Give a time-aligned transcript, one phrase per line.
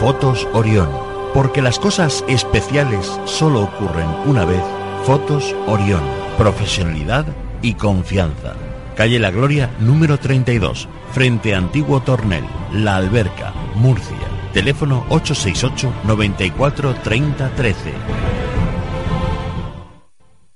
[0.00, 0.88] Fotos Orión.
[1.34, 4.62] Porque las cosas especiales solo ocurren una vez.
[5.04, 6.00] Fotos Orión.
[6.38, 7.26] Profesionalidad
[7.60, 8.54] y confianza.
[8.96, 14.16] Calle La Gloria, número 32, frente a Antiguo Tornel, La Alberca, Murcia.
[14.54, 17.92] Teléfono 868 94 30 13.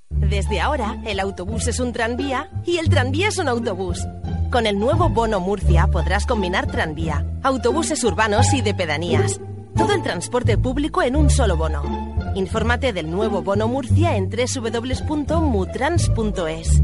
[0.09, 4.07] Desde ahora, el autobús es un tranvía y el tranvía es un autobús.
[4.55, 9.41] Con el nuevo Bono Murcia podrás combinar tranvía, autobuses urbanos y de pedanías.
[9.77, 11.83] Todo el transporte público en un solo bono.
[12.37, 16.83] Infórmate del nuevo Bono Murcia en www.mutrans.es.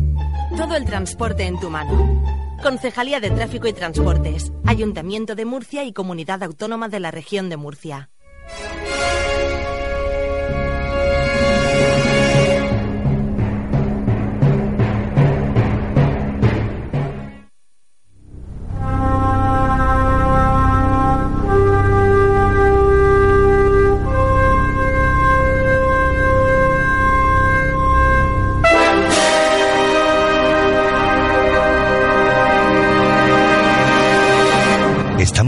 [0.56, 2.24] Todo el transporte en tu mano.
[2.60, 7.56] Concejalía de Tráfico y Transportes, Ayuntamiento de Murcia y Comunidad Autónoma de la Región de
[7.56, 8.10] Murcia.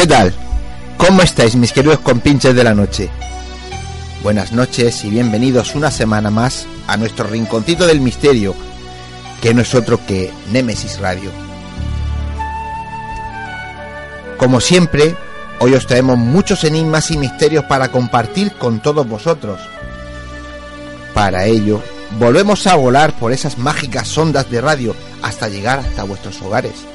[0.00, 0.32] ¿Qué tal?
[0.96, 3.10] ¿Cómo estáis mis queridos compinches de la noche?
[4.22, 8.54] Buenas noches y bienvenidos una semana más a nuestro rinconcito del misterio,
[9.42, 11.30] que no es otro que Némesis Radio.
[14.38, 15.14] Como siempre,
[15.58, 19.60] hoy os traemos muchos enigmas y misterios para compartir con todos vosotros.
[21.12, 21.82] Para ello,
[22.18, 26.86] volvemos a volar por esas mágicas ondas de radio hasta llegar hasta vuestros hogares.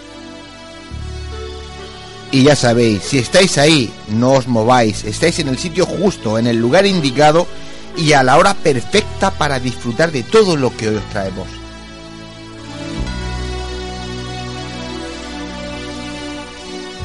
[2.35, 6.47] Y ya sabéis, si estáis ahí, no os mováis, estáis en el sitio justo, en
[6.47, 7.47] el lugar indicado
[7.95, 11.47] y a la hora perfecta para disfrutar de todo lo que hoy os traemos.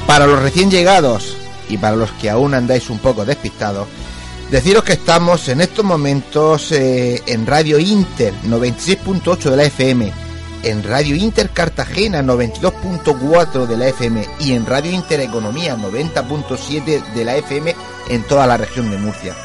[0.05, 1.37] Para los recién llegados
[1.69, 3.87] y para los que aún andáis un poco despistados,
[4.49, 10.11] deciros que estamos en estos momentos eh, en Radio Inter 96.8 de la FM,
[10.63, 17.25] en Radio Inter Cartagena 92.4 de la FM y en Radio Inter Economía 90.7 de
[17.25, 17.75] la FM
[18.09, 19.35] en toda la región de Murcia.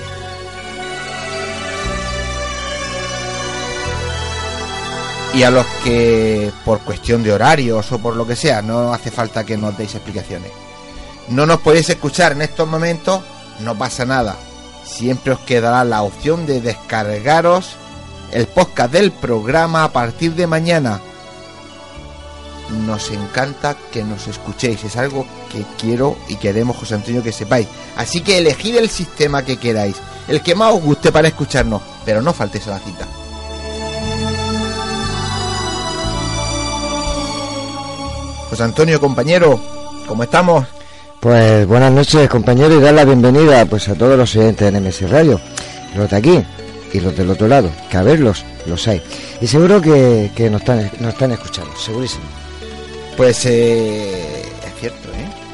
[5.34, 9.12] Y a los que por cuestión de horarios o por lo que sea, no hace
[9.12, 10.52] falta que nos deis explicaciones.
[11.30, 13.22] No nos podéis escuchar en estos momentos,
[13.60, 14.36] no pasa nada.
[14.84, 17.76] Siempre os quedará la opción de descargaros
[18.32, 21.00] el podcast del programa a partir de mañana.
[22.86, 24.84] nos encanta que nos escuchéis.
[24.84, 27.68] Es algo que quiero y queremos, José Antonio, que sepáis.
[27.98, 29.96] Así que elegid el sistema que queráis,
[30.28, 33.08] el que más os guste para escucharnos, pero no faltéis a la cita.
[38.50, 39.60] José Antonio, compañero,
[40.08, 40.66] ¿cómo estamos?
[41.20, 45.10] Pues buenas noches, compañero, y dar la bienvenida pues a todos los oyentes de NMS
[45.10, 45.40] Radio,
[45.96, 46.44] los de aquí
[46.92, 49.02] y los del otro lado, que a verlos los hay.
[49.40, 52.24] Y seguro que, que nos, están, nos están escuchando, segurísimo.
[53.16, 54.39] Pues eh,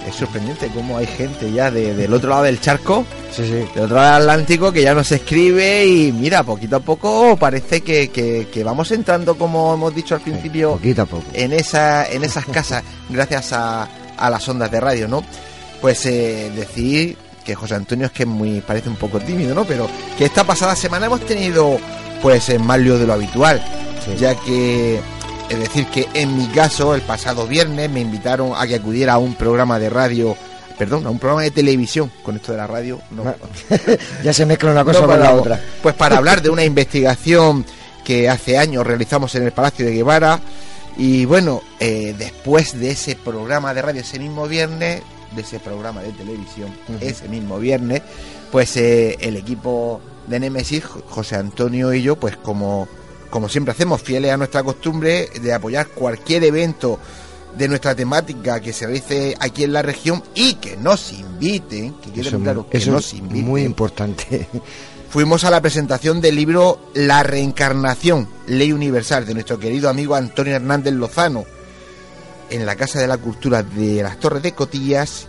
[0.07, 3.05] es sorprendente cómo hay gente ya de- del otro lado del charco,
[3.35, 3.51] Sí, sí.
[3.73, 7.81] del otro lado del Atlántico, que ya nos escribe y mira, poquito a poco parece
[7.81, 11.23] que, que- que vamos entrando, como hemos dicho al principio, Poquito a poco.
[11.33, 13.87] en, esa, en esas casas gracias a,
[14.17, 15.23] a las ondas de radio, ¿no?
[15.81, 19.65] Pues eh, decir que José Antonio es que es muy parece un poco tímido, ¿no?
[19.65, 19.87] Pero
[20.17, 21.77] que esta pasada semana hemos tenido
[22.21, 23.63] pues eh, más lío de lo habitual,
[24.19, 24.99] ya que
[25.49, 29.17] es decir que en mi caso el pasado viernes me invitaron a que acudiera a
[29.17, 30.35] un programa de radio,
[30.77, 33.35] perdón, a un programa de televisión, con esto de la radio, no, Ma-
[34.23, 35.59] ya se mezcla una cosa no con la otra.
[35.81, 37.65] Pues para hablar de una investigación
[38.03, 40.39] que hace años realizamos en el Palacio de Guevara.
[40.97, 45.01] Y bueno, eh, después de ese programa de radio ese mismo viernes,
[45.35, 46.69] de ese programa de televisión
[47.01, 48.01] ese mismo viernes,
[48.51, 52.87] pues eh, el equipo de Nemesis, Jo- José Antonio y yo, pues como,
[53.35, 56.97] como siempre hacemos, fieles a nuestra costumbre de apoyar cualquier evento
[57.57, 62.21] de nuestra temática que se realice aquí en la región y que nos inviten, que
[62.21, 64.47] Eso, es claro, que eso nos es inviten muy importante.
[65.09, 70.55] fuimos a la presentación del libro La reencarnación, ley universal, de nuestro querido amigo Antonio
[70.55, 71.43] Hernández Lozano,
[72.49, 75.27] en la Casa de la Cultura de las Torres de Cotillas.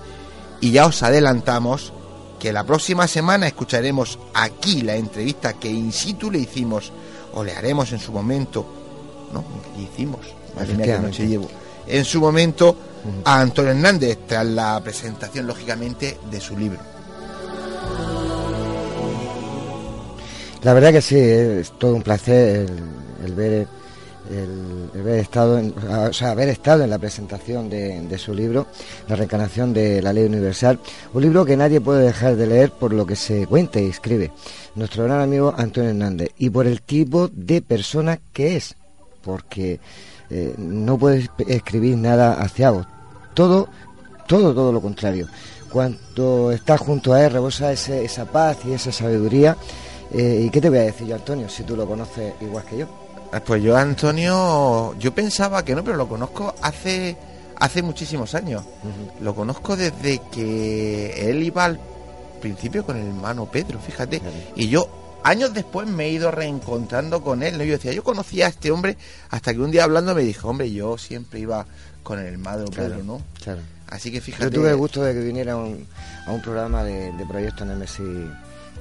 [0.61, 1.93] Y ya os adelantamos
[2.38, 6.93] que la próxima semana escucharemos aquí la entrevista que in situ le hicimos,
[7.37, 8.67] o le haremos en su momento,
[9.33, 9.44] ¿no?
[9.77, 10.21] Le hicimos,
[10.56, 11.49] madre mía, qué noche llevo,
[11.87, 12.75] en su momento
[13.25, 16.81] a Antonio Hernández, tras la presentación, lógicamente, de su libro.
[20.62, 23.69] La verdad que sí, es todo un placer el, el ver
[24.94, 28.67] haber estado en, o sea, haber estado en la presentación de, su libro,
[29.08, 30.78] La reencarnación de la ley universal,
[31.12, 34.32] un libro que nadie puede dejar de leer por lo que se cuenta y escribe
[34.75, 38.75] nuestro gran amigo Antonio Hernández y por el tipo de persona que es,
[39.23, 39.81] porque
[40.31, 42.87] eh, no puede escribir nada hacia vos,
[43.34, 43.69] todo,
[44.26, 45.29] todo, todo lo contrario.
[45.70, 49.56] Cuando estás junto a él rebosa esa paz y esa sabiduría.
[50.12, 52.79] Eh, ¿Y qué te voy a decir yo, Antonio, si tú lo conoces igual que
[52.79, 53.06] yo?
[53.32, 57.17] Ah, Pues yo, Antonio, yo pensaba que no, pero lo conozco hace,
[57.58, 58.62] hace muchísimos años.
[59.20, 61.78] Lo conozco desde que él iba al
[62.40, 64.20] principio con el hermano Pedro, fíjate.
[64.55, 64.88] Y yo,
[65.25, 67.58] años después, me he ido reencontrando con él.
[67.58, 67.64] ¿no?
[67.64, 68.96] Yo decía, yo conocía a este hombre
[69.31, 71.67] hasta que un día hablando me dijo, hombre, yo siempre iba
[72.02, 72.90] con el hermano Claro.
[72.90, 73.20] Pedro, ¿no?
[73.43, 73.61] Claro.
[73.88, 74.44] Así que fíjate.
[74.44, 75.87] Yo tuve el gusto de que viniera a un,
[76.26, 78.00] a un programa de, de Proyecto Nemesis,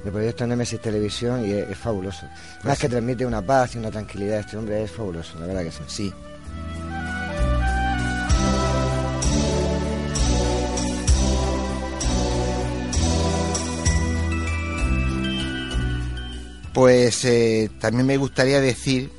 [0.06, 2.26] de Proyecto Nemesis Televisión y es, es fabuloso.
[2.64, 2.82] Más sí.
[2.82, 5.82] que transmite una paz y una tranquilidad, este hombre es fabuloso, la verdad que sí.
[5.86, 6.12] Sí.
[16.72, 19.10] Pues eh, también me gustaría decir,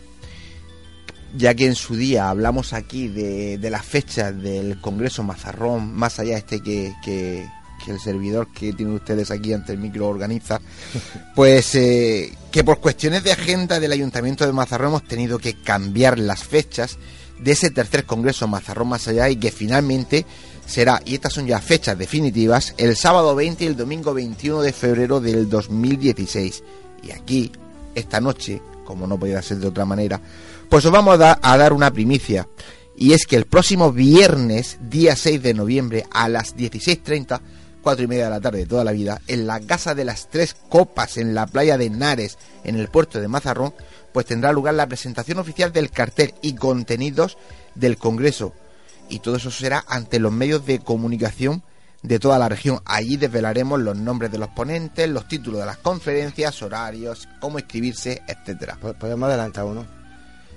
[1.35, 6.19] ya que en su día hablamos aquí de, de las fechas del Congreso Mazarrón, más
[6.19, 7.47] allá este que, que-
[7.87, 10.59] que el servidor que tienen ustedes aquí ante el micro organiza,
[11.35, 16.19] pues eh, que por cuestiones de agenda del Ayuntamiento de Mazarrón hemos tenido que cambiar
[16.19, 16.97] las fechas
[17.39, 20.25] de ese tercer Congreso Mazarrón más allá y que finalmente
[20.65, 24.73] será, y estas son ya fechas definitivas, el sábado 20 y el domingo 21 de
[24.73, 26.63] febrero del 2016.
[27.03, 27.53] Y aquí,
[27.95, 30.19] esta noche, como no podía ser de otra manera,
[30.67, 32.49] pues os vamos a, a dar una primicia.
[32.97, 37.39] Y es que el próximo viernes, día 6 de noviembre, a las 16.30,
[37.87, 40.27] cuatro y media de la tarde de toda la vida, en la Casa de las
[40.29, 43.73] Tres Copas, en la playa de Henares, en el puerto de Mazarrón,
[44.11, 47.37] pues tendrá lugar la presentación oficial del cartel y contenidos
[47.75, 48.53] del Congreso.
[49.07, 51.63] Y todo eso será ante los medios de comunicación
[52.03, 52.81] de toda la región.
[52.83, 58.21] Allí desvelaremos los nombres de los ponentes, los títulos de las conferencias, horarios, cómo inscribirse,
[58.27, 58.77] etcétera.
[58.81, 59.96] Po- Podemos adelantar uno.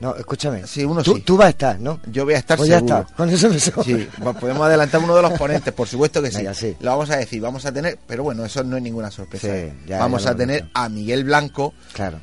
[0.01, 0.67] No, escúchame.
[0.67, 1.21] Sí, uno tú, sí.
[1.21, 2.01] tú vas a estar, ¿no?
[2.11, 3.85] Yo voy a estar Pues ya está, con eso me sobra.
[3.85, 4.09] Sí,
[4.41, 6.39] podemos adelantar uno de los ponentes, por supuesto que sí.
[6.39, 6.75] Venga, sí.
[6.81, 9.49] Lo vamos a decir, vamos a tener, pero bueno, eso no es ninguna sorpresa.
[9.55, 12.19] Sí, ya, vamos ya a tener a Miguel Blanco Claro.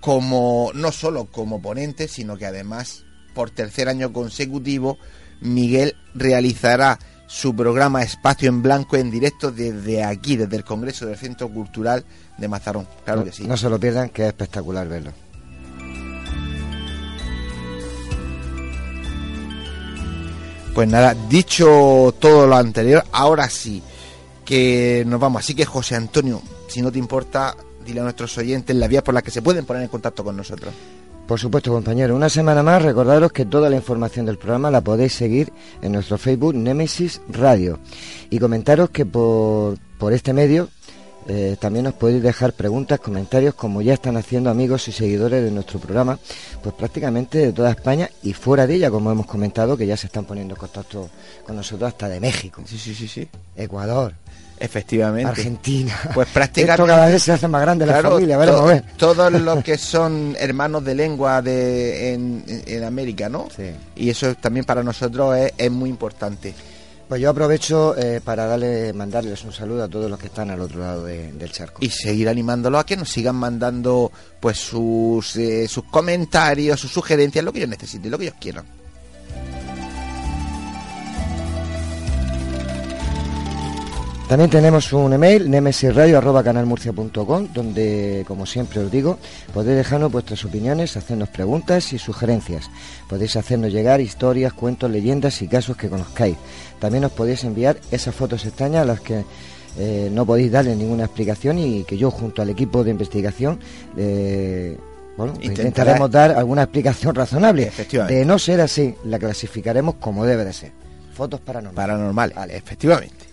[0.00, 4.96] como no solo como ponente, sino que además por tercer año consecutivo
[5.40, 11.16] Miguel realizará su programa Espacio en Blanco en directo desde aquí, desde el Congreso del
[11.16, 12.04] Centro Cultural
[12.38, 12.88] de Mazarrón.
[13.04, 13.44] Claro no, que sí.
[13.46, 15.12] no se lo pierdan, que es espectacular verlo.
[20.74, 23.82] Pues nada, dicho todo lo anterior, ahora sí
[24.44, 25.42] que nos vamos.
[25.42, 29.14] Así que José Antonio, si no te importa, dile a nuestros oyentes la vía por
[29.14, 30.72] la que se pueden poner en contacto con nosotros.
[31.26, 32.16] Por supuesto, compañero.
[32.16, 36.18] Una semana más, recordaros que toda la información del programa la podéis seguir en nuestro
[36.18, 37.78] Facebook Nemesis Radio.
[38.30, 40.68] Y comentaros que por, por este medio
[41.28, 45.50] eh, también os podéis dejar preguntas, comentarios, como ya están haciendo amigos y seguidores de
[45.50, 46.18] nuestro programa,
[46.62, 50.06] pues prácticamente de toda España y fuera de ella, como hemos comentado, que ya se
[50.06, 51.10] están poniendo en contacto
[51.46, 52.62] con nosotros hasta de México.
[52.66, 53.28] Sí, sí, sí, sí.
[53.56, 54.14] Ecuador.
[54.58, 55.30] Efectivamente.
[55.30, 55.98] Argentina.
[56.14, 56.82] Pues prácticamente.
[56.82, 58.84] Esto cada vez se hace más grande la familia, veremos, a ver.
[58.96, 63.48] Todos los que son hermanos de lengua de, en, en América, ¿no?
[63.54, 63.70] Sí.
[63.96, 66.54] Y eso también para nosotros es, es muy importante.
[67.10, 70.60] Pues yo aprovecho eh, para darle, mandarles un saludo a todos los que están al
[70.60, 71.78] otro lado de- del charco.
[71.84, 77.44] Y seguir animándolos a que nos sigan mandando pues sus, eh, sus comentarios, sus sugerencias,
[77.44, 78.64] lo que ellos necesiten, lo que ellos quieran.
[84.30, 89.18] También tenemos un email, nemesisradio.canalmurcia.com, donde, como siempre os digo,
[89.52, 92.70] podéis dejarnos vuestras opiniones, hacernos preguntas y sugerencias.
[93.08, 96.36] Podéis hacernos llegar historias, cuentos, leyendas y casos que conozcáis.
[96.78, 99.24] También os podéis enviar esas fotos extrañas a las que
[99.76, 103.58] eh, no podéis darle ninguna explicación y que yo, junto al equipo de investigación,
[103.96, 104.78] eh,
[105.16, 107.72] bueno, pues intentaremos dar alguna explicación razonable.
[108.06, 110.70] De no ser así, la clasificaremos como debe de ser.
[111.14, 111.74] Fotos paranormales.
[111.74, 112.56] Paranormales, Vale.
[112.56, 113.29] efectivamente.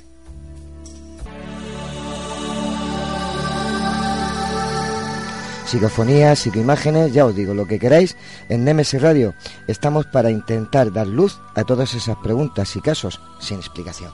[5.68, 8.16] Psicofonías, psicoimágenes, ya os digo, lo que queráis,
[8.48, 9.34] en Nemesis Radio
[9.68, 14.12] estamos para intentar dar luz a todas esas preguntas y casos sin explicación.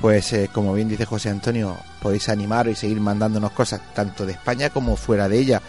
[0.00, 4.32] Pues eh, como bien dice José Antonio, podéis animaros y seguir mandándonos cosas tanto de
[4.32, 5.60] España como fuera de ella.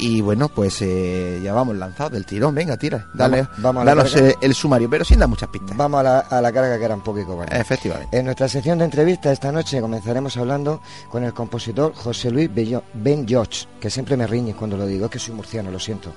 [0.00, 2.54] Y bueno, pues eh, ya vamos lanzados del tirón.
[2.54, 5.74] Venga, tira, dale, Vamos- vamos danos eh, el sumario, pero sin dar muchas pistas.
[5.76, 7.56] Vamos a la, a la carga que era un poquito buena.
[7.56, 8.16] Efectivamente.
[8.16, 12.50] En nuestra sección de entrevista esta noche comenzaremos hablando con el compositor José Luis
[12.94, 16.12] Ben George, que siempre me riñe cuando lo digo, es que soy murciano, lo siento.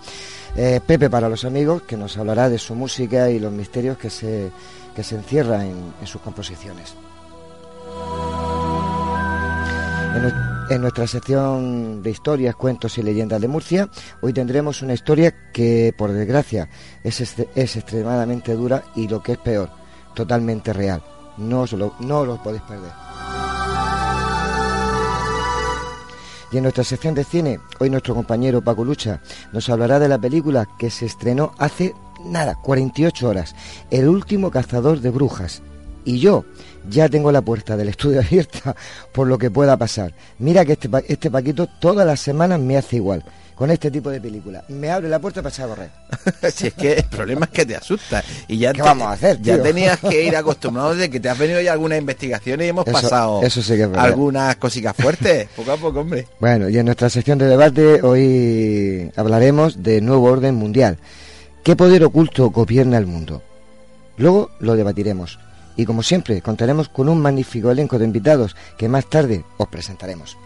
[0.55, 4.51] Pepe para los amigos, que nos hablará de su música y los misterios que se,
[4.93, 6.93] que se encierra en, en sus composiciones.
[10.15, 10.33] En, nue-
[10.69, 13.89] en nuestra sección de historias, cuentos y leyendas de Murcia,
[14.21, 16.69] hoy tendremos una historia que, por desgracia,
[17.03, 17.19] es,
[17.55, 19.69] es extremadamente dura y lo que es peor,
[20.13, 21.01] totalmente real.
[21.37, 22.91] No os lo, no os lo podéis perder.
[26.51, 29.21] Y en nuestra sección de cine, hoy nuestro compañero Paco Lucha
[29.53, 33.55] nos hablará de la película que se estrenó hace nada, 48 horas,
[33.89, 35.61] El último cazador de brujas.
[36.03, 36.43] Y yo
[36.89, 38.75] ya tengo la puerta del estudio abierta
[39.11, 40.13] por lo que pueda pasar.
[40.39, 43.23] Mira que este, este Paquito todas las semanas me hace igual
[43.55, 44.63] con este tipo de película.
[44.69, 45.89] Me abre la puerta para echar a correr.
[46.51, 48.23] si es que el problema es que te asusta.
[48.47, 51.29] Y ya ¿Qué te- vamos a hacer, Ya tenías que ir acostumbrado de que te
[51.29, 54.95] has venido ya algunas investigaciones y hemos Eso- pasado eso sí que es algunas cositas
[54.95, 55.47] fuertes.
[55.55, 56.25] Poco a poco, hombre.
[56.39, 60.97] Bueno, y en nuestra sección de debate hoy hablaremos de nuevo orden mundial.
[61.63, 63.43] ¿Qué poder oculto gobierna el mundo?
[64.17, 65.38] Luego lo debatiremos.
[65.75, 70.37] Y como siempre, contaremos con un magnífico elenco de invitados que más tarde os presentaremos.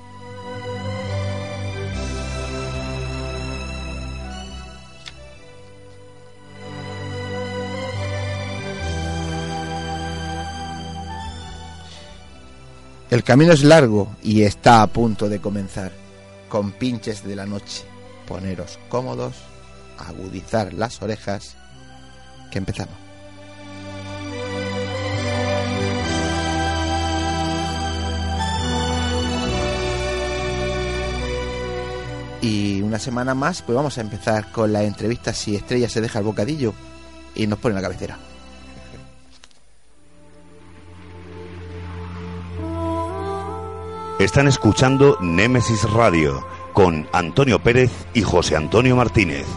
[13.15, 15.94] El camino es largo y está a punto de comenzar.
[16.50, 17.84] Con pinches de la noche.
[18.27, 19.36] Poneros cómodos,
[19.98, 21.55] agudizar las orejas.
[22.51, 23.05] Que empezamos.
[32.46, 36.20] Y una semana más, pues vamos a empezar con la entrevista si Estrella se deja
[36.20, 36.75] el bocadillo
[37.34, 38.20] y nos pone la cabecera.
[44.20, 49.48] Están escuchando Némesis Radio con Antonio Pérez y José Antonio Martínez.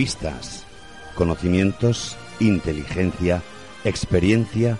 [0.00, 0.64] Entrevistas,
[1.14, 3.42] conocimientos, inteligencia,
[3.84, 4.78] experiencia.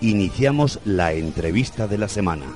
[0.00, 2.46] Iniciamos la entrevista de la semana.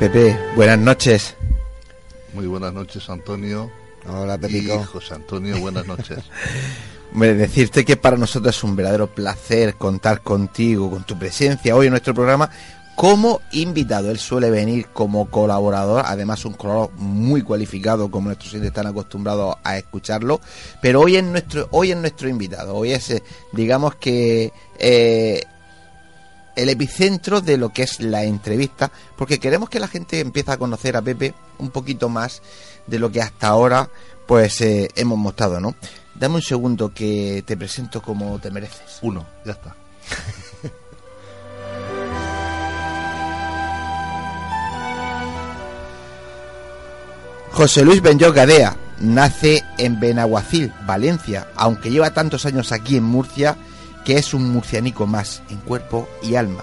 [0.00, 1.36] Pepe, buenas noches.
[2.34, 3.70] Muy buenas noches, Antonio.
[4.08, 4.74] Hola, Pepico.
[4.74, 6.18] Y José Antonio, buenas noches.
[7.12, 11.86] Hombre, decirte que para nosotros es un verdadero placer contar contigo, con tu presencia hoy
[11.86, 12.50] en nuestro programa
[12.94, 14.10] como invitado.
[14.10, 19.56] Él suele venir como colaborador, además un colaborador muy cualificado, como nuestros clientes están acostumbrados
[19.64, 20.40] a escucharlo.
[20.80, 22.76] Pero hoy es nuestro, hoy es nuestro invitado.
[22.76, 25.42] Hoy es, eh, digamos que eh,
[26.56, 30.58] el epicentro de lo que es la entrevista, porque queremos que la gente empiece a
[30.58, 32.42] conocer a Pepe un poquito más
[32.90, 33.88] de lo que hasta ahora
[34.26, 35.74] pues eh, hemos mostrado, ¿no?
[36.14, 38.98] Dame un segundo que te presento como te mereces.
[39.02, 39.74] Uno, ya está.
[47.52, 53.56] José Luis Benyo Gadea nace en Benaguacil, Valencia, aunque lleva tantos años aquí en Murcia
[54.04, 56.62] que es un murcianico más en cuerpo y alma.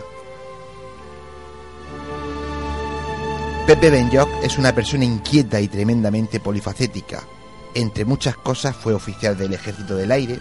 [3.68, 7.24] Pepe Benyoc es una persona inquieta y tremendamente polifacética.
[7.74, 10.40] Entre muchas cosas fue oficial del Ejército del Aire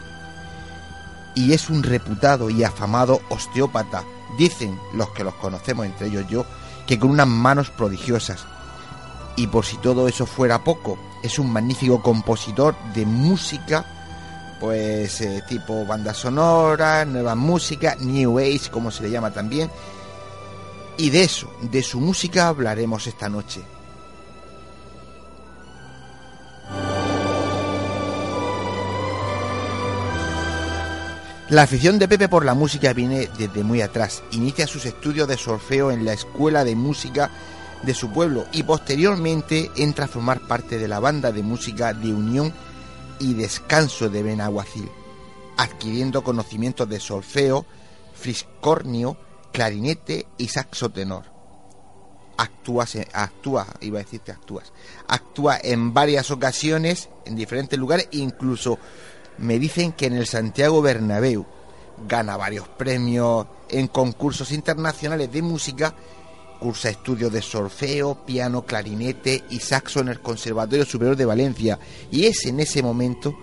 [1.35, 4.05] y es un reputado y afamado osteópata.
[4.39, 6.47] Dicen los que los conocemos, entre ellos yo,
[6.87, 8.47] que con unas manos prodigiosas.
[9.35, 13.85] Y por si todo eso fuera poco, es un magnífico compositor de música
[14.61, 19.71] pues eh, tipo banda sonora, nueva música, New Age, como se le llama también.
[20.99, 23.61] Y de eso, de su música hablaremos esta noche.
[31.49, 34.25] La afición de Pepe por la música viene desde muy atrás.
[34.33, 37.31] Inicia sus estudios de solfeo en la escuela de música
[37.85, 42.13] de su pueblo y posteriormente entra a formar parte de la banda de música de
[42.13, 42.53] Unión
[43.21, 44.91] y Descanso de Benaguacil,
[45.57, 47.65] adquiriendo conocimientos de solfeo,
[48.15, 49.17] fliscornio,
[49.57, 51.25] clarinete y saxo tenor.
[52.37, 52.85] Actúa,
[53.15, 54.71] actúa, iba a decirte actúas,
[55.09, 58.79] actúa en varias ocasiones en diferentes lugares, incluso
[59.39, 61.47] me dicen que en el Santiago Bernabéu
[62.07, 65.95] gana varios premios en concursos internacionales de música,
[66.61, 71.79] cursa estudios de solfeo, piano, clarinete y saxo en el Conservatorio Superior de Valencia
[72.11, 73.35] y es en ese momento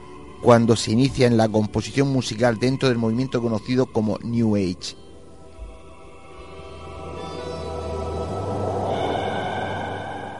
[0.43, 5.02] cuando se inicia en la composición musical dentro del movimiento conocido como New Age.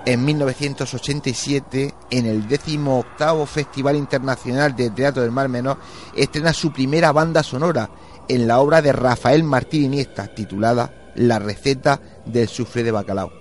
[0.05, 5.77] En 1987, en el 18 Festival Internacional de Teatro del Mar Menor,
[6.13, 7.89] estrena su primera banda sonora
[8.27, 13.31] en la obra de Rafael Martín Iniesta, titulada La receta del sufre de bacalao.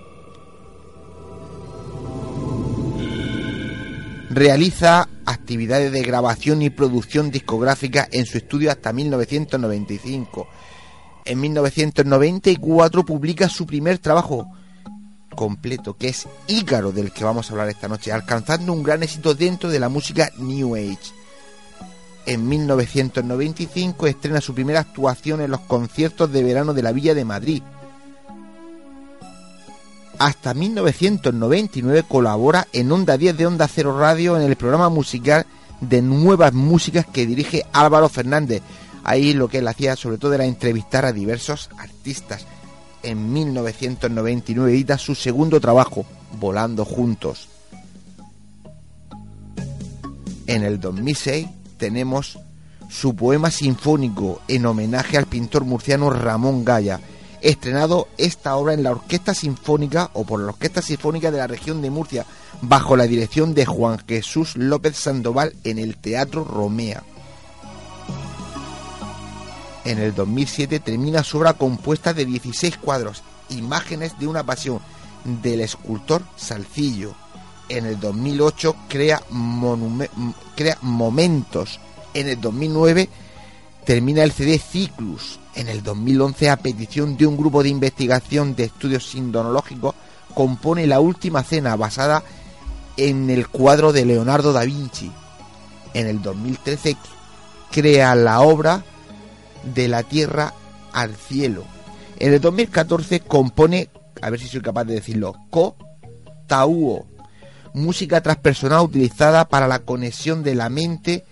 [4.30, 10.46] Realiza actividades de grabación y producción discográfica en su estudio hasta 1995.
[11.24, 14.46] En 1994 publica su primer trabajo
[15.34, 19.34] completo, que es Ícaro, del que vamos a hablar esta noche, alcanzando un gran éxito
[19.34, 21.12] dentro de la música New Age.
[22.26, 27.24] En 1995 estrena su primera actuación en los conciertos de verano de la Villa de
[27.24, 27.62] Madrid.
[30.18, 35.46] Hasta 1999 colabora en Onda 10 de Onda Cero Radio en el programa musical
[35.80, 38.62] de nuevas músicas que dirige Álvaro Fernández.
[39.02, 42.46] Ahí lo que él hacía sobre todo era entrevistar a diversos artistas
[43.02, 46.04] en 1999 edita su segundo trabajo,
[46.38, 47.48] Volando Juntos.
[50.46, 52.38] En el 2006 tenemos
[52.88, 57.00] su poema sinfónico en homenaje al pintor murciano Ramón Gaya,
[57.40, 61.80] estrenado esta obra en la Orquesta Sinfónica o por la Orquesta Sinfónica de la región
[61.80, 62.26] de Murcia,
[62.60, 67.02] bajo la dirección de Juan Jesús López Sandoval en el Teatro Romea
[69.84, 74.80] en el 2007 termina su obra compuesta de 16 cuadros, imágenes de una pasión,
[75.24, 77.14] del escultor Salcillo.
[77.68, 79.22] En el 2008 crea,
[80.56, 81.80] crea Momentos.
[82.14, 83.08] En el 2009
[83.84, 85.38] termina el CD Ciclus.
[85.54, 89.94] En el 2011, a petición de un grupo de investigación de estudios sindonológicos,
[90.34, 92.22] compone La Última Cena, basada
[92.96, 95.10] en el cuadro de Leonardo da Vinci.
[95.94, 96.96] En el 2013
[97.70, 98.84] crea la obra
[99.62, 100.54] de la tierra
[100.92, 101.64] al cielo.
[102.18, 103.88] En el 2014 compone,
[104.20, 105.76] a ver si soy capaz de decirlo, Ko
[106.46, 107.06] Tauo,
[107.72, 111.24] música transpersonal utilizada para la conexión de la mente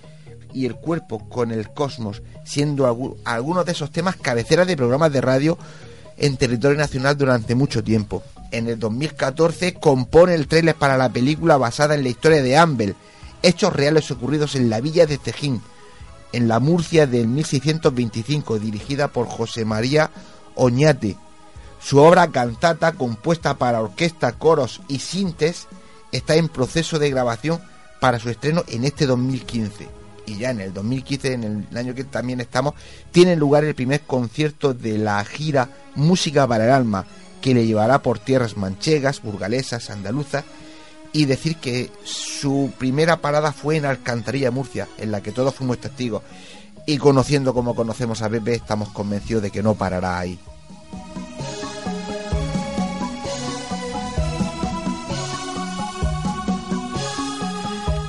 [0.52, 2.86] y el cuerpo con el cosmos, siendo
[3.24, 5.58] algunos de esos temas cabeceras de programas de radio
[6.16, 8.22] en territorio nacional durante mucho tiempo.
[8.50, 12.96] En el 2014 compone el trailer para la película basada en la historia de Ambel,
[13.42, 15.62] hechos reales ocurridos en la villa de Cejín,
[16.32, 20.10] en la Murcia del 1625, dirigida por José María
[20.54, 21.16] Oñate.
[21.80, 25.66] Su obra cantata, compuesta para orquesta, coros y sintes,
[26.12, 27.60] está en proceso de grabación
[28.00, 29.88] para su estreno en este 2015.
[30.26, 32.74] Y ya en el 2015, en el año que también estamos,
[33.10, 37.06] tiene lugar el primer concierto de la gira Música para el Alma,
[37.40, 40.44] que le llevará por tierras manchegas, burgalesas, andaluzas,
[41.12, 45.78] y decir que su primera parada fue en Alcantarilla, Murcia, en la que todos fuimos
[45.78, 46.22] testigos.
[46.86, 50.38] Y conociendo como conocemos a Pepe, estamos convencidos de que no parará ahí.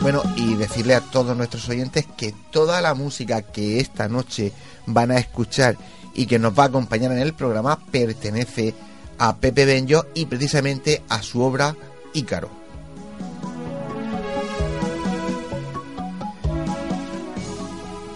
[0.01, 4.51] Bueno, y decirle a todos nuestros oyentes que toda la música que esta noche
[4.87, 5.77] van a escuchar
[6.15, 8.73] y que nos va a acompañar en el programa pertenece
[9.19, 11.75] a Pepe Benjo y precisamente a su obra
[12.13, 12.60] Ícaro.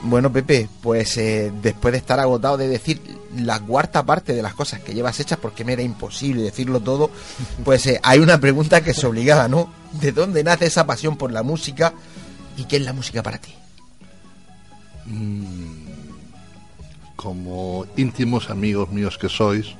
[0.07, 3.01] Bueno, Pepe, pues eh, después de estar agotado de decir
[3.37, 7.09] la cuarta parte de las cosas que llevas hechas, porque me era imposible decirlo todo,
[7.63, 9.73] pues eh, hay una pregunta que es obligada, ¿no?
[9.93, 11.91] ¿De dónde nace esa pasión por la música
[12.55, 13.55] y qué es la música para ti?
[15.07, 15.87] Mm,
[17.15, 19.73] como íntimos amigos míos que sois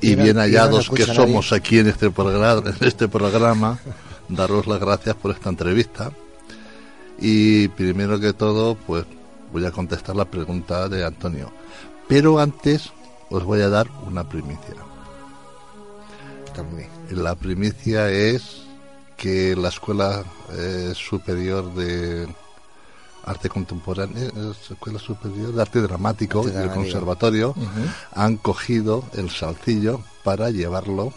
[0.00, 3.80] y bien hallados que somos aquí en este programa, en este programa,
[4.28, 6.12] daros las gracias por esta entrevista.
[7.18, 9.04] Y primero que todo, pues
[9.52, 11.50] voy a contestar la pregunta de Antonio.
[12.08, 12.92] Pero antes
[13.30, 14.74] os voy a dar una primicia.
[16.44, 17.22] Está muy bien.
[17.22, 18.62] La primicia es
[19.16, 22.26] que la Escuela eh, Superior de
[23.24, 27.54] Arte Contemporáneo, la Escuela Superior de Arte Dramático y el Conservatorio
[28.14, 31.12] han cogido el salcillo para llevarlo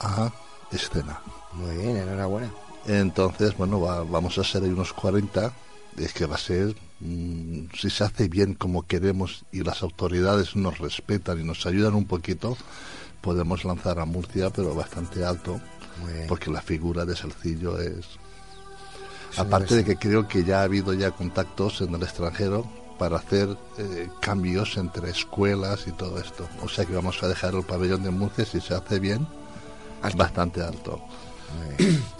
[0.00, 0.30] a
[0.70, 1.20] escena.
[1.54, 2.50] Muy bien, enhorabuena.
[2.86, 5.52] Entonces, bueno, vamos a ser ahí unos 40.
[5.98, 10.54] Es que va a ser Mm, si se hace bien como queremos y las autoridades
[10.54, 12.56] nos respetan y nos ayudan un poquito,
[13.20, 15.60] podemos lanzar a Murcia, pero bastante alto,
[16.28, 18.06] porque la figura de Salcillo es...
[19.36, 23.56] Aparte de que creo que ya ha habido ya contactos en el extranjero para hacer
[23.78, 26.48] eh, cambios entre escuelas y todo esto.
[26.62, 29.26] O sea que vamos a dejar el pabellón de Murcia, si se hace bien,
[30.16, 31.00] bastante alto.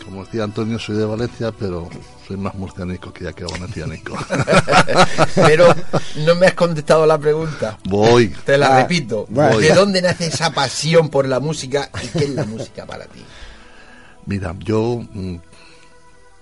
[0.05, 1.89] Como decía Antonio, soy de Valencia, pero
[2.27, 4.17] soy más murcianico que ya que valencianico.
[5.35, 5.75] pero
[6.25, 7.79] no me has contestado la pregunta.
[7.85, 8.29] Voy.
[8.45, 9.27] Te la ah, repito.
[9.29, 13.21] ¿De dónde nace esa pasión por la música y qué es la música para ti?
[14.27, 15.37] Mira, yo, mm,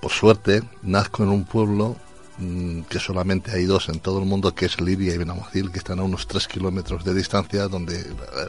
[0.01, 1.97] por suerte, nazco en un pueblo
[2.39, 5.79] mm, que solamente hay dos en todo el mundo, que es Libia y Benamocil, que
[5.79, 8.05] están a unos tres kilómetros de distancia, donde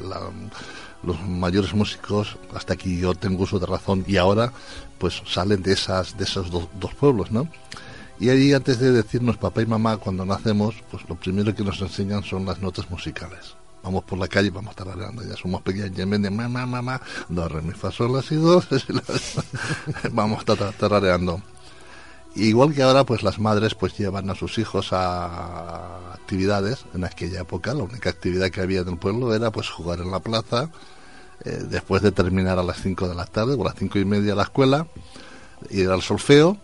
[0.08, 0.21] la
[1.03, 4.51] los mayores músicos, hasta aquí yo tengo uso de razón, y ahora
[4.97, 7.47] pues salen de, esas, de esos dos pueblos, ¿no?
[8.19, 11.79] Y ahí antes de decirnos papá y mamá cuando nacemos, pues lo primero que nos
[11.79, 13.55] enseñan son las notas musicales.
[13.81, 17.01] Vamos por la calle vamos tarareando, ya somos pequeños, y en vez de mamá, mamá,
[17.29, 18.67] do, re, mi, fa, sol, las y dos,
[20.12, 21.41] vamos tarareando.
[22.35, 26.85] Igual que ahora, pues las madres pues llevan a sus hijos a actividades.
[26.93, 30.11] En aquella época la única actividad que había en el pueblo era pues jugar en
[30.11, 30.69] la plaza,
[31.43, 34.05] eh, después de terminar a las 5 de la tarde o a las cinco y
[34.05, 34.87] media la escuela,
[35.69, 36.57] ir al solfeo,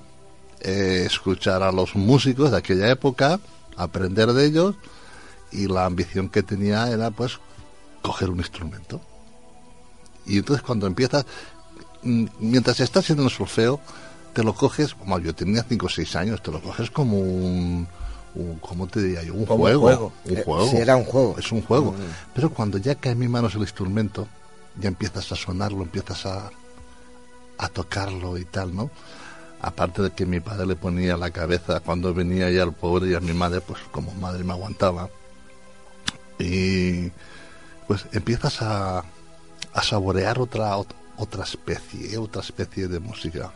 [0.62, 3.40] eh, escuchar a los músicos de aquella época,
[3.76, 4.76] aprender de ellos
[5.52, 7.40] y la ambición que tenía era pues
[8.02, 9.02] coger un instrumento.
[10.26, 11.26] Y entonces cuando empiezas,
[12.04, 13.80] mm, mientras estás en el solfeo,
[14.36, 17.88] te lo coges, como yo tenía 5 o 6 años, te lo coges como un,
[18.60, 19.34] ¿cómo te diría yo?
[19.34, 20.12] Un juego.
[20.26, 20.72] Un eh, juego.
[20.74, 21.36] era un juego.
[21.40, 21.94] Es un juego.
[21.94, 22.34] Mm.
[22.34, 24.28] Pero cuando ya cae en mis manos el instrumento,
[24.78, 26.52] ya empiezas a sonarlo, empiezas a,
[27.58, 28.92] a tocarlo y tal, ¿no?
[29.62, 33.14] Aparte de que mi padre le ponía la cabeza cuando venía ya el pobre y
[33.14, 35.10] a mi madre, pues como madre me aguantaba.
[36.40, 37.10] Y
[37.88, 39.06] pues empiezas a,
[39.72, 43.54] a saborear otra, otra especie, otra especie de música.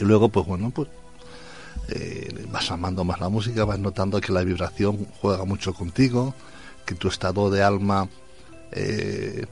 [0.00, 0.88] Y luego, pues bueno, pues
[1.88, 6.34] eh, vas amando más la música, vas notando que la vibración juega mucho contigo,
[6.86, 8.08] que tu estado de alma
[8.72, 9.46] eh,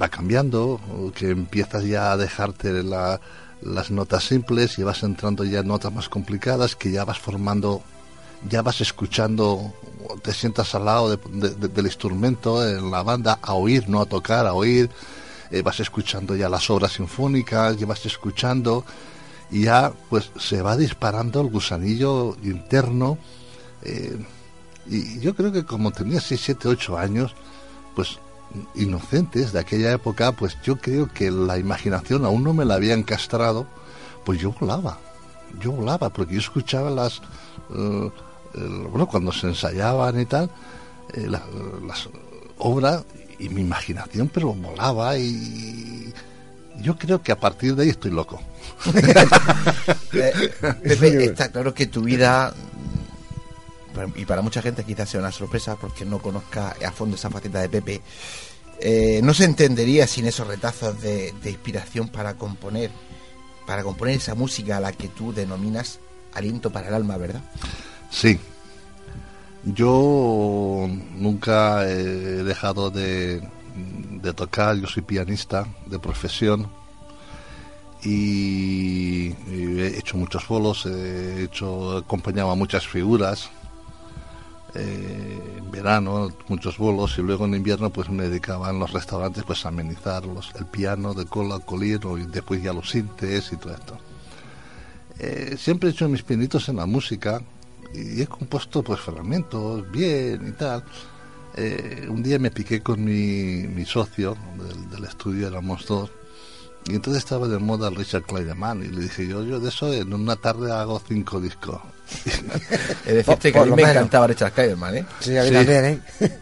[0.00, 0.80] va cambiando,
[1.14, 6.08] que empiezas ya a dejarte las notas simples y vas entrando ya en notas más
[6.08, 7.82] complicadas, que ya vas formando,
[8.48, 9.74] ya vas escuchando,
[10.22, 14.54] te sientas al lado del instrumento en la banda a oír, no a tocar, a
[14.54, 14.90] oír,
[15.50, 18.84] eh, vas escuchando ya las obras sinfónicas, ya vas escuchando
[19.50, 23.18] y ya pues se va disparando el gusanillo interno.
[23.82, 24.16] Eh,
[24.88, 27.34] y yo creo que como tenía 6, 7, 8 años,
[27.94, 28.18] pues
[28.74, 33.02] inocentes de aquella época, pues yo creo que la imaginación aún no me la habían
[33.02, 33.66] castrado,
[34.24, 34.98] pues yo volaba,
[35.60, 37.20] yo volaba, porque yo escuchaba las,
[37.74, 38.10] eh,
[38.90, 40.50] bueno, cuando se ensayaban y tal,
[41.14, 42.08] eh, las
[42.58, 43.04] obras
[43.38, 46.12] y mi imaginación, pero volaba y
[46.80, 48.40] Yo creo que a partir de ahí estoy loco.
[50.12, 50.50] Eh,
[50.82, 52.54] Pepe, está claro que tu vida,
[54.14, 57.60] y para mucha gente quizás sea una sorpresa porque no conozca a fondo esa faceta
[57.60, 58.00] de Pepe,
[58.80, 62.90] eh, no se entendería sin esos retazos de, de inspiración para componer,
[63.66, 65.98] para componer esa música a la que tú denominas
[66.32, 67.42] aliento para el alma, ¿verdad?
[68.10, 68.38] Sí.
[69.64, 71.94] Yo nunca he
[72.44, 73.42] dejado de,
[73.76, 76.68] de tocar, yo soy pianista de profesión
[78.02, 83.50] y, he hecho muchos bolos, he hecho, acompañado a muchas figuras,
[84.74, 89.44] eh, en verano muchos bolos y luego en invierno pues me dedicaba en los restaurantes
[89.44, 93.74] pues a amenizarlos, el piano de cola, colino y después ya los sintes y todo
[93.74, 93.98] esto.
[95.18, 97.40] Eh, siempre he hecho mis pinitos en la música
[97.94, 100.84] y he compuesto pues fragmentos bien y tal.
[101.56, 106.10] Eh, un día me piqué con mi, mi socio del, del estudio, éramos dos,
[106.88, 109.92] y entonces estaba de moda el Richard Clayderman y le dije yo, yo de eso
[109.92, 111.80] en una tarde hago cinco discos.
[113.04, 115.06] Es decir, que a mí me encantaba Richard Clayderman, ¿eh?
[115.18, 115.84] Sí, a mí también,
[116.20, 116.38] ¿eh?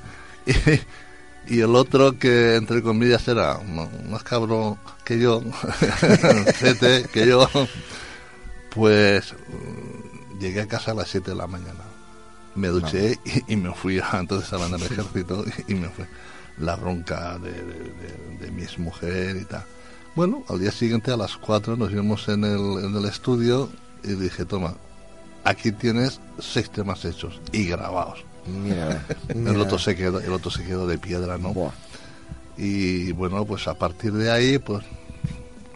[1.46, 3.59] y, y, el otro que entre comillas era
[4.11, 5.42] más cabrón que yo,
[7.12, 7.48] que yo,
[8.68, 9.35] pues
[10.38, 11.93] llegué a casa a las 7 de la mañana.
[12.54, 16.06] Me duché y, y, me fui a, entonces estaba en el ejército y, me fue
[16.58, 19.64] la ronca de, de, de, de mi exmujer y tal
[20.14, 23.68] bueno, al día siguiente a las 4 nos vimos en el, en el estudio
[24.04, 24.74] y dije, toma,
[25.42, 28.24] aquí tienes seis temas hechos y grabados.
[28.46, 31.52] Mira, El otro se quedó, el otro se quedó de piedra, ¿no?
[31.52, 31.72] Buah.
[32.56, 34.84] Y bueno, pues a partir de ahí, pues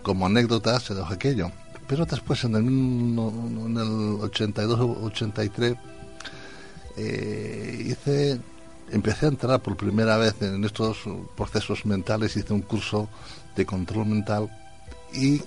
[0.03, 1.51] como anécdota se dejó aquello.
[1.89, 5.77] Pero después en el, en el 82-83
[6.99, 8.41] eh, hice
[8.91, 10.99] empecé a entrar por primera vez en estos
[11.37, 13.09] procesos mentales, hice un curso
[13.55, 14.51] de control mental
[15.13, 15.43] y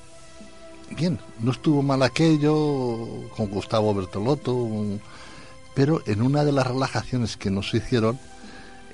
[0.95, 4.69] bien, no estuvo mal aquello con Gustavo Bertolotto,
[5.73, 8.19] pero en una de las relajaciones que nos hicieron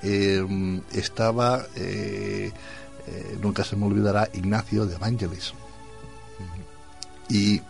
[0.03, 0.45] eh,
[0.93, 2.51] estaba, eh,
[3.41, 5.53] nunca se me olvidará, Ignacio de Evangelis.
[7.29, 7.61] Y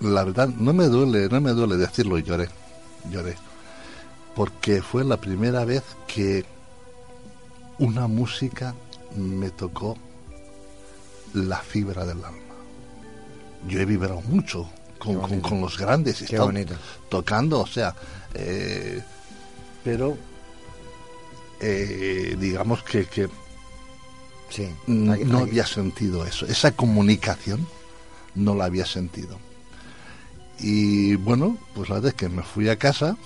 [0.00, 2.48] la verdad, no me duele, no me duele decirlo, lloré,
[3.10, 3.36] lloré,
[4.36, 6.44] porque fue la primera vez que
[7.78, 8.74] una música
[9.16, 9.96] me tocó
[11.32, 12.54] la fibra del alma.
[13.66, 14.68] Yo he vibrado mucho
[14.98, 16.74] con, con, con los grandes, Qué bonito.
[17.08, 17.94] tocando, o sea,
[18.34, 19.02] eh,
[19.82, 20.16] pero
[21.60, 23.28] eh, digamos que, que
[24.50, 27.66] sí, no hay, había sentido eso, esa comunicación
[28.34, 29.38] no la había sentido.
[30.58, 33.16] Y bueno, pues la verdad es que me fui a casa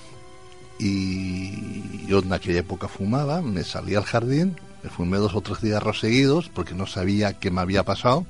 [0.81, 5.59] y yo en aquella época fumaba, me salí al jardín, me fumé dos o tres
[5.59, 8.25] cigarros seguidos porque no sabía qué me había pasado,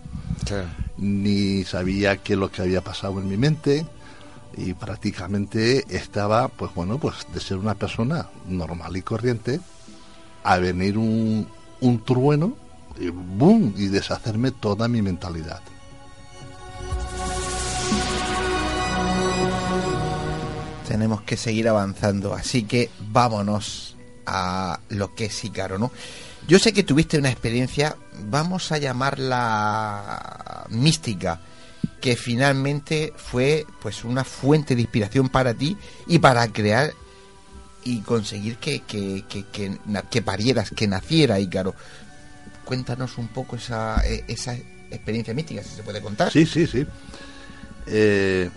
[0.46, 0.56] sí.
[0.98, 3.86] ni sabía qué es lo que había pasado en mi mente
[4.56, 9.60] y prácticamente estaba, pues bueno, pues de ser una persona normal y corriente
[10.42, 11.46] a venir un,
[11.80, 12.54] un trueno
[12.98, 15.60] y boom y deshacerme toda mi mentalidad.
[20.90, 23.94] Tenemos que seguir avanzando, así que vámonos
[24.26, 25.92] a lo que es Ícaro, ¿no?
[26.48, 31.42] Yo sé que tuviste una experiencia, vamos a llamarla mística,
[32.00, 35.76] que finalmente fue pues una fuente de inspiración para ti
[36.08, 36.92] y para crear
[37.84, 39.78] y conseguir que, que, que, que,
[40.10, 41.76] que parieras, que naciera Ícaro.
[42.64, 44.56] Cuéntanos un poco esa, e, esa
[44.90, 46.32] experiencia mística, si se puede contar.
[46.32, 46.84] Sí, sí, sí.
[47.86, 48.50] Eh,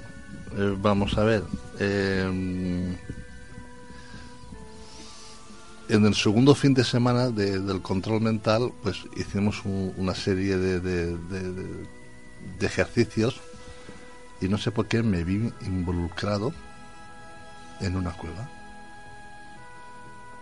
[0.58, 1.43] eh, vamos a ver.
[1.84, 2.98] Eh,
[5.89, 10.58] en el segundo fin de semana de, del control mental, pues hicimos un, una serie
[10.58, 11.17] de,
[12.62, 13.41] ejercicios
[14.39, 16.54] y no sé por qué me vi involucrado
[17.82, 18.50] en una cueva.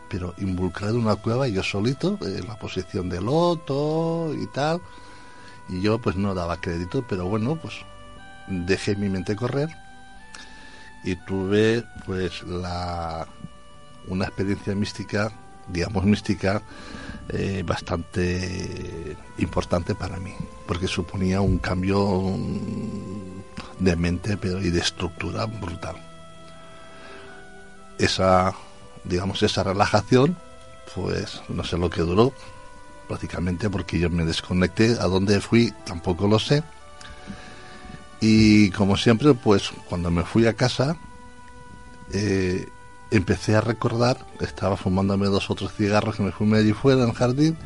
[0.10, 4.80] Pero involucrado en una cueva yo solito, en la posición de loto y tal.
[5.70, 7.76] Y yo pues no daba crédito, pero bueno, pues
[8.48, 9.70] dejé mi mente correr
[11.04, 13.28] y tuve pues la
[14.08, 15.32] una experiencia mística,
[15.68, 16.62] digamos mística,
[17.30, 20.34] eh, bastante importante para mí,
[20.68, 22.36] porque suponía un cambio
[23.80, 25.96] de mente pero y de estructura brutal.
[27.98, 28.54] Esa,
[29.04, 30.36] digamos, esa relajación,
[30.96, 32.34] pues no sé lo que duró,
[33.08, 36.64] prácticamente porque yo me desconecté, a dónde fui tampoco lo sé.
[38.22, 40.96] Y como siempre, pues cuando me fui a casa,
[42.14, 42.70] eh,
[43.10, 47.16] empecé a recordar, estaba fumándome dos otros cigarros que me fumé allí fuera en el
[47.16, 47.58] jardín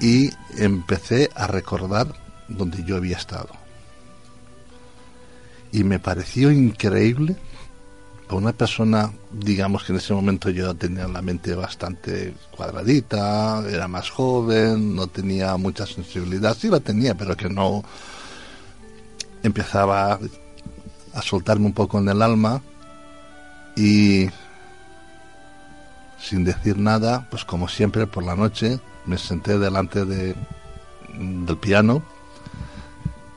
[0.00, 2.14] y empecé a recordar
[2.46, 3.48] donde yo había estado.
[5.72, 7.36] Y me pareció increíble
[8.28, 13.88] a una persona, digamos que en ese momento yo tenía la mente bastante cuadradita, era
[13.88, 17.82] más joven, no tenía mucha sensibilidad, sí la tenía, pero que no
[19.42, 20.18] empezaba
[21.14, 22.62] a soltarme un poco en el alma
[23.76, 24.28] y
[26.18, 30.34] sin decir nada, pues como siempre por la noche me senté delante de,
[31.18, 32.02] del piano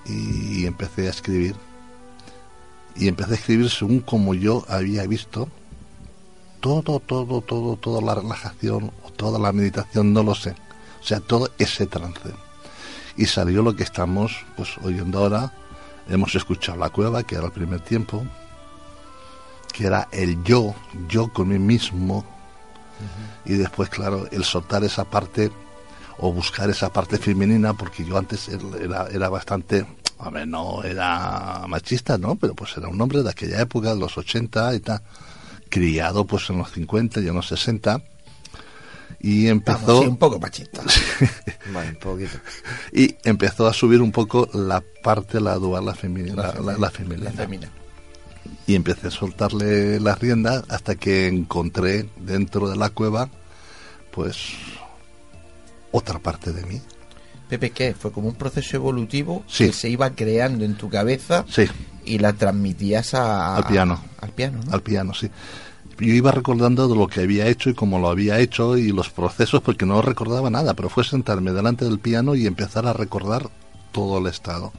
[0.05, 1.55] y empecé a escribir
[2.95, 5.47] y empecé a escribir según como yo había visto
[6.59, 10.55] todo, todo, todo, toda la relajación o toda la meditación, no lo sé.
[11.01, 12.29] O sea, todo ese trance.
[13.17, 15.51] Y salió lo que estamos pues oyendo ahora.
[16.11, 18.23] Hemos escuchado La Cueva, que era el primer tiempo,
[19.73, 20.75] que era el yo,
[21.07, 22.25] yo con mí mismo.
[23.45, 25.51] Y después, claro, el soltar esa parte
[26.19, 29.85] o buscar esa parte femenina, porque yo antes era, era bastante
[30.23, 32.35] Hombre, no era machista, ¿no?
[32.35, 35.01] Pero pues era un hombre de aquella época, de los 80 y tal,
[35.67, 38.03] criado pues en los 50 y en los 60.
[39.19, 40.01] Y empezó...
[40.01, 40.81] un poco machista.
[41.67, 42.37] un poquito.
[42.91, 46.53] Y empezó a subir un poco la parte, la dual, la femenina.
[46.77, 47.31] La, femenina.
[48.67, 53.29] Y empecé a soltarle las riendas hasta que encontré dentro de la cueva,
[54.11, 54.53] pues,
[55.91, 56.81] otra parte de mí
[57.51, 57.93] Pepe, ¿qué?
[57.93, 61.43] Fue como un proceso evolutivo que se iba creando en tu cabeza
[62.05, 64.01] y la transmitías al piano.
[64.21, 64.73] Al piano, ¿no?
[64.73, 65.29] Al piano, sí.
[66.01, 69.09] Yo iba recordando de lo que había hecho y cómo lo había hecho y los
[69.09, 73.49] procesos, porque no recordaba nada, pero fue sentarme delante del piano y empezar a recordar
[73.91, 74.73] todo el estado.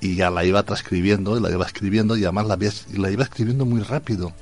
[0.00, 2.58] Y ya la iba transcribiendo, y la iba escribiendo, y además la,
[2.96, 4.32] la iba escribiendo muy rápido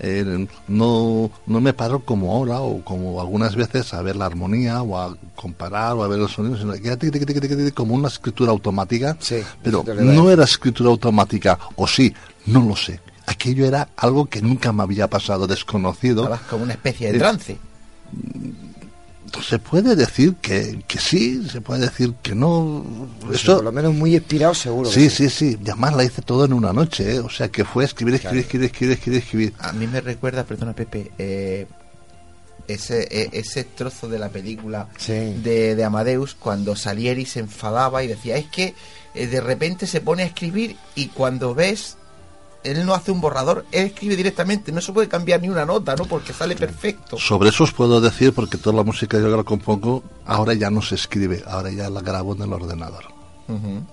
[0.00, 4.82] eh, no, no me paro como ahora o como algunas veces a ver la armonía
[4.82, 9.16] o a comparar o a ver los sonidos, sino que como una escritura automática,
[9.62, 12.14] pero no era escritura automática, o sí,
[12.46, 13.00] no lo sé.
[13.28, 16.38] Aquello era algo que nunca me había pasado, desconocido.
[16.48, 17.58] como una especie de trance
[19.42, 22.84] se puede decir que, que sí, se puede decir que no.
[23.20, 24.90] Pues Eso, por lo menos muy inspirado, seguro.
[24.90, 27.20] Sí, sí, sí, Y además la hice todo en una noche, ¿eh?
[27.20, 29.52] o sea que fue escribir, escribir, escribir, escribir, escribir, escribir.
[29.58, 31.66] A mí me recuerda, perdona Pepe, eh,
[32.66, 38.08] ese, e, ese trozo de la película de, de, Amadeus cuando Salieri se enfadaba y
[38.08, 38.74] decía, es que
[39.14, 41.97] eh, de repente se pone a escribir y cuando ves
[42.64, 45.94] él no hace un borrador, él escribe directamente, no se puede cambiar ni una nota,
[45.96, 46.04] ¿no?
[46.04, 47.18] Porque sale perfecto.
[47.18, 50.70] Sobre eso os puedo decir, porque toda la música que yo la compongo, ahora ya
[50.70, 53.04] no se escribe, ahora ya la grabo en el ordenador.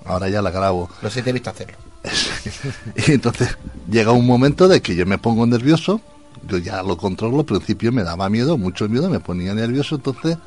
[0.04, 0.90] Ahora ya la grabo.
[1.02, 1.78] Lo sé, te he visto hacerlo.
[3.08, 3.58] y entonces
[3.90, 6.02] llega un momento de que yo me pongo nervioso,
[6.48, 10.38] yo ya lo controlo, al principio me daba miedo, mucho miedo, me ponía nervioso, entonces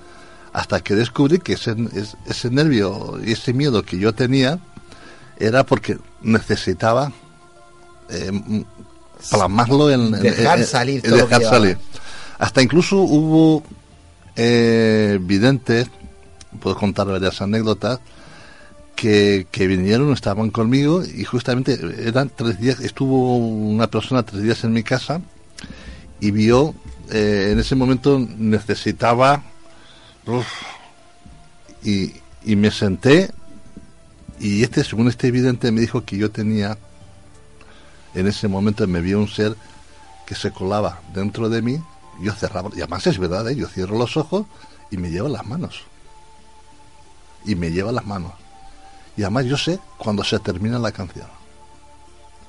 [0.53, 1.75] hasta que descubrí que ese,
[2.27, 4.59] ese nervio y ese miedo que yo tenía
[5.39, 7.13] era porque necesitaba
[8.11, 8.65] eh,
[9.31, 11.79] plasmarlo en, dejar salir dejar salir.
[12.39, 13.63] hasta incluso hubo
[14.37, 15.89] eh, videntes
[16.61, 18.01] puedo contar varias anécdotas
[18.97, 24.65] que, que vinieron estaban conmigo y justamente eran tres días estuvo una persona tres días
[24.65, 25.21] en mi casa
[26.21, 26.75] y vio
[27.11, 29.43] eh, en ese momento necesitaba
[31.85, 32.13] y,
[32.45, 33.31] y me senté
[34.41, 36.77] y este según este evidente me dijo que yo tenía
[38.15, 39.57] en ese momento me vio un ser
[40.27, 41.81] que se colaba dentro de mí,
[42.21, 43.57] yo cerraba, y además es verdad, ¿eh?
[43.57, 44.47] yo cierro los ojos
[44.91, 45.85] y me lleva las manos.
[47.45, 48.33] Y me lleva las manos.
[49.17, 51.27] Y además yo sé cuando se termina la canción.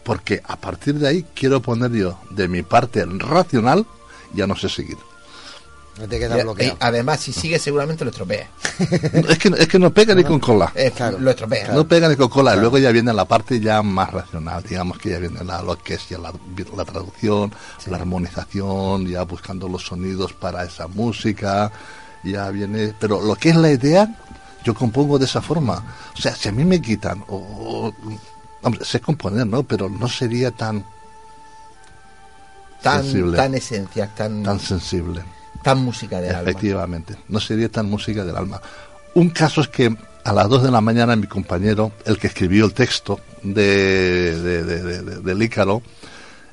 [0.04, 3.86] Porque a partir de ahí quiero poner yo de mi parte racional,
[4.34, 4.98] ya no sé seguir.
[6.00, 6.78] No te queda bloqueado.
[6.80, 8.48] además, si sigue, seguramente lo estropea.
[8.80, 10.72] es, que, es que no pega ni con cola.
[11.20, 11.74] Lo estropea.
[11.74, 12.56] No pega ni con cola.
[12.56, 15.96] Luego ya viene la parte ya más racional, digamos que ya viene la, lo que
[15.96, 16.32] es ya la,
[16.78, 17.54] la traducción,
[17.88, 21.70] la armonización, ya buscando los sonidos para esa música.
[22.24, 22.93] Ya viene.
[22.97, 24.08] Pero lo que es la idea,
[24.64, 25.84] yo compongo de esa forma.
[26.18, 27.93] O sea, si a mí me quitan, o,
[28.62, 29.64] hombre, sé componer, ¿no?
[29.64, 30.86] Pero no sería tan.
[32.82, 34.43] Tan, sensible, tan esencial, tan.
[34.43, 36.49] Tan sensible tan música del alma.
[36.49, 38.62] Efectivamente, no sería tan música del alma.
[39.14, 42.66] Un caso es que a las 2 de la mañana mi compañero, el que escribió
[42.66, 45.82] el texto de, de, de, del Ícaro,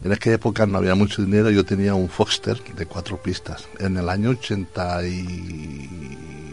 [0.04, 3.66] en aquella época no había mucho dinero, yo tenía un Foxter de cuatro pistas.
[3.78, 6.45] En el año 80 y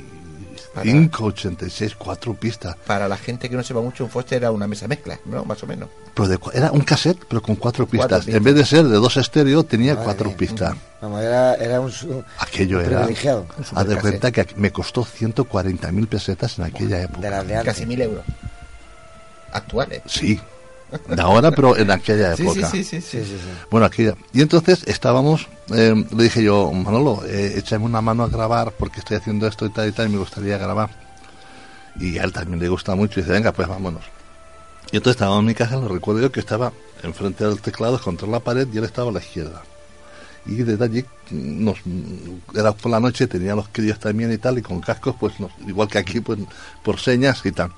[0.81, 2.75] 586, cuatro pistas.
[2.87, 5.45] Para la gente que no sepa mucho, un Foster era una mesa mezcla, ¿no?
[5.45, 5.89] Más o menos.
[6.13, 8.27] Pero era un cassette, pero con cuatro pistas.
[8.27, 10.75] En vez de ser de dos estéreo, tenía cuatro pistas.
[11.01, 11.91] era, un.
[12.39, 13.07] Aquello era.
[13.75, 17.43] Haz de cuenta que me costó 140.000 pesetas en aquella época.
[17.43, 18.23] De Casi mil euros.
[19.51, 20.01] actuales.
[20.05, 20.52] Sí, de
[21.19, 22.69] ahora, pero en aquella época.
[22.69, 23.35] sí, sí, sí, sí.
[23.69, 28.29] Bueno, aquí Y entonces estábamos, eh, le dije yo, Manolo, eh, échame una mano a
[28.29, 30.89] grabar porque estoy haciendo esto y tal y tal y me gustaría grabar.
[31.99, 34.03] Y a él también le gusta mucho y dice, venga, pues vámonos.
[34.91, 36.71] Y entonces estábamos en mi casa, lo recuerdo yo que estaba
[37.03, 39.61] enfrente del teclado contra la pared y él estaba a la izquierda.
[40.45, 41.77] Y desde allí, nos,
[42.53, 45.51] era por la noche, tenía los críos también y tal, y con cascos, pues nos-
[45.65, 46.39] igual que aquí, pues
[46.83, 47.71] por señas y tal.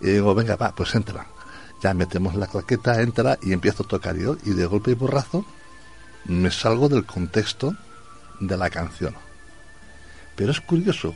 [0.00, 1.26] Y digo, venga, va, pues entra.
[1.82, 4.36] Ya metemos la claqueta, entra y empiezo a tocar yo.
[4.44, 5.44] Y de golpe y borrazo
[6.24, 7.74] me salgo del contexto
[8.40, 9.14] de la canción.
[10.34, 11.14] Pero es curioso,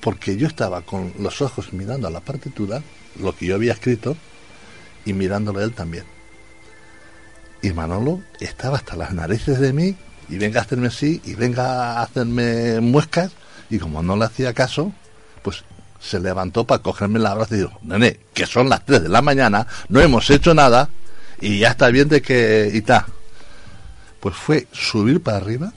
[0.00, 2.82] porque yo estaba con los ojos mirando a la partitura,
[3.20, 4.16] lo que yo había escrito,
[5.04, 6.04] y mirándolo a él también.
[7.62, 9.96] Y Manolo estaba hasta las narices de mí,
[10.28, 13.32] y venga a hacerme así, y venga a hacerme muescas,
[13.70, 14.92] y como no le hacía caso,
[15.42, 15.64] pues
[16.02, 19.22] se levantó para cogerme la brazo y dijo, nene, que son las 3 de la
[19.22, 20.88] mañana, no hemos hecho nada,
[21.40, 22.70] y ya está bien de que...
[22.72, 23.06] y ta.
[24.20, 25.72] Pues fue subir para arriba,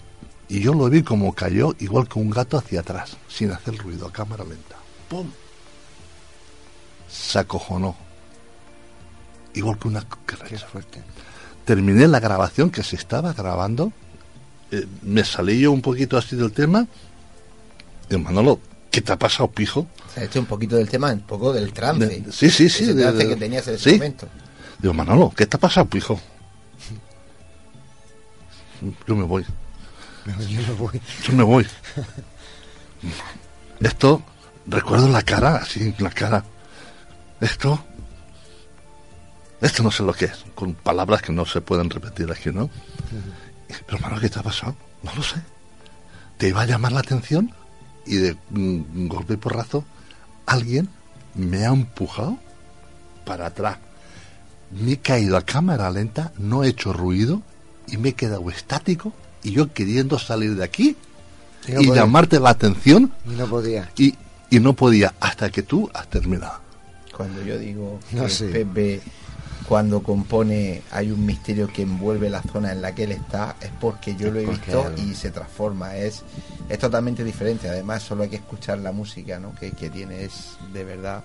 [0.49, 4.07] y yo lo vi como cayó, igual que un gato hacia atrás, sin hacer ruido,
[4.07, 4.75] a cámara lenta.
[5.09, 5.29] ¡Pum!
[7.07, 7.95] Se acojonó.
[9.53, 10.67] Igual que una Qué cucaracha.
[10.67, 11.01] fuerte.
[11.65, 13.93] Terminé la grabación que se estaba grabando,
[14.71, 16.87] eh, me salí yo un poquito así del tema,
[18.09, 18.59] y Manolo,
[18.95, 19.87] ¿qué te ha pasado, pijo?
[20.13, 22.05] Se ha hecho un poquito del tema, un poco del trance.
[22.07, 23.95] De- sí, sí, sí, Ese de- trance de- que tenías en ese sí.
[23.97, 24.27] momento.
[24.79, 26.17] Digo, Manolo, ¿qué te ha pasado, pijo?
[29.07, 29.45] Yo me voy,
[30.49, 31.01] Yo me voy.
[31.27, 31.67] yo me voy.
[33.81, 34.21] Esto,
[34.65, 36.43] recuerdo la cara, así, la cara.
[37.41, 37.83] Esto,
[39.61, 42.69] esto no sé lo que es, con palabras que no se pueden repetir aquí, ¿no?
[43.87, 44.75] Pero, Manolo, ¿qué te ha pasado?
[45.03, 45.35] No lo sé.
[46.37, 47.53] ¿Te iba a llamar la atención?
[48.05, 49.83] Y de mm, golpe y porrazo,
[50.45, 50.89] alguien
[51.35, 52.37] me ha empujado
[53.25, 53.77] para atrás.
[54.71, 57.41] Me he caído a cámara lenta, no he hecho ruido
[57.87, 60.95] y me he quedado estático y yo queriendo salir de aquí
[61.67, 62.01] Y no y podía.
[62.01, 63.89] llamarte la atención Y no podía.
[63.97, 64.15] y,
[64.49, 66.59] y no podía hasta que tú has terminado.
[67.15, 68.47] Cuando yo digo No que sé.
[68.49, 69.01] Pepe,
[69.67, 73.71] cuando compone, hay un misterio que envuelve la zona en la que él está, es
[73.79, 75.97] porque yo lo he visto y se transforma.
[75.97, 76.23] Es,
[76.69, 77.67] es totalmente diferente.
[77.67, 79.55] Además, solo hay que escuchar la música ¿no?
[79.55, 80.23] que, que tiene.
[80.23, 81.23] Es de verdad.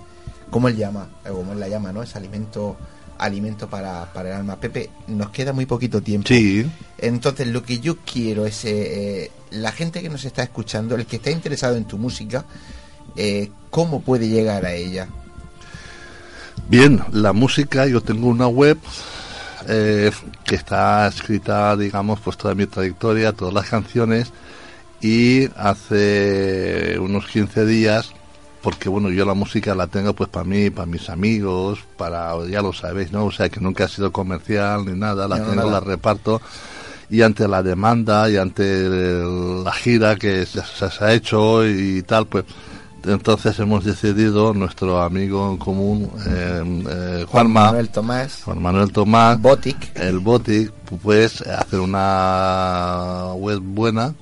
[0.51, 1.09] como él llama?
[1.29, 2.03] O como él la llama, ¿no?
[2.03, 2.77] Es alimento
[3.21, 4.57] alimento para, para el alma.
[4.57, 6.29] Pepe, nos queda muy poquito tiempo.
[6.29, 6.67] Sí,
[6.99, 11.07] Entonces, lo que yo quiero es eh, eh, la gente que nos está escuchando, el
[11.07, 12.45] que está interesado en tu música,
[13.17, 15.09] eh, ¿cómo puede llegar a ella?
[16.71, 18.79] Bien, la música, yo tengo una web
[19.69, 20.13] eh,
[20.45, 24.33] que está escrita, digamos, pues toda mi trayectoria, todas las canciones,
[25.01, 28.13] y hace unos 15 días,
[28.63, 32.63] porque bueno, yo la música la tengo pues para mí, para mis amigos, para, ya
[32.63, 33.25] lo sabéis, ¿no?
[33.27, 35.71] O sea, que nunca ha sido comercial ni nada, la No, tengo, nada.
[35.73, 36.41] la reparto,
[37.11, 38.85] y ante la demanda y ante
[39.65, 42.45] la gira que se, se- se ha hecho y tal, pues
[43.05, 49.41] entonces hemos decidido, nuestro amigo en común, eh, eh, Juanma, Manuel Tomás, Juan Manuel Tomás,
[49.41, 50.73] Botic, el Botic,
[51.03, 54.15] pues hacer una web buena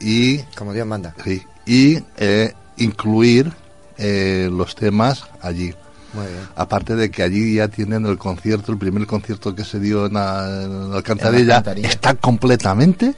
[0.00, 1.14] y, Como Dios manda.
[1.24, 3.52] sí, y eh, incluir
[3.98, 5.74] eh, los temas allí.
[6.14, 6.48] Muy bien.
[6.56, 10.14] Aparte de que allí ya tienen el concierto, el primer concierto que se dio en,
[10.14, 11.62] la, en la Alcantarilla.
[11.82, 13.14] está completamente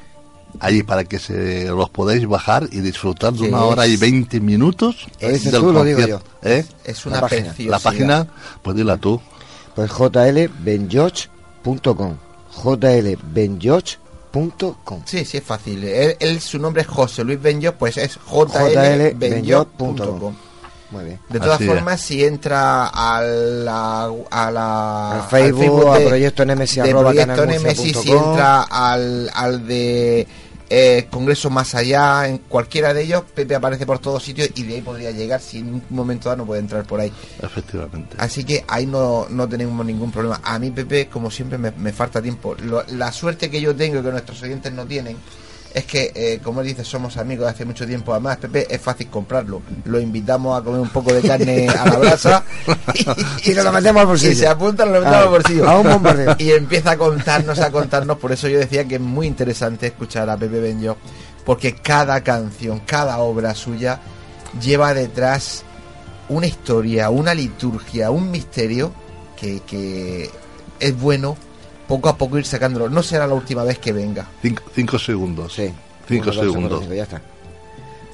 [0.58, 4.40] allí para que se los podáis bajar y disfrutar de una hora y es- 20
[4.40, 6.24] minutos Lo dices tú, lo digo concierto.
[6.42, 6.64] ¿Eh?
[6.84, 7.40] es La una página.
[7.42, 7.70] preciosidad.
[7.70, 8.26] La página,
[8.62, 9.20] pues dila tú.
[9.74, 12.16] Pues jlbenjoch.com.
[12.62, 15.02] jlbenjoch.com.
[15.04, 15.82] Sí, sí, es fácil.
[15.84, 20.34] Él, él- su nombre es José Luis Benjot, pues es jlbenjot.com.
[20.90, 21.20] Muy bien.
[21.28, 21.70] De todas Así es.
[21.70, 27.10] formas, si entra a la, a la Al Facebook, a de- Proyecto Nemesis, de arroba
[27.10, 30.26] Proyecto Nemesis, si entra al, al de
[30.68, 34.74] eh, Congreso Más Allá, en cualquiera de ellos, Pepe aparece por todos sitios y de
[34.76, 37.12] ahí podría llegar si en un momento dado no puede entrar por ahí.
[37.40, 38.16] Efectivamente.
[38.18, 40.40] Así que ahí no, no tenemos ningún problema.
[40.44, 42.54] A mí, Pepe, como siempre, me, me falta tiempo.
[42.62, 45.16] Lo- la suerte que yo tengo y que nuestros oyentes no tienen
[45.72, 48.12] es que, eh, como él dice, somos amigos de hace mucho tiempo.
[48.12, 49.62] Además, Pepe, es fácil comprarlo.
[49.84, 52.44] Lo invitamos a comer un poco de carne a la brasa
[53.44, 54.32] Y nos lo metemos al bolsillo.
[54.32, 55.68] Y se apunta, nos lo metemos al bolsillo.
[55.68, 56.36] a un bombardeo.
[56.38, 58.18] Y empieza a contarnos, a contarnos.
[58.18, 60.96] Por eso yo decía que es muy interesante escuchar a Pepe Benjo,
[61.44, 64.00] porque cada canción, cada obra suya
[64.60, 65.62] lleva detrás
[66.28, 68.92] una historia, una liturgia, un misterio
[69.36, 70.30] que, que
[70.80, 71.36] es bueno
[71.90, 72.88] poco a poco ir sacándolo.
[72.88, 74.28] No será la última vez que venga.
[74.40, 75.52] Cinco, cinco segundos.
[75.52, 75.72] Sí.
[76.06, 76.82] Cinco segundos.
[76.82, 77.20] cinco, ya está.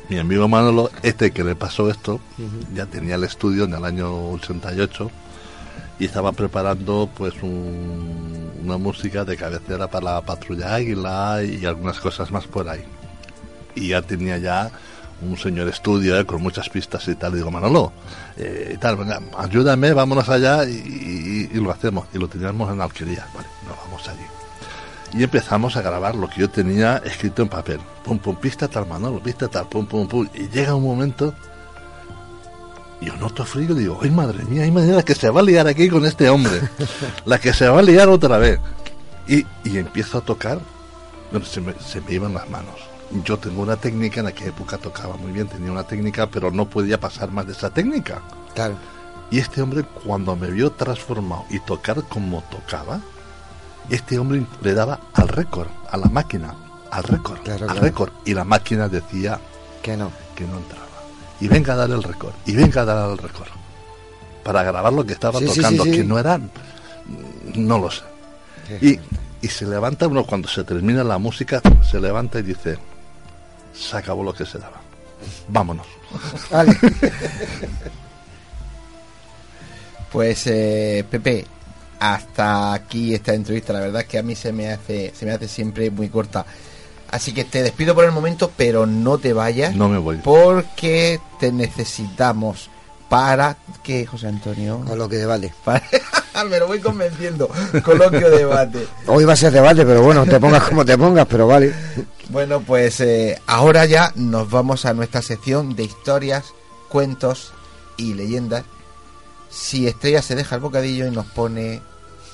[0.08, 2.18] Mi amigo Manolo, este que le pasó esto,
[2.74, 5.10] ya tenía el estudio en el año 88
[5.98, 12.30] y estaba preparando pues una música de cabecera para la patrulla Águila y algunas cosas
[12.30, 12.84] más por ahí.
[13.74, 14.70] Y ya tenía ya
[15.22, 17.32] un señor estudio eh, con muchas pistas y tal.
[17.34, 17.92] Y digo, Manolo,
[18.36, 18.98] eh, tal,
[19.38, 22.06] ayúdame, vámonos allá y, lo hacemos.
[22.12, 23.26] Y lo teníamos en alquería.
[23.34, 25.18] Vale, nos vamos allí.
[25.18, 27.80] Y empezamos a grabar lo que yo tenía escrito en papel.
[28.04, 30.28] Pum, pum, pista tal, Manolo, pista tal, pum, pum, pum.
[30.34, 31.34] Y llega un momento
[33.00, 35.66] yo noto frío y digo, ay madre mía, hay manera que se va a liar
[35.66, 36.60] aquí con este hombre.
[37.24, 38.58] la que se va a liar otra vez.
[39.28, 40.60] Y, y empiezo a tocar,
[41.30, 42.95] bueno, se me, se me iban las manos.
[43.24, 46.68] Yo tengo una técnica, en aquella época tocaba muy bien, tenía una técnica, pero no
[46.68, 48.20] podía pasar más de esa técnica.
[48.54, 48.76] Claro.
[49.30, 53.00] Y este hombre, cuando me vio transformado y tocar como tocaba,
[53.90, 56.54] este hombre le daba al récord, a la máquina,
[56.90, 58.12] al récord, al récord.
[58.24, 59.38] Y la máquina decía
[59.82, 60.10] que no.
[60.34, 60.86] Que no entraba
[61.40, 63.48] y venga a dar el récord, y venga a dar el récord.
[64.42, 66.50] Para grabar lo que estaba tocando, que no eran,
[67.54, 68.04] no lo sé.
[68.80, 68.98] Y,
[69.42, 72.78] y se levanta uno cuando se termina la música, se levanta y dice,
[73.78, 74.80] se acabó lo que se daba.
[75.48, 75.86] Vámonos.
[80.12, 81.46] pues eh, Pepe,
[82.00, 83.72] hasta aquí esta entrevista.
[83.72, 86.46] La verdad es que a mí se me hace, se me hace siempre muy corta.
[87.10, 89.74] Así que te despido por el momento, pero no te vayas.
[89.74, 90.16] No me voy.
[90.18, 92.68] Porque te necesitamos
[93.08, 94.82] para que, José Antonio.
[94.86, 95.54] Coloquio de debate.
[96.50, 97.48] me lo voy convenciendo.
[97.84, 98.86] Coloquio de debate.
[99.06, 101.74] Hoy va a ser debate, pero bueno, te pongas como te pongas, pero vale.
[102.28, 106.52] Bueno, pues eh, ahora ya nos vamos a nuestra sección de historias,
[106.88, 107.52] cuentos
[107.96, 108.64] y leyendas.
[109.48, 111.80] Si Estrella se deja el bocadillo y nos pone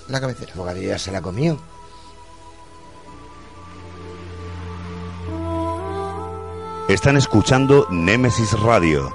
[0.08, 0.52] la cabecera.
[0.52, 1.58] El bocadillo ya se la comió.
[6.88, 9.14] Están escuchando Némesis Radio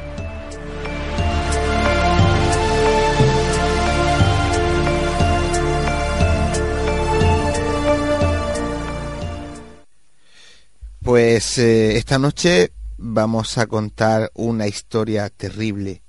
[11.03, 16.03] Pues eh, esta noche vamos a contar una historia terrible,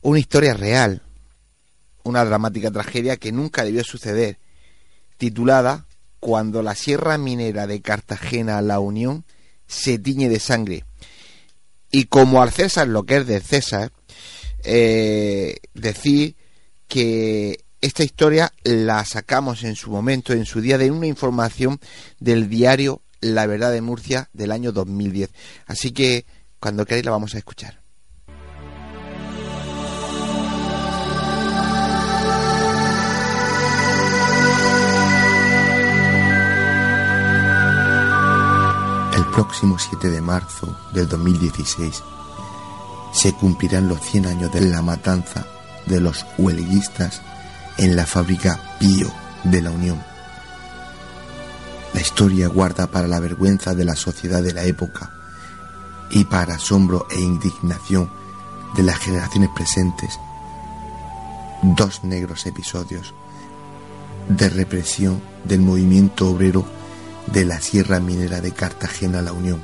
[0.00, 1.02] una historia real,
[2.02, 4.40] una dramática tragedia que nunca debió suceder,
[5.18, 5.86] titulada
[6.18, 9.24] Cuando la Sierra Minera de Cartagena La Unión
[9.68, 10.84] se tiñe de sangre.
[11.92, 13.92] Y como al César lo que es del César,
[14.64, 16.34] eh, decir
[16.88, 21.78] que esta historia la sacamos en su momento, en su día, de una información
[22.18, 25.30] del diario la Verdad de Murcia del año 2010.
[25.66, 26.26] Así que
[26.60, 27.80] cuando queráis la vamos a escuchar.
[39.16, 42.02] El próximo 7 de marzo del 2016
[43.12, 45.46] se cumplirán los 100 años de la matanza
[45.86, 47.22] de los huelguistas
[47.78, 49.10] en la fábrica Pío
[49.44, 50.11] de la Unión
[51.94, 55.10] la historia guarda para la vergüenza de la sociedad de la época
[56.10, 58.10] y para asombro e indignación
[58.74, 60.18] de las generaciones presentes
[61.62, 63.14] dos negros episodios
[64.28, 66.64] de represión del movimiento obrero
[67.26, 69.60] de la Sierra Minera de Cartagena La Unión.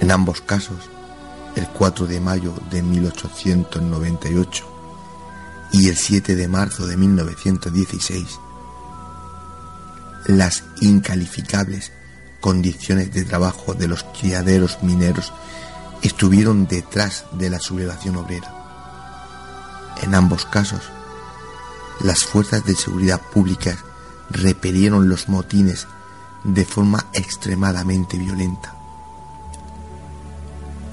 [0.00, 0.90] En ambos casos,
[1.56, 4.64] el 4 de mayo de 1898
[5.72, 8.38] y el 7 de marzo de 1916,
[10.26, 11.92] las incalificables
[12.40, 15.32] condiciones de trabajo de los criaderos mineros
[16.02, 18.54] estuvieron detrás de la sublevación obrera.
[20.02, 20.82] En ambos casos,
[22.00, 23.76] las fuerzas de seguridad pública
[24.30, 25.86] repelieron los motines
[26.44, 28.74] de forma extremadamente violenta.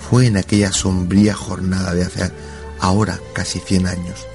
[0.09, 2.31] Fue en aquella sombría jornada de hace
[2.79, 4.25] ahora casi 100 años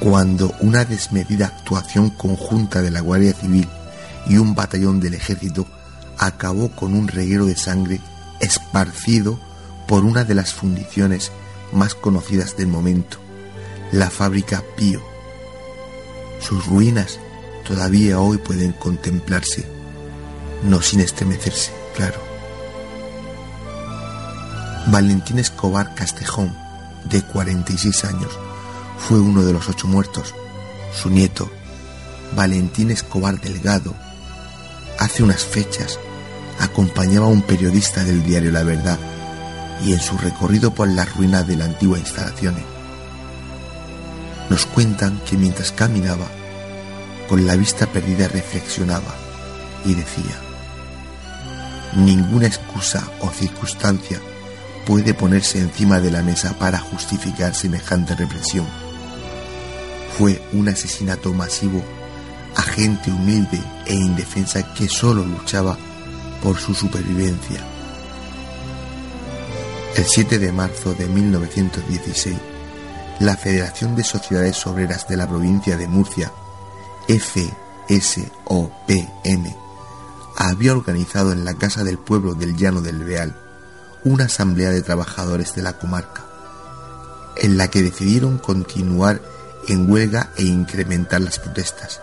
[0.00, 3.68] cuando una desmedida actuación conjunta de la Guardia Civil
[4.26, 5.66] y un batallón del ejército
[6.18, 8.00] acabó con un reguero de sangre
[8.40, 9.40] esparcido
[9.86, 11.32] por una de las fundiciones
[11.72, 13.18] más conocidas del momento,
[13.92, 15.02] la fábrica Pío.
[16.40, 17.18] Sus ruinas
[17.66, 19.66] todavía hoy pueden contemplarse,
[20.62, 22.20] no sin estremecerse, claro.
[24.86, 26.56] Valentín Escobar Castejón,
[27.10, 28.38] de 46 años,
[28.98, 30.34] fue uno de los ocho muertos
[30.92, 31.50] Su nieto,
[32.34, 33.94] Valentín Escobar Delgado,
[34.98, 35.98] hace unas fechas
[36.58, 38.98] acompañaba a un periodista del diario La Verdad
[39.84, 42.64] y en su recorrido por las ruinas de la antigua instalaciones.
[44.50, 46.26] Nos cuentan que mientras caminaba,
[47.28, 49.14] con la vista perdida reflexionaba
[49.84, 50.34] y decía,
[51.94, 54.20] ninguna excusa o circunstancia
[54.86, 58.66] puede ponerse encima de la mesa para justificar semejante represión.
[60.18, 61.80] Fue un asesinato masivo
[62.56, 65.78] a gente humilde e indefensa que solo luchaba
[66.42, 67.64] por su supervivencia.
[69.94, 72.36] El 7 de marzo de 1916,
[73.20, 76.32] la Federación de Sociedades Obreras de la provincia de Murcia,
[77.06, 77.94] FSOPM,
[80.36, 83.36] había organizado en la Casa del Pueblo del Llano del Beal
[84.02, 86.24] una asamblea de trabajadores de la comarca,
[87.36, 89.37] en la que decidieron continuar
[89.68, 92.00] en huelga e incrementar las protestas.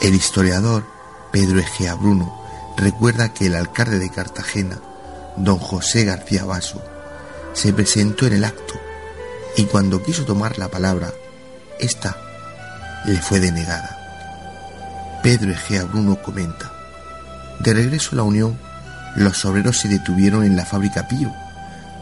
[0.00, 0.84] El historiador
[1.32, 2.40] Pedro Egea Bruno
[2.76, 4.78] recuerda que el alcalde de Cartagena,
[5.36, 6.82] don José García Baso,
[7.54, 8.74] se presentó en el acto
[9.56, 11.12] y cuando quiso tomar la palabra,
[11.80, 12.16] esta
[13.06, 15.20] le fue denegada.
[15.22, 16.72] Pedro Egea Bruno comenta,
[17.60, 18.58] de regreso a la Unión,
[19.16, 21.32] los obreros se detuvieron en la fábrica Pío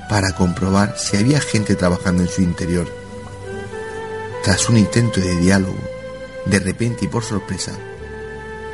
[0.08, 3.03] para comprobar si había gente trabajando en su interior.
[4.44, 5.78] Tras un intento de diálogo,
[6.44, 7.72] de repente y por sorpresa,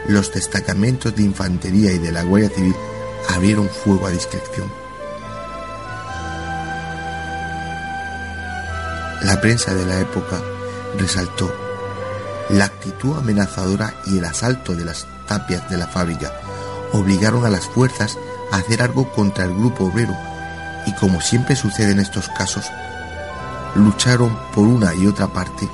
[0.09, 2.75] los destacamentos de infantería y de la Guardia Civil
[3.29, 4.69] abrieron fuego a discreción.
[9.23, 10.43] La prensa de la época
[10.99, 11.55] resaltó
[12.49, 16.33] la actitud amenazadora y el asalto de las tapias de la fábrica
[16.93, 18.19] obligaron a las fuerzas
[18.51, 20.17] a hacer algo contra el grupo obrero
[20.87, 22.67] y como siempre sucede en estos casos,
[23.75, 25.69] lucharon por una y otra parte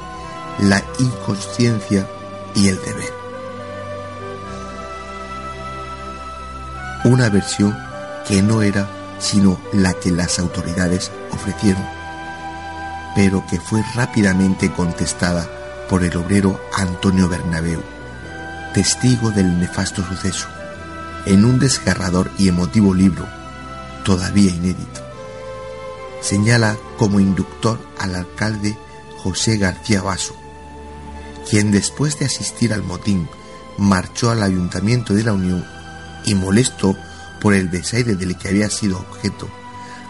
[0.59, 2.09] la inconsciencia
[2.55, 3.13] y el deber.
[7.05, 7.77] Una versión
[8.27, 8.89] que no era
[9.19, 11.85] sino la que las autoridades ofrecieron,
[13.15, 15.49] pero que fue rápidamente contestada
[15.89, 17.83] por el obrero Antonio Bernabeu,
[18.75, 20.49] testigo del nefasto suceso,
[21.25, 23.27] en un desgarrador y emotivo libro,
[24.05, 25.06] todavía inédito.
[26.21, 28.77] Señala como inductor al alcalde
[29.19, 30.37] José García Baso,
[31.49, 33.29] quien después de asistir al motín
[33.79, 35.65] marchó al ayuntamiento de la Unión
[36.25, 36.97] y molesto
[37.41, 39.49] por el desaire del que había sido objeto,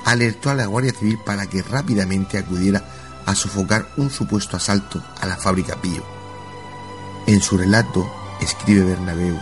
[0.04, 2.84] alertó a la Guardia Civil para que rápidamente acudiera
[3.26, 6.04] a sofocar un supuesto asalto a la fábrica Pío.
[7.26, 8.08] En su relato,
[8.40, 9.38] escribe Bernabeu,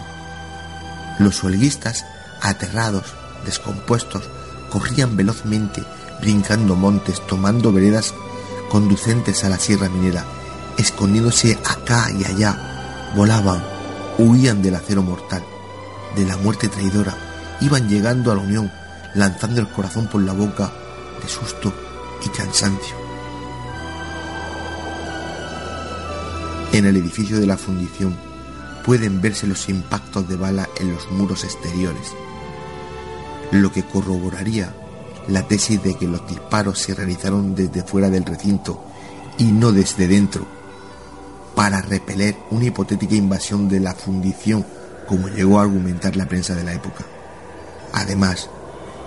[1.19, 2.05] los huelguistas,
[2.41, 4.25] aterrados, descompuestos,
[4.71, 5.85] corrían velozmente,
[6.25, 8.14] brincando montes, tomando veredas
[8.70, 10.25] conducentes a la sierra minera,
[10.79, 13.62] escondiéndose acá y allá, volaban,
[14.16, 15.45] huían del acero mortal,
[16.16, 17.14] de la muerte traidora,
[17.61, 18.72] iban llegando a la unión,
[19.14, 20.72] lanzando el corazón por la boca
[21.22, 21.75] de susto
[22.25, 22.97] y cansancio.
[26.72, 28.16] En el edificio de la fundición
[28.83, 32.12] pueden verse los impactos de bala en los muros exteriores,
[33.53, 34.72] lo que corroboraría
[35.29, 38.85] la tesis de que los disparos se realizaron desde fuera del recinto
[39.39, 40.47] y no desde dentro,
[41.55, 44.64] para repeler una hipotética invasión de la fundición,
[45.09, 47.05] como llegó a argumentar la prensa de la época.
[47.93, 48.49] Además,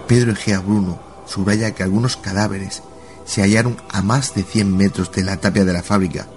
[0.08, 2.82] Pedro Egea Bruno subraya que algunos cadáveres
[3.26, 6.28] se hallaron a más de 100 metros de la tapia de la fábrica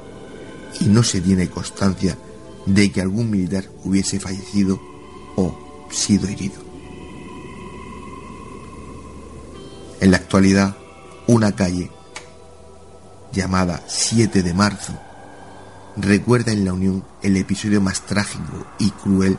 [0.80, 2.16] y no se tiene constancia
[2.66, 4.80] de que algún militar hubiese fallecido
[5.36, 6.69] o sido herido.
[10.00, 10.76] En la actualidad,
[11.26, 11.90] una calle
[13.32, 14.98] llamada 7 de marzo
[15.96, 19.36] recuerda en la Unión el episodio más trágico y cruel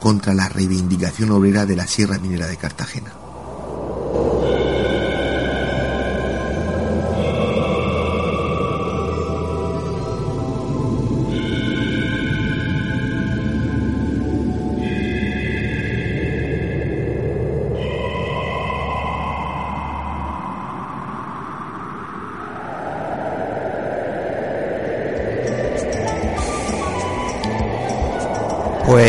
[0.00, 3.12] contra la reivindicación obrera de la Sierra Minera de Cartagena.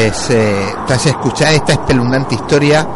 [0.09, 2.87] Pues eh, tras escuchar esta espeluznante historia,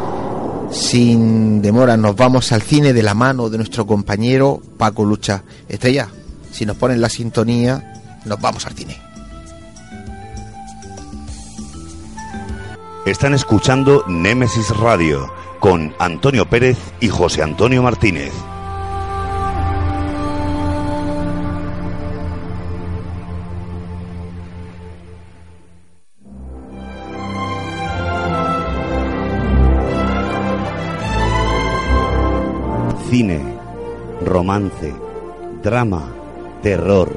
[0.72, 5.43] sin demora nos vamos al cine de la mano de nuestro compañero Paco Lucha.
[5.70, 6.07] Estrella,
[6.51, 8.99] si nos ponen la sintonía, nos vamos al cine.
[13.05, 18.34] Están escuchando Némesis Radio con Antonio Pérez y José Antonio Martínez.
[34.34, 34.92] Romance,
[35.62, 36.12] drama,
[36.64, 37.08] terror,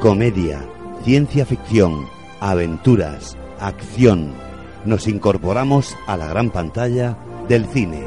[0.00, 0.60] comedia,
[1.02, 2.06] ciencia ficción,
[2.40, 4.34] aventuras, acción.
[4.84, 7.16] Nos incorporamos a la gran pantalla
[7.48, 8.04] del cine.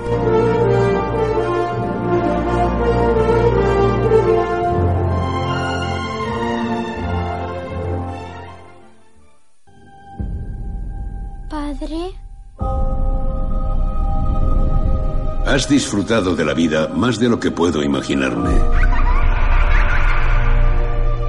[15.52, 18.58] Has disfrutado de la vida más de lo que puedo imaginarme.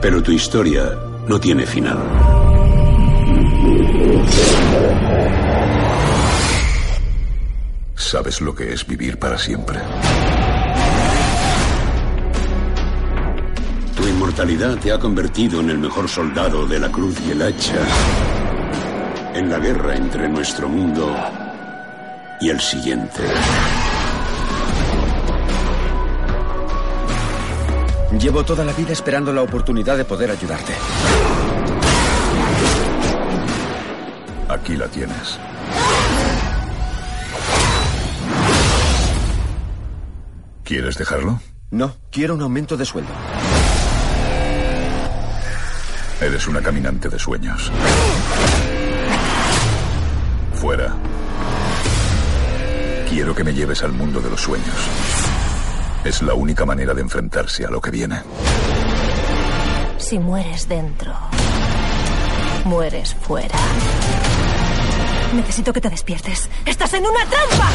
[0.01, 0.97] Pero tu historia
[1.27, 1.99] no tiene final.
[7.97, 9.81] ¿Sabes lo que es vivir para siempre?
[13.97, 17.81] Tu inmortalidad te ha convertido en el mejor soldado de la cruz y el hacha.
[19.35, 21.13] En la guerra entre nuestro mundo
[22.41, 23.25] y el siguiente.
[28.23, 30.73] Llevo toda la vida esperando la oportunidad de poder ayudarte.
[34.49, 35.41] Aquí la tienes.
[40.63, 41.41] ¿Quieres dejarlo?
[41.73, 43.11] No, quiero un aumento de sueldo.
[46.21, 47.73] Eres una caminante de sueños.
[50.55, 50.95] Fuera.
[53.09, 55.32] Quiero que me lleves al mundo de los sueños.
[56.05, 58.23] Es la única manera de enfrentarse a lo que viene.
[59.99, 61.13] Si mueres dentro,
[62.65, 63.59] mueres fuera.
[65.35, 66.51] Necesito que te despiertes.
[66.67, 67.71] ¡Estás en una trampa!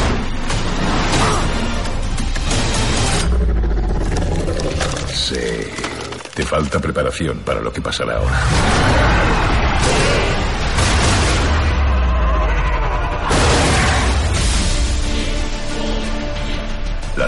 [5.14, 5.88] Sí.
[6.34, 9.37] Te falta preparación para lo que pasará ahora.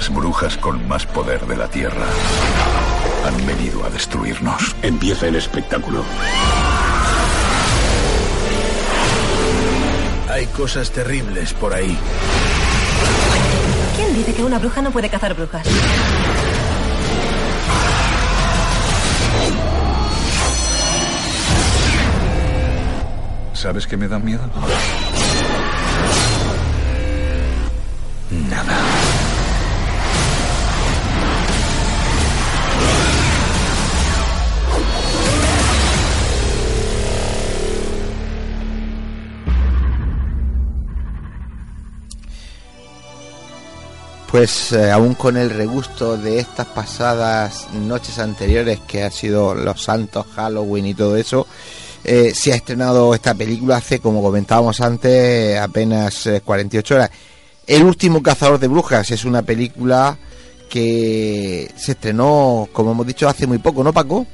[0.00, 2.06] Las brujas con más poder de la Tierra
[3.26, 4.74] han venido a destruirnos.
[4.80, 6.02] Empieza el espectáculo.
[10.30, 11.98] Hay cosas terribles por ahí.
[13.94, 15.66] ¿Quién dice que una bruja no puede cazar brujas?
[23.52, 24.48] ¿Sabes qué me da miedo?
[44.40, 49.82] Pues eh, aún con el regusto de estas pasadas noches anteriores que ha sido los
[49.82, 51.46] santos, Halloween y todo eso,
[52.04, 57.10] eh, se ha estrenado esta película hace, como comentábamos antes, apenas eh, 48 horas.
[57.66, 60.16] El último cazador de brujas es una película
[60.70, 64.26] que se estrenó, como hemos dicho, hace muy poco, ¿no, Paco?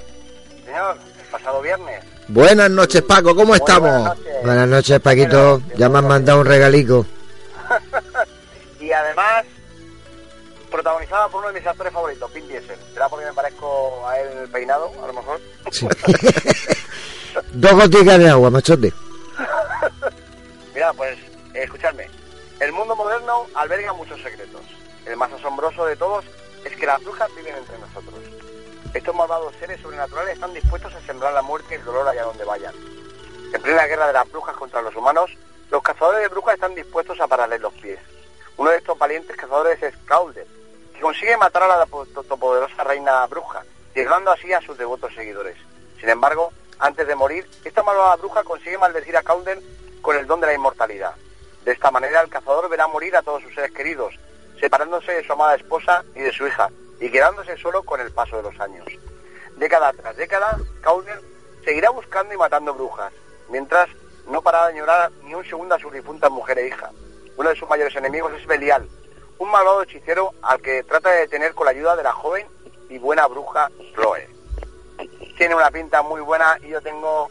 [0.65, 2.05] Señor, el pasado viernes.
[2.29, 3.91] Buenas noches, Paco, ¿cómo Muy estamos?
[3.91, 4.35] buenas noches.
[4.45, 5.63] Buenas noches, Paquito.
[5.77, 7.05] Ya me han mandado un regalico.
[8.79, 9.45] Y además,
[10.77, 12.79] protagonizada por uno de mis actores favoritos, Vin Diesel.
[12.93, 15.41] ¿Será porque me parezco a él en el peinado, a lo mejor?
[15.73, 15.89] Sí.
[17.53, 18.93] Dos goticas de agua, machote.
[20.75, 21.19] Mira, pues,
[21.55, 22.11] escuchadme.
[22.61, 24.61] El mundo moderno alberga muchos secretos.
[25.07, 26.27] El más asombroso de todos
[26.65, 28.21] es que las brujas viven entre nosotros.
[28.93, 32.45] Estos malvados seres sobrenaturales están dispuestos a sembrar la muerte y el dolor allá donde
[32.45, 32.75] vayan.
[33.55, 35.31] En plena guerra de las brujas contra los humanos,
[35.71, 37.99] los cazadores de brujas están dispuestos a pararles los pies.
[38.59, 40.47] Uno de estos valientes cazadores es Calder,
[40.97, 43.63] que consigue matar a la po- todopoderosa reina bruja,
[43.95, 45.57] llegando así a sus devotos seguidores.
[46.01, 49.61] Sin embargo, antes de morir, esta malvada bruja consigue maldecir a Calder
[50.03, 51.15] con el don de la inmortalidad.
[51.65, 54.15] De esta manera, el cazador verá morir a todos sus seres queridos,
[54.61, 56.71] separándose de su amada esposa y de su hija,
[57.01, 58.87] y quedándose solo con el paso de los años.
[59.57, 61.21] Década tras década, Calder
[61.65, 63.13] seguirá buscando y matando brujas,
[63.49, 63.89] mientras
[64.29, 66.91] no parará de añorar ni un segundo a su difunta mujer e hija.
[67.37, 68.89] Uno de sus mayores enemigos es Belial,
[69.39, 72.47] un malvado hechicero al que trata de detener con la ayuda de la joven
[72.89, 74.29] y buena bruja Chloe.
[75.37, 77.29] Tiene una pinta muy buena y yo tengo,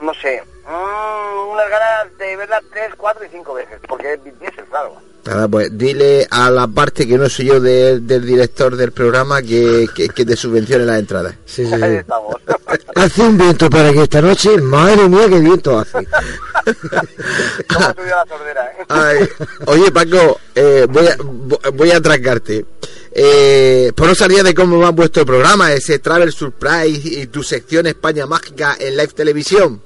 [0.00, 4.64] no sé, mm, unas ganas de verla tres, cuatro y cinco veces, porque es Diesel,
[4.70, 4.96] claro.
[5.24, 9.42] Nada, pues dile a la parte que no soy yo de- del director del programa
[9.42, 11.34] que, que, que te subvencione las entradas.
[11.44, 12.36] Sí, sí, Ahí estamos.
[12.94, 14.56] Hace un viento para aquí esta noche.
[14.58, 15.98] Madre mía, qué viento hace.
[17.68, 18.84] ¿Cómo ha subido la sordera, eh?
[18.88, 19.28] Ay,
[19.66, 22.64] oye, Paco, eh, voy, a, vo- voy a atracarte.
[23.12, 27.86] Eh, por no salir de cómo va vuestro programa, ese Travel Surprise y tu sección
[27.86, 29.82] España Mágica en Live Televisión.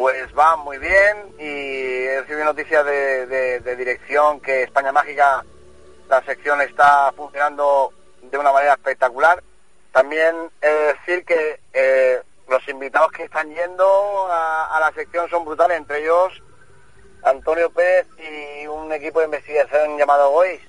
[0.00, 5.44] Pues va muy bien y he recibido noticias de, de- de dirección que España Mágica,
[6.08, 7.92] la sección está funcionando
[8.22, 9.42] de una manera espectacular.
[9.92, 15.44] También eh, decir que eh, los invitados que están yendo a, a la sección son
[15.44, 16.32] brutales, entre ellos
[17.22, 20.62] Antonio Pérez y un equipo de investigación llamado GOIS.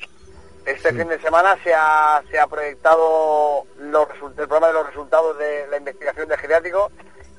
[0.65, 5.37] Este fin de semana se ha, se ha proyectado los el programa de los resultados
[5.37, 6.91] de la investigación de geriátrico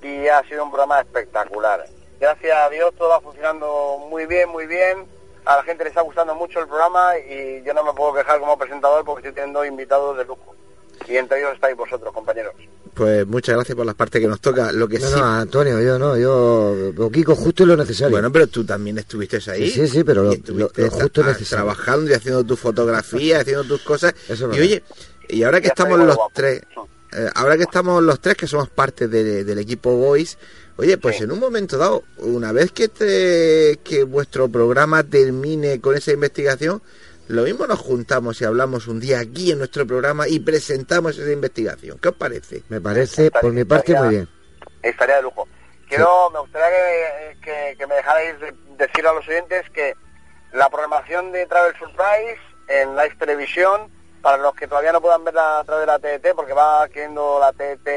[0.03, 1.84] y ha sido un programa espectacular.
[2.20, 5.07] Gracias a Dios todo va funcionando muy bien, muy bien.
[5.44, 8.38] A la gente le está gustando mucho el programa y yo no me puedo quejar
[8.38, 10.55] como presentador porque estoy teniendo invitados de lujo.
[11.09, 12.55] Y entre ellos estáis vosotros, compañeros.
[12.94, 14.70] Pues muchas gracias por las partes que nos toca.
[14.70, 15.14] Lo que No, sí.
[15.18, 18.12] no, Antonio, yo no, yo Kiko justo y lo necesario.
[18.12, 19.68] Bueno, pero tú también estuviste ahí.
[19.68, 21.64] Sí, sí, sí, pero lo- lo- lo justo necesario.
[21.64, 24.14] Trabajando y haciendo tus fotografías, haciendo tus cosas.
[24.28, 24.61] Eso es y verdad.
[24.61, 24.82] oye,
[25.28, 26.30] y ahora que Ya estamos los guapo.
[26.34, 26.62] tres,
[27.12, 30.38] eh, ahora que estamos los tres que somos parte de- del equipo Boys,
[30.76, 31.24] oye, pues Sí.
[31.24, 36.82] en un momento dado, una vez que este, que vuestro programa termine con esa investigación,
[37.28, 41.30] lo mismo nos juntamos y hablamos un día aquí en nuestro programa y presentamos esa
[41.30, 41.98] investigación.
[41.98, 42.62] ¿Qué os parece?
[42.68, 44.28] Me parece, por mi parte, muy bien.
[44.82, 45.46] Estaría de lujo.
[45.88, 49.94] Quiero, me gustaría que, que- que me dejarais de- decir a los oyentes que
[50.52, 52.38] la programación de Travel Surprise
[52.68, 53.88] en Live Televisión,
[54.22, 57.38] para los que todavía no puedan verla a través de la TDT, porque va quedando
[57.40, 57.88] la TDT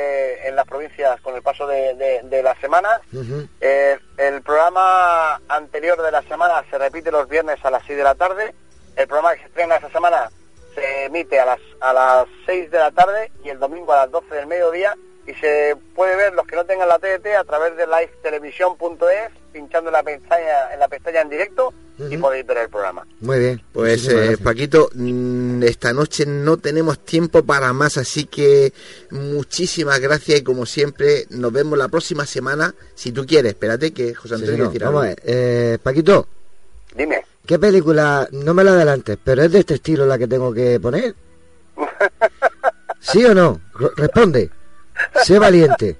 [0.47, 3.47] en las provincias con el paso de, de- de las semanas, Ujú.
[3.61, 8.03] eh, el programa anterior de la semana se repite los viernes a las 6 de
[8.03, 8.55] la tarde.
[8.95, 10.29] El programa que se estrena esta semana
[10.73, 14.11] se emite a las, a las 6 de la tarde y el domingo a las
[14.11, 14.95] 12 del mediodía.
[15.27, 19.89] Y se puede ver los que no tengan la TDT a través de livetelevisión.es, pinchando
[19.89, 21.73] en la pestaña, en la pestaña en directo
[22.09, 23.07] y podéis ver el programa.
[23.21, 23.61] Muy bien.
[23.71, 24.37] Pues eh.
[24.43, 28.71] Paquito, mm, esta noche no tenemos tiempo para más, así que
[29.11, 33.53] muchísimas gracias y como siempre nos vemos la próxima semana, si tú quieres.
[33.53, 36.27] Espérate que José Antonio sí, no, Vamos a ver, eh, Paquito,
[36.93, 37.23] Dime.
[37.47, 40.79] ¿qué película, no me la adelantes, pero es de este estilo la que tengo que
[40.79, 41.15] poner?
[42.99, 43.61] ¿Sí o no?
[43.79, 44.49] R- responde.
[45.23, 45.97] Sé valiente.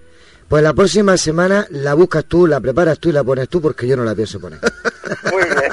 [0.48, 3.88] Pues la próxima semana la buscas tú, la preparas tú y la pones tú porque
[3.88, 4.60] yo no la pienso poner.
[5.32, 5.72] Muy bien.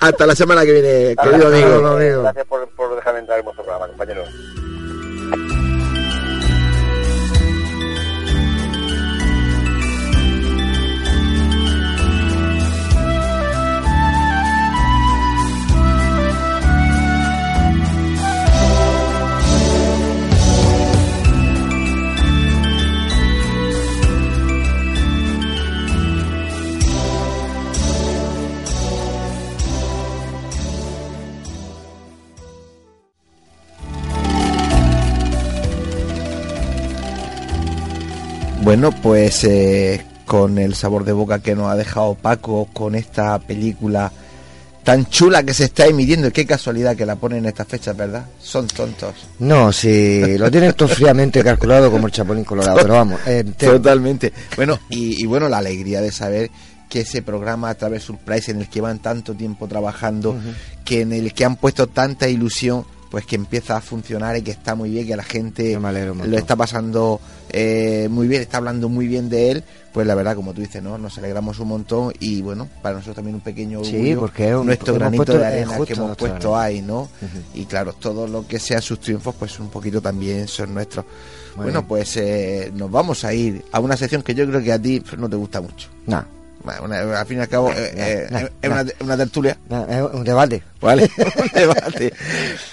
[0.00, 2.22] Hasta la semana que viene, querido Gracias, amigo.
[2.22, 4.28] Gracias por, por dejarme entrar en vuestro programa, compañeros.
[38.68, 43.38] Bueno, pues eh, con el sabor de boca que nos ha dejado Paco con esta
[43.38, 44.12] película
[44.84, 47.96] tan chula que se está emitiendo, y qué casualidad que la ponen en estas fechas,
[47.96, 48.26] ¿verdad?
[48.42, 49.14] Son tontos.
[49.38, 53.68] No, si lo tienes tú fríamente calculado como el chapulín colorado, pero vamos, eh, te-
[53.68, 54.34] Totalmente.
[54.56, 56.50] Bueno, y, y bueno, la alegría de saber
[56.90, 60.36] que ese programa a través de Surprise en el que van tanto tiempo trabajando,
[60.84, 64.50] que en el que han puesto tanta ilusión, pues que empieza a funcionar y que
[64.50, 65.72] está muy bien, que la gente
[66.30, 70.36] lo está pasando eh, muy bien, está hablando muy bien de él, pues la verdad,
[70.36, 70.98] como tú dices, ¿no?
[70.98, 74.54] Nos alegramos un montón y bueno, para nosotros también un pequeño Sí, orgullo, porque es
[74.54, 77.08] un- nuestro granito puesto- de arena justo que hemos puesto ahí, ¿no?
[77.54, 81.04] Y claro, todo lo que sean sus triunfos, pues un poquito también son nuestros.
[81.56, 81.88] Muy bueno, bien.
[81.88, 85.02] pues eh, nos vamos a ir a una sección que yo creo que a ti
[85.16, 85.88] no te gusta mucho.
[86.06, 86.24] Bueno,
[86.82, 87.92] una- al fin y al cabo, eh,
[88.30, 89.58] eh, es una, una tertulia,
[89.88, 90.62] es un debate.
[90.80, 91.10] ¿vale?
[91.42, 92.12] Un debate.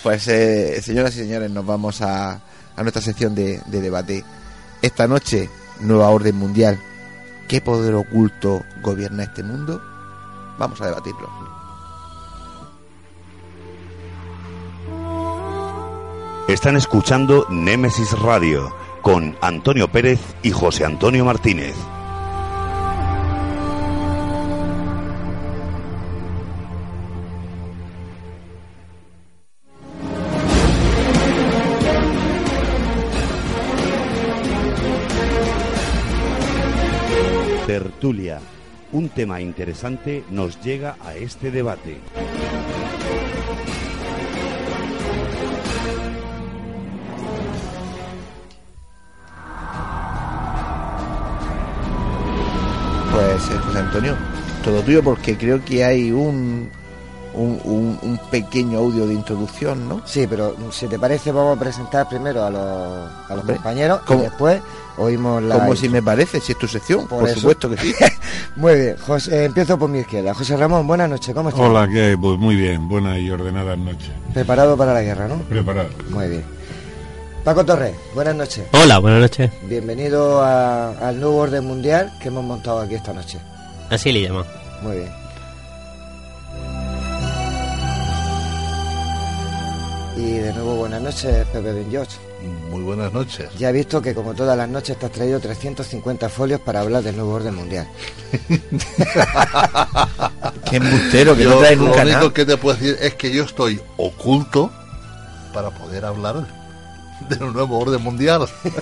[0.03, 2.39] Pues, eh, señoras y señores, nos vamos a,
[2.75, 4.23] a nuestra sección de, de debate.
[4.81, 6.79] Esta noche, nueva orden mundial.
[7.47, 9.81] ¿Qué poder oculto gobierna este mundo?
[10.57, 11.29] Vamos a debatirlo.
[16.47, 21.75] Están escuchando Némesis Radio con Antonio Pérez y José Antonio Martínez.
[37.95, 38.41] Tertulia.
[38.91, 41.95] Un tema interesante nos llega a este debate.
[53.11, 54.17] Pues, eh, José Antonio,
[54.61, 56.69] todo tuyo porque creo que hay un,
[57.35, 60.01] un, un- un pequeño audio de introducción, ¿no?
[60.05, 63.99] Sí, pero si te parece vamos a presentar primero a los, a los Hombre, compañeros
[64.05, 64.19] ¿cómo?
[64.19, 64.61] y después
[64.97, 65.55] oímos la...
[65.59, 67.93] Como si me parece, si es tu sección, por, supuesto que sí.
[68.55, 70.33] Muy bien, José, eh, empiezo por mi izquierda.
[70.33, 71.63] José Ramón, buenas noches, ¿cómo estás?
[71.65, 72.17] Hola, ¿qué?
[72.19, 74.09] Pues muy bien, buenas y ordenadas noches.
[74.33, 75.35] Preparado para la guerra, ¿no?
[75.39, 75.89] Preparado.
[76.09, 76.43] Muy bien.
[77.43, 78.65] Paco Torres, buenas noches.
[78.71, 79.51] Hola, buenas noches.
[79.63, 83.37] Bienvenido a- al nuevo orden mundial que hemos montado aquí esta noche.
[83.89, 84.43] Así le llamo.
[84.81, 85.24] Muy bien.
[90.15, 92.15] Y de nuevo buenas noches, Pepe Ben George.
[92.69, 93.49] Muy buenas noches.
[93.57, 97.03] Ya he visto que como todas las noches te has traído 350 folios para hablar
[97.03, 97.87] del nuevo orden mundial.
[100.69, 102.33] Qué embustero, que Yo no trae lo único nada.
[102.33, 104.71] que te puedo decir es que yo estoy oculto
[105.53, 106.47] para poder hablar
[107.29, 108.47] del nuevo orden mundial.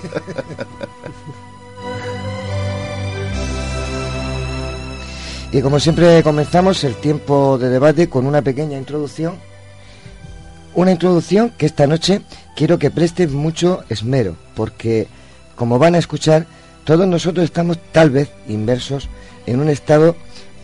[5.51, 9.36] Y como siempre comenzamos el tiempo de debate con una pequeña introducción.
[10.76, 12.21] Una introducción que esta noche
[12.55, 15.07] quiero que presten mucho esmero, porque
[15.55, 16.47] como van a escuchar,
[16.84, 19.07] todos nosotros estamos tal vez inversos
[19.45, 20.15] en un estado,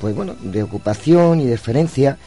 [0.01, 2.17] pues bueno, de ocupación y deferencia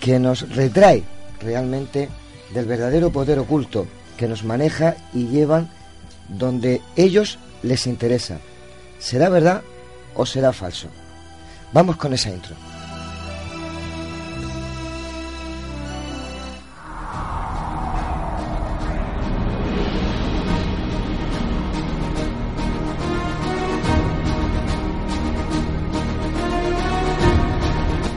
[0.00, 1.02] que nos retrae
[1.40, 2.08] realmente
[2.54, 5.70] del verdadero poder oculto que nos maneja y llevan
[6.28, 8.38] donde ellos les interesa.
[9.00, 9.62] ¿Será verdad
[10.14, 10.86] o será falso?
[11.72, 12.54] Vamos con esa intro.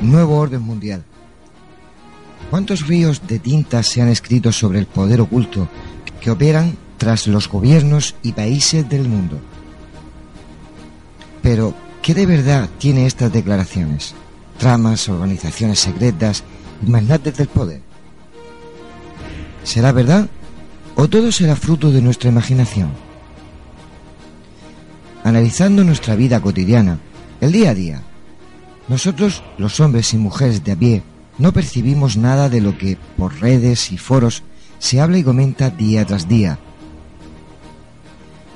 [0.01, 1.03] Nuevo orden mundial.
[2.49, 5.67] ¿Cuántos ríos de tinta se han escrito sobre el poder oculto
[6.21, 9.39] que operan tras los gobiernos y países del mundo?
[11.41, 14.13] Pero, ¿qué de verdad tiene estas declaraciones?
[14.57, 16.43] Tramas, organizaciones secretas
[16.85, 17.81] y magnates del poder.
[19.63, 20.29] ¿Será verdad
[20.95, 22.91] o todo será fruto de nuestra imaginación?
[25.23, 26.99] Analizando nuestra vida cotidiana,
[27.41, 28.03] el día a día,
[28.87, 31.03] nosotros, los hombres y mujeres de a pie,
[31.37, 34.43] no percibimos nada de lo que por redes y foros
[34.79, 36.57] se habla y comenta día tras día.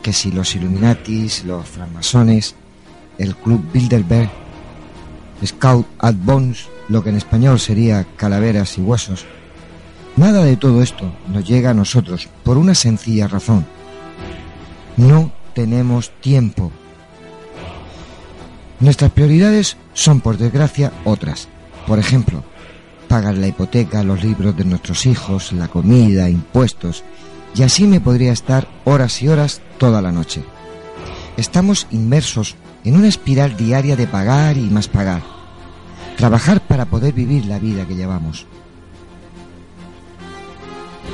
[0.01, 2.55] Que si los Illuminatis, los francmasones,
[3.17, 4.32] el Club Bilderberg,
[5.45, 9.25] Scout at Bones, lo que en español sería calaveras y huesos.
[10.17, 13.65] Nada de todo esto nos llega a nosotros por una sencilla razón.
[14.97, 16.71] No tenemos tiempo.
[18.82, 21.47] Nuestras prioridades son, por desgracia, otras.
[21.86, 22.43] Por ejemplo,
[23.07, 27.03] pagar la hipoteca, los libros de nuestros hijos, la comida, impuestos,
[27.53, 30.43] y así me podría estar horas y horas toda la noche.
[31.38, 35.21] Estamos inmersos en una espiral diaria de pagar y más pagar.
[36.17, 38.47] Trabajar para poder vivir la vida que llevamos.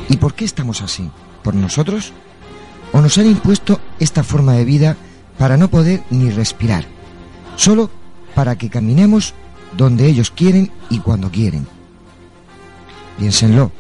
[0.08, 1.10] ¿Y por qué estamos así?
[1.44, 2.14] ¿Por nosotros?
[2.94, 4.96] ¿O nos han impuesto esta forma de vida
[5.38, 6.97] para no poder ni respirar?
[7.58, 7.90] Solo
[8.34, 9.34] para que caminemos
[9.76, 11.68] donde ellos quieren y cuando quieren.
[13.18, 13.72] Piénsenlo.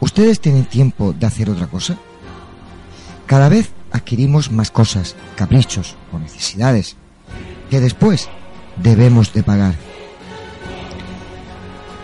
[0.00, 1.96] ¿Ustedes tienen tiempo de hacer otra cosa?
[3.26, 6.96] Cada vez adquirimos más cosas, caprichos o necesidades
[7.70, 8.28] que después
[8.82, 9.74] debemos de pagar.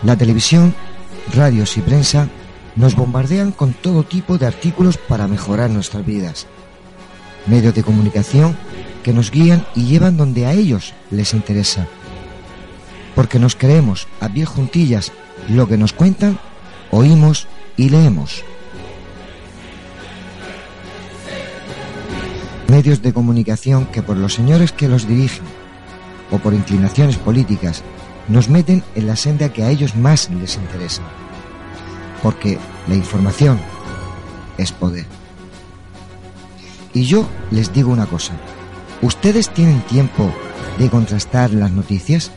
[0.03, 0.73] La televisión,
[1.33, 2.29] radios y prensa
[2.75, 6.47] nos bombardean con todo tipo de artículos para mejorar nuestras vidas.
[7.47, 8.55] Medios de comunicación
[9.03, 11.87] que nos guían y llevan donde a ellos les interesa.
[13.15, 15.11] Porque nos creemos a pie juntillas
[15.49, 16.39] lo que nos cuentan,
[16.91, 17.47] oímos
[17.77, 18.43] y leemos.
[22.67, 25.43] Medios de comunicación que por los señores que los dirigen
[26.29, 27.83] o por inclinaciones políticas
[28.27, 31.01] nos meten en la senda que a ellos más les interesa.
[32.21, 33.59] Porque la información
[34.57, 35.05] es poder.
[36.93, 38.33] Y yo les digo una cosa.
[39.01, 40.29] ¿Ustedes tienen tiempo
[40.77, 42.31] de contrastar las noticias?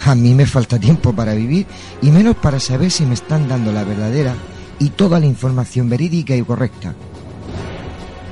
[0.00, 1.66] A mí me falta tiempo para vivir
[2.00, 4.34] y menos para saber si me están dando la verdadera
[4.78, 6.94] y toda la información verídica y correcta.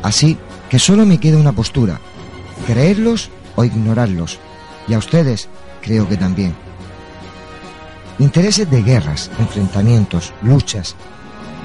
[0.03, 0.39] Así
[0.71, 2.01] que solo me queda una postura,
[2.67, 4.39] creerlos o ignorarlos.
[4.89, 5.49] Y a ustedes
[5.83, 6.55] creo que también.
[8.19, 10.97] Intereses de guerras, enfrentamientos, luchas,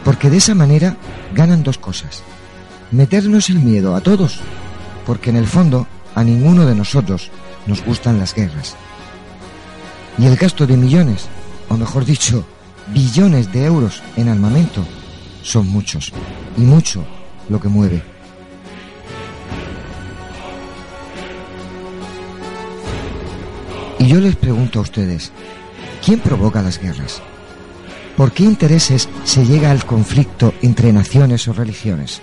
[0.03, 0.97] porque de esa manera
[1.33, 2.21] ganan dos cosas.
[2.91, 4.41] Meternos el miedo a todos,
[5.05, 7.29] porque en el fondo a ninguno de nosotros
[7.67, 8.75] nos gustan las guerras.
[10.17, 11.27] Y el gasto de millones,
[11.69, 12.45] o mejor dicho,
[12.93, 14.85] billones de euros en armamento,
[15.41, 16.13] son muchos,
[16.57, 17.05] y mucho
[17.49, 18.01] lo que mueve.
[23.99, 25.31] Y yo les pregunto a ustedes,
[26.03, 27.21] ¿quién provoca las guerras?
[28.15, 32.21] ¿Por qué intereses se llega al conflicto entre naciones o religiones?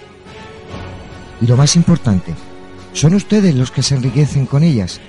[1.40, 2.34] Y lo más importante,
[2.92, 5.00] ¿son ustedes los que se enriquecen con ellas?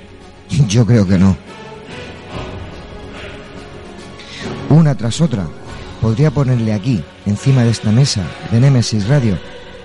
[0.67, 1.36] Yo creo que no.
[4.69, 5.47] Una tras otra,
[6.01, 9.38] podría ponerle aquí, encima de esta mesa de Nemesis Radio,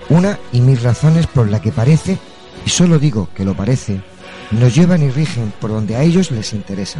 [0.09, 2.17] una y mil razones por la que parece,
[2.65, 4.01] y solo digo que lo parece,
[4.51, 6.99] nos llevan y rigen por donde a ellos les interesa.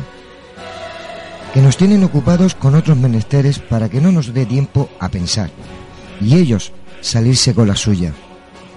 [1.54, 5.50] Que nos tienen ocupados con otros menesteres para que no nos dé tiempo a pensar,
[6.22, 6.72] y ellos
[7.02, 8.14] salirse con la suya,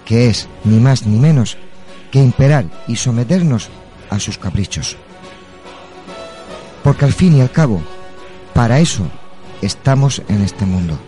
[0.06, 1.58] que es ni más ni menos
[2.12, 3.70] que imperar y someternos
[4.10, 4.96] a sus caprichos.
[6.84, 7.82] Porque al fin y al cabo,
[8.54, 9.04] para eso
[9.62, 10.98] estamos en este mundo.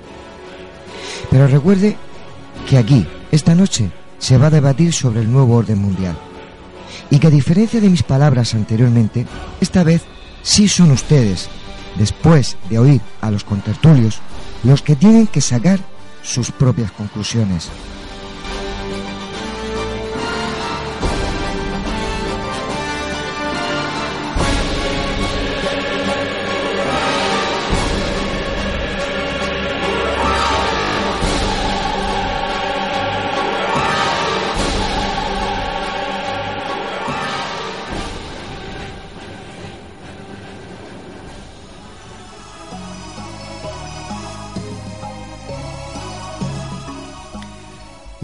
[1.31, 1.97] Pero recuerde
[2.69, 6.17] que aquí, esta noche, se va a debatir sobre el nuevo orden mundial.
[7.11, 9.27] Y que a diferencia de mis palabras anteriormente,
[9.61, 10.03] esta vez
[10.43, 11.49] sí son ustedes,
[11.97, 14.21] después de oír a los contertulios,
[14.63, 15.81] los que tienen que sacar
[16.23, 17.69] sus propias conclusiones.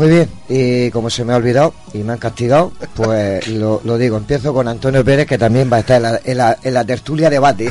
[0.00, 3.98] Muy bien, y como se me ha olvidado y me han castigado, pues lo, lo
[3.98, 6.72] digo, empiezo con Antonio Pérez, que también va a estar en la, en la, en
[6.72, 7.70] la tertulia debate.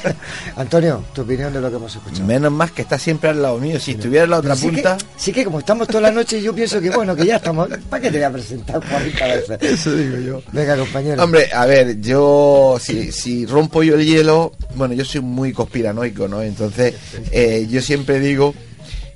[0.56, 2.26] Antonio, tu opinión de lo que hemos escuchado.
[2.26, 3.78] Menos más que está siempre al lado mío.
[3.78, 4.96] Si estuviera en la otra Sí punta.
[4.96, 7.68] que, sí que como estamos toda la noche, yo pienso que bueno, que ya estamos.
[7.88, 9.58] ¿Para qué te voy a presentar 40 veces?
[9.60, 10.42] Eso digo yo.
[10.50, 11.22] Venga, compañero.
[11.22, 16.26] Hombre, a ver, yo si, si rompo yo el hielo, bueno, yo soy muy conspiranoico,
[16.26, 16.42] ¿no?
[16.42, 16.96] Entonces,
[17.30, 18.56] eh, yo siempre digo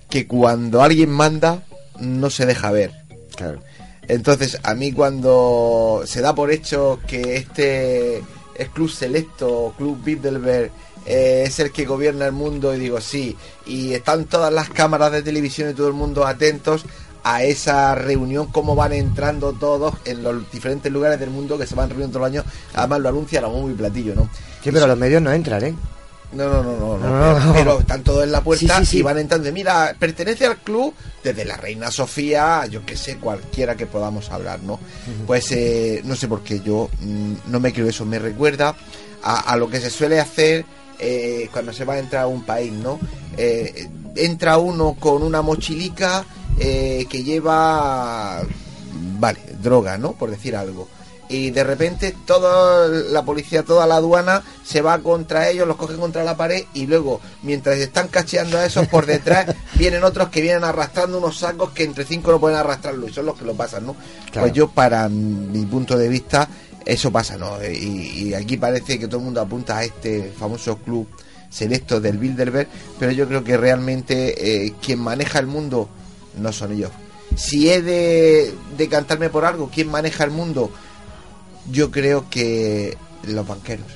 [0.08, 1.64] que cuando alguien manda,
[1.98, 2.92] no se deja ver.
[3.36, 3.60] Claro.
[4.08, 8.18] Entonces, a mí cuando se da por hecho que este
[8.54, 10.70] es Club Selecto, Club Bilderberg,
[11.06, 13.36] eh, es el que gobierna el mundo, y digo, sí,
[13.66, 16.84] y están todas las cámaras de televisión y todo el mundo atentos
[17.24, 21.74] a esa reunión, cómo van entrando todos en los diferentes lugares del mundo que se
[21.74, 24.28] van reuniendo todos los años, además lo anuncia la bombo y platillo, ¿no?
[24.62, 25.74] Sí, pero los medios no entran, ¿eh?
[26.34, 28.98] No, no, no, no, no, pero, están todos en la puerta Sí, sí, sí.
[28.98, 29.50] y van entrando.
[29.52, 34.60] Mira, pertenece al club desde la reina Sofía, yo que sé, cualquiera que podamos hablar,
[34.62, 34.78] ¿no?
[35.26, 38.04] Pues eh, no sé por qué yo mm, no me creo eso.
[38.04, 38.74] Me recuerda
[39.22, 40.64] a, a lo que se suele hacer
[40.98, 42.98] eh, cuando se va a entrar a un país, ¿no?
[43.36, 46.24] Eh, entra uno con una mochilica
[46.58, 48.42] eh, que lleva,
[49.18, 50.12] vale, droga, ¿no?
[50.12, 50.88] Por decir algo
[51.34, 55.98] y de repente toda la policía, toda la aduana se va contra ellos, los cogen
[55.98, 60.40] contra la pared y luego, mientras están cacheando a esos por detrás, vienen otros que
[60.40, 63.54] vienen arrastrando unos sacos que entre cinco no pueden arrastrarlo y son los que lo
[63.54, 63.96] pasan, ¿no?
[64.30, 64.46] Claro.
[64.46, 66.48] Pues yo, para mi punto de vista,
[66.84, 67.58] eso pasa, ¿no?
[67.64, 71.08] Y, y aquí parece que todo el mundo apunta a este famoso club
[71.54, 72.68] selecto del Bilderberg,
[72.98, 75.88] pero yo creo que realmente eh, quien maneja el mundo
[76.40, 76.90] no son ellos.
[77.36, 80.70] Si he de decantarme por algo, ¿quién maneja el mundo?
[81.70, 82.96] Yo creo que
[83.26, 83.86] los banqueros.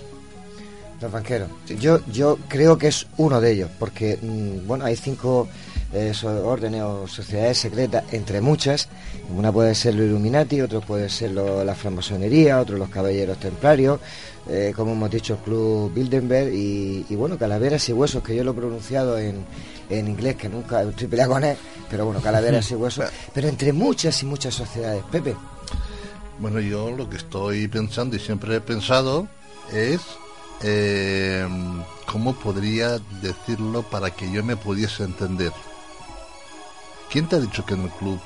[1.00, 1.48] Los banqueros.
[1.78, 5.46] Yo, yo creo que es uno de ellos, porque, mm, bueno, hay cinco
[5.92, 6.12] eh,
[6.44, 8.88] órdenes o sociedades secretas, entre muchas.
[9.34, 13.98] Una puede ser los Illuminati, otro puede ser lo- la francmasonería, otro los caballeros templarios,
[14.50, 18.44] eh, como hemos dicho, el Club Bilderberg y, y, bueno, Calaveras y Huesos, que yo
[18.44, 19.46] lo he pronunciado en,
[19.88, 21.56] en inglés, que nunca estoy peleado con él,
[21.88, 23.06] pero bueno, Calaveras y Huesos.
[23.32, 25.02] Pero entre muchas y muchas sociedades.
[25.10, 25.34] Pepe.
[26.38, 29.28] Bueno, yo lo que estoy pensando y siempre he pensado
[29.72, 30.00] es
[30.62, 31.46] eh,
[32.06, 35.52] cómo podría decirlo para que yo me pudiese entender.
[37.10, 38.20] ¿Quién te ha dicho que en el club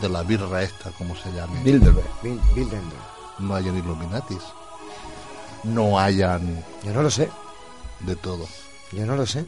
[0.00, 1.62] de la birra esta, como se llame?
[1.62, 2.06] Bilderberg.
[2.22, 3.10] Bil- Bilderberg.
[3.40, 4.42] No hayan Illuminatis.
[5.64, 7.28] No hayan Yo no lo sé.
[8.00, 8.46] de todo.
[8.92, 9.44] Yo no lo sé.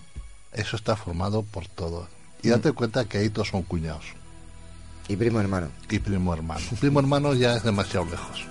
[0.52, 2.06] Eso está formado por todo.
[2.42, 4.04] Y date cuenta que ahí todos son cuñados.
[5.08, 5.68] Y primo hermano.
[5.90, 6.60] Y primo hermano.
[6.80, 8.46] Primo hermano ya es demasiado lejos.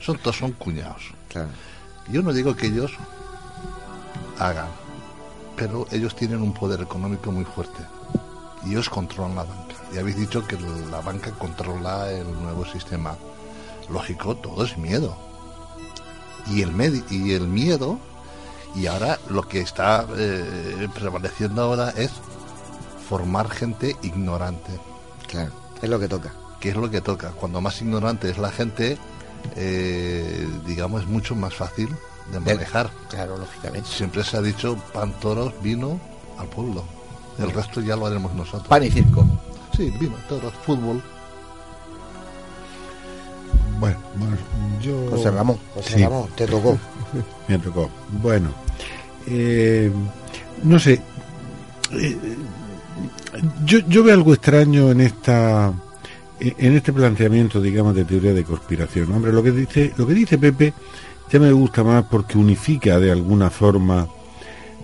[0.00, 1.12] Son todos son cuñados.
[1.28, 1.48] Claro.
[2.10, 2.92] Yo no digo que ellos
[4.38, 4.68] hagan,
[5.56, 7.82] pero ellos tienen un poder económico muy fuerte.
[8.64, 9.74] Y ellos controlan la banca.
[9.92, 10.58] Y habéis dicho que
[10.90, 13.16] la banca controla el nuevo sistema.
[13.90, 15.16] Lógico, todo es miedo.
[16.50, 17.98] Y el, y el miedo,
[18.74, 22.10] y ahora lo que está eh, prevaleciendo ahora es
[23.08, 24.72] formar gente ignorante.
[25.28, 25.52] Claro,
[25.84, 26.32] es lo que toca.
[26.60, 27.30] ¿Qué es lo que toca?
[27.30, 28.96] Cuando más ignorante es la gente,
[29.56, 31.88] eh, digamos, es mucho más fácil
[32.32, 32.90] de manejar.
[33.10, 33.88] Claro, lógicamente.
[33.88, 36.00] Siempre se ha dicho pan, toros, vino
[36.38, 36.84] al pueblo.
[37.38, 38.68] El resto ya lo haremos nosotros.
[38.68, 39.26] Pan y circo.
[39.76, 41.02] Sí, vino, toros, fútbol.
[43.78, 44.36] Bueno, bueno,
[44.80, 45.10] yo...
[45.10, 45.58] José Ramón.
[45.74, 46.78] José Ramón, te tocó.
[47.48, 47.90] Me tocó.
[48.22, 48.50] Bueno,
[49.26, 49.92] eh,
[50.62, 51.02] no sé.
[51.92, 52.18] eh,
[53.64, 55.72] yo, yo veo algo extraño en esta
[56.40, 59.12] en este planteamiento, digamos, de teoría de conspiración.
[59.12, 60.72] Hombre, lo que dice lo que dice Pepe
[61.30, 64.06] ya me gusta más porque unifica de alguna forma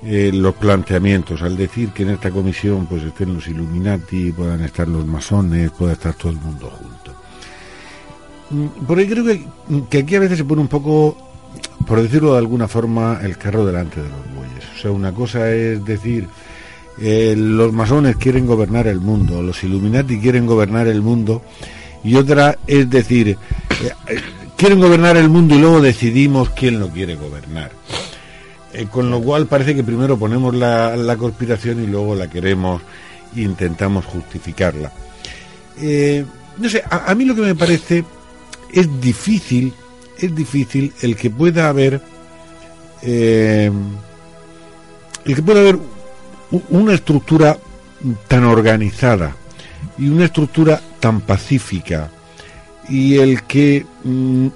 [0.03, 1.43] eh, los planteamientos.
[1.43, 5.93] Al decir que en esta comisión pues estén los Illuminati, puedan estar los masones, pueda
[5.93, 7.15] estar todo el mundo junto.
[8.51, 9.45] Mm, Porque creo que,
[9.89, 11.17] que aquí a veces se pone un poco,
[11.87, 14.65] por decirlo de alguna forma, el carro delante de los bueyes.
[14.77, 16.27] O sea, una cosa es decir,
[17.03, 21.43] eh, los masones quieren gobernar el mundo, los Illuminati quieren gobernar el mundo,
[22.05, 24.21] y otra es decir, eh,
[24.55, 27.71] quieren gobernar el mundo y luego decidimos quién lo quiere gobernar.
[28.75, 32.83] Eh, con lo cual parece que primero ponemos la, la conspiración y luego la queremos
[33.35, 34.93] e intentamos justificarla.
[36.59, 38.05] No sé, a, mí lo que me parece
[38.71, 39.73] es difícil,
[40.19, 42.03] es difícil el que pueda haber,
[43.03, 43.73] el
[45.25, 45.79] que pueda haber
[46.71, 47.57] una estructura
[48.29, 49.37] tan organizada
[49.99, 52.11] y una estructura tan pacífica
[52.89, 54.47] y el que mm,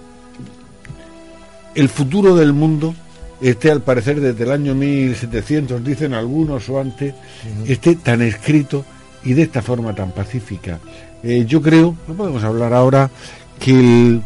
[1.75, 2.95] el futuro del mundo
[3.41, 7.15] esté al parecer desde el año 1700 dicen algunos o antes
[7.67, 8.85] esté tan escrito
[9.25, 10.79] y de esta forma tan pacífica.
[11.23, 13.11] Eh, yo creo no podemos hablar ahora
[13.59, 14.23] que el,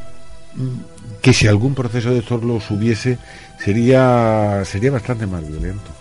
[0.54, 3.18] mm, que si algún proceso de estos los hubiese
[3.62, 5.97] sería sería bastante más violento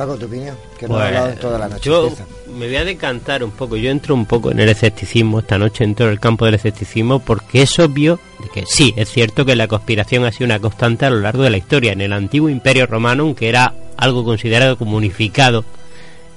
[0.00, 1.82] Paco, tu opinión, que no Pues, ha hablado toda la noche.
[1.84, 2.24] Yo Empieza.
[2.56, 3.76] me voy a decantar un poco.
[3.76, 5.40] Yo entro un poco en el escepticismo.
[5.40, 8.18] Esta noche entro en el campo del escepticismo porque es obvio
[8.54, 11.50] que sí, es cierto que la conspiración ha sido una constante a lo largo de
[11.50, 11.92] la historia.
[11.92, 15.66] En el antiguo Imperio Romano, aunque era algo considerado como unificado,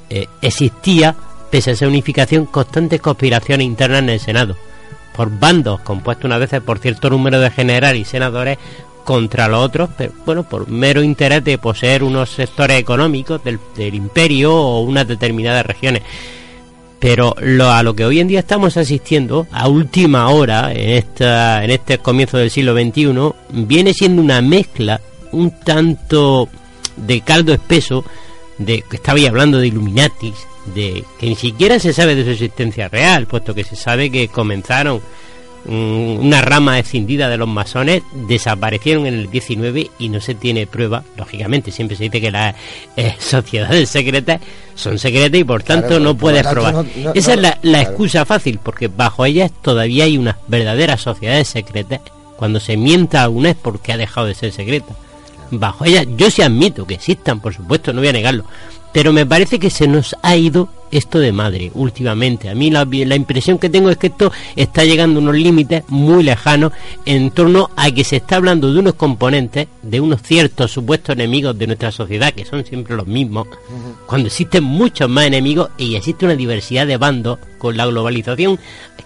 [0.10, 1.16] eh, existía,
[1.50, 4.58] pese a esa unificación, constantes conspiraciones internas en el Senado.
[5.16, 8.58] Por bandos compuestos unas veces por cierto número de generales y senadores
[9.04, 13.60] contra los otros, pero bueno, por mero interés de poseer unos sectores económicos del,
[13.94, 16.04] imperio o unas determinadas regiones.
[17.00, 21.64] Pero lo, a lo que hoy en día estamos asistiendo, a última hora, en, esta,
[21.64, 23.34] en este comienzo del siglo XXI,
[23.66, 25.02] viene siendo una mezcla
[25.34, 26.48] un tanto
[26.96, 28.06] de caldo espeso,
[28.58, 30.36] de que estaba hablando de Illuminatis,
[30.74, 34.28] de que ni siquiera se sabe de su existencia real, puesto que se sabe que
[34.30, 35.02] comenzaron
[35.66, 41.04] una rama escindida de los masones desaparecieron en el 19 y no se tiene prueba,
[41.18, 42.56] lógicamente, siempre se dice que las
[42.98, 44.42] eh, sociedades secretas
[44.76, 46.74] son secretas y por tanto Claro, no por puedes tanto, probar.
[46.74, 47.90] no- no- Esa no- es la, la claro.
[47.90, 52.02] excusa fácil, porque bajo ellas todavía hay unas verdaderas sociedades secretas.
[52.36, 54.94] Cuando se mienta a una es porque ha dejado de ser secreta.
[55.52, 58.44] Bajo ellas, yo sí admito que existan, por supuesto, no voy a negarlo.
[58.92, 60.68] Pero me parece que se nos ha ido
[60.98, 62.50] esto de madre últimamente.
[62.50, 65.84] A mí la, la impresión que tengo es que esto está llegando a unos límites
[65.88, 66.72] muy lejanos
[67.06, 71.58] en torno a que se está hablando de unos componentes, de unos ciertos supuestos enemigos
[71.58, 73.48] de nuestra sociedad, que son siempre los mismos,
[74.06, 78.60] cuando existen muchos más enemigos y existe una diversidad de bandos, con la globalización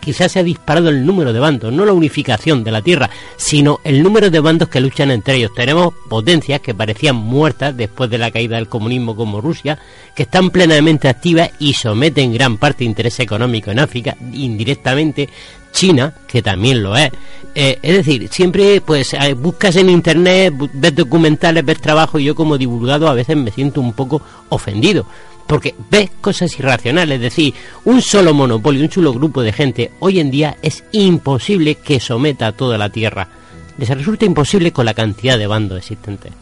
[0.08, 3.80] quizás se ha disparado el número de bandos, no la unificación de la Tierra, sino
[3.84, 5.52] el número de bandos que luchan entre ellos.
[5.54, 9.78] Tenemos potencias que parecían muertas después de la caída del comunismo como Rusia,
[10.16, 15.30] que están plenamente activas y someten gran parte interés económico en África, indirectamente
[15.72, 17.12] China, que también lo es.
[17.54, 22.36] Eh, es decir, siempre pues eh, buscas en internet, ves documentales, ves trabajo y yo
[22.36, 25.06] como divulgado a veces me siento un poco ofendido.
[25.45, 27.54] Porque ves cosas irracionales, es decir,
[27.86, 32.48] un solo monopolio, un solo grupo de gente, hoy en día es imposible que someta
[32.48, 33.30] a toda la Tierra.
[33.78, 36.34] Les resulta imposible con la cantidad de bandos existentes.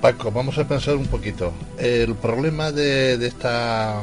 [0.00, 1.52] Paco, vamos a pensar un poquito.
[1.78, 4.02] El problema de, de esta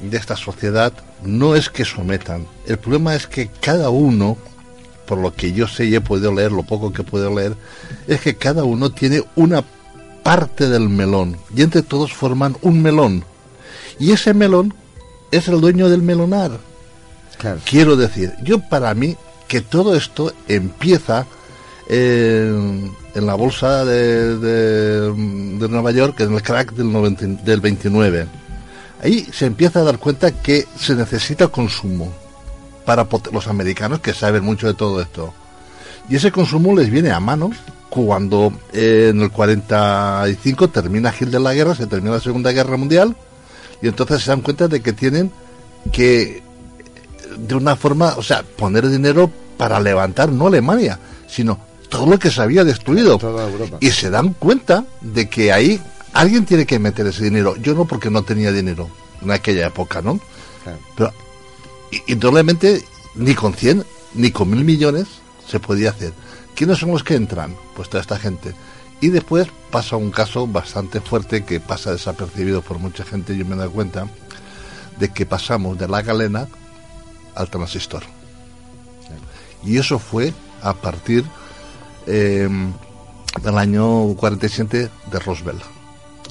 [0.00, 2.46] de esta sociedad no es que sometan.
[2.66, 4.36] El problema es que cada uno,
[5.06, 7.56] por lo que yo sé y he podido leer, lo poco que he podido leer,
[8.06, 9.64] es que cada uno tiene una
[10.22, 13.24] parte del melón y entre todos forman un melón.
[13.98, 14.74] Y ese melón
[15.30, 16.58] es el dueño del melonar.
[17.64, 19.16] Quiero decir, yo para mí
[19.48, 21.26] que todo esto empieza
[21.88, 28.26] en, en la bolsa de, de- Nueva York, en el crack del, 90 del 29.
[29.02, 32.12] Ahí se empieza a dar cuenta que se necesita consumo
[32.84, 35.32] para los americanos que saben mucho de todo esto.
[36.08, 37.50] Y ese consumo les viene a mano
[37.88, 42.76] cuando eh, en el 45 termina Gil de la Guerra, se termina la Segunda Guerra
[42.76, 43.16] Mundial,
[43.80, 45.30] y entonces se dan cuenta de que tienen
[45.92, 46.42] que
[47.38, 51.58] de una forma, o sea, poner dinero para levantar no Alemania, sino
[51.88, 53.18] todo lo que se había destruido.
[53.80, 55.80] Y se dan cuenta de que ahí
[56.12, 57.56] alguien tiene que meter ese dinero.
[57.56, 58.88] Yo no porque no tenía dinero
[59.22, 60.20] en aquella época, ¿no?
[60.62, 60.78] Claro.
[60.96, 61.12] Pero
[62.06, 62.84] indudablemente
[63.14, 63.84] ni con 100
[64.14, 65.06] ni con mil millones
[65.46, 66.12] se podía hacer.
[66.54, 67.54] ¿Quiénes son los que entran?
[67.74, 68.54] Pues toda esta gente.
[69.00, 73.54] Y después pasa un caso bastante fuerte que pasa desapercibido por mucha gente, yo me
[73.54, 74.08] he dado cuenta,
[74.98, 76.48] de que pasamos de la galena
[77.34, 78.04] al transistor.
[79.64, 80.32] Y eso fue
[80.62, 81.24] a partir
[82.06, 82.48] eh,
[83.42, 85.62] del año 47 de Roosevelt.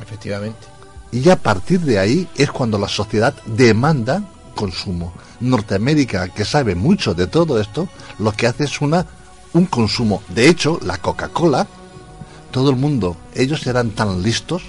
[0.02, 0.68] Efectivamente.
[1.12, 4.24] Y a partir de ahí es cuando la sociedad demanda
[4.56, 5.14] consumo.
[5.40, 7.88] Norteamérica, que sabe mucho de todo esto,
[8.20, 9.06] lo que hace es una
[9.54, 10.24] un consumo.
[10.30, 11.68] De hecho, la Coca-Cola,
[12.52, 14.64] todo el mundo, ellos eran tan listos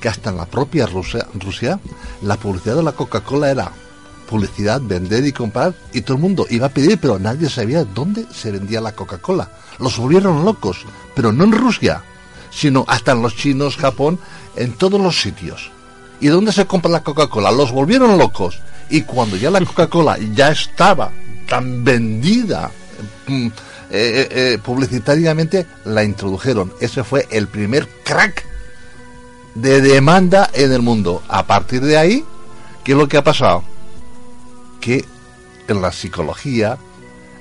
[0.00, 1.80] que hasta en la propia Rusia, Rusia
[2.22, 3.72] la publicidad de la Coca-Cola era
[4.28, 8.26] publicidad, vender y comprar, y todo el mundo iba a pedir, pero nadie sabía dónde
[8.32, 9.50] se vendía la Coca-Cola.
[9.78, 10.84] Los volvieron locos,
[11.14, 12.02] pero no en Rusia,
[12.50, 14.18] sino hasta en los chinos, Japón,
[14.56, 15.70] en todos los sitios.
[16.20, 17.50] ¿Y dónde se compra la Coca-Cola?
[17.50, 18.60] Los volvieron locos.
[18.88, 21.10] Y cuando ya la Coca-Cola ya estaba
[21.48, 22.70] tan vendida
[23.26, 23.46] mm,
[23.90, 26.72] eh, eh, publicitariamente, la introdujeron.
[26.80, 28.44] Ese fue el primer crack
[29.54, 31.22] de demanda en el mundo.
[31.28, 32.24] A partir de ahí,
[32.82, 33.64] ¿qué es lo que ha pasado?
[34.80, 35.04] Que
[35.68, 36.78] en la psicología,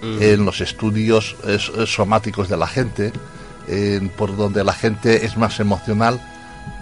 [0.03, 1.57] en los estudios eh,
[1.87, 3.13] somáticos de la gente,
[3.67, 6.19] en- por donde la gente es más emocional,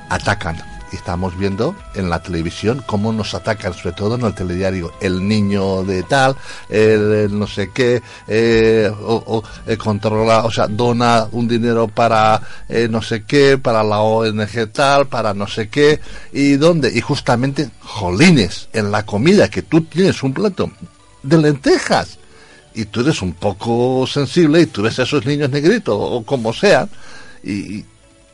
[0.10, 0.58] atacan.
[0.92, 4.92] Y estamos viendo en la televisión cómo nos atacan, sobre todo en el telediario.
[5.00, 6.36] El niño de tal,
[6.68, 8.92] el, no sé qué, eh,
[9.68, 12.42] eh, controla, o sea, dona un dinero para
[12.90, 16.02] no sé qué, para la ONG tal, para no sé qué.
[16.34, 16.92] ¿Y dónde?
[16.94, 20.72] Y justamente, jolines, en la comida, que tú tienes un plato
[21.24, 22.18] de lentejas
[22.74, 26.54] y tú eres un poco sensible y tú ves a esos niños negritos o como
[26.54, 26.90] sean
[27.44, 27.86] y, y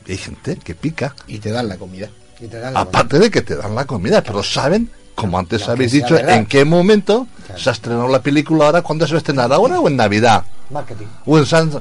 [0.08, 2.10] hay gente que pica Y te dan la comida.
[2.40, 5.68] Y te dan la aparte de que te dan la comida pero saben como antes
[5.68, 6.36] habéis dicho verdad.
[6.36, 9.80] en qué momento se ha estrenado la película ahora cuándo se va a estrenar ahora
[9.80, 11.08] o en navidad Marketing.
[11.26, 11.72] o en San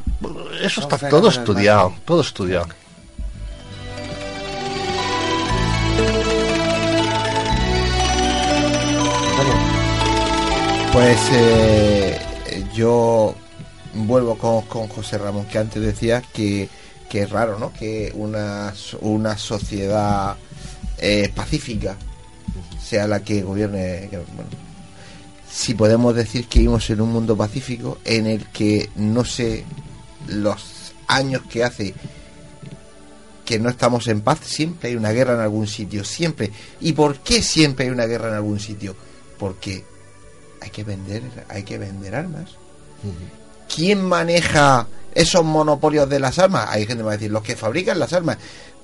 [0.63, 2.05] eso está todo estudiado marketing.
[2.07, 2.67] todo estudiado
[10.93, 12.16] Pues eh,
[12.77, 13.35] yo
[13.95, 16.69] vuelvo con, José Ramón, que antes decía que,
[17.13, 17.73] es raro, ¿no?
[17.73, 20.37] Que una, so- una sociedad
[20.99, 21.97] eh, pacífica
[22.79, 24.09] sea la que gobierne.
[24.11, 24.51] bueno,
[25.51, 29.65] si podemos decir que vivimos en un mundo pacífico en el que no sé
[30.29, 31.95] los años que hace
[33.47, 36.51] que no estamos en paz, siempre hay una guerra en algún sitio, siempre.
[36.81, 38.95] ¿Y por qué siempre hay una guerra en algún sitio?
[39.39, 39.85] Porque
[40.61, 42.57] hay que vender, hay que vender armas.
[43.75, 46.67] ¿Quién maneja esos monopolios de las armas?
[46.71, 48.39] Hay gente que va a decir, los que fabrican las armas.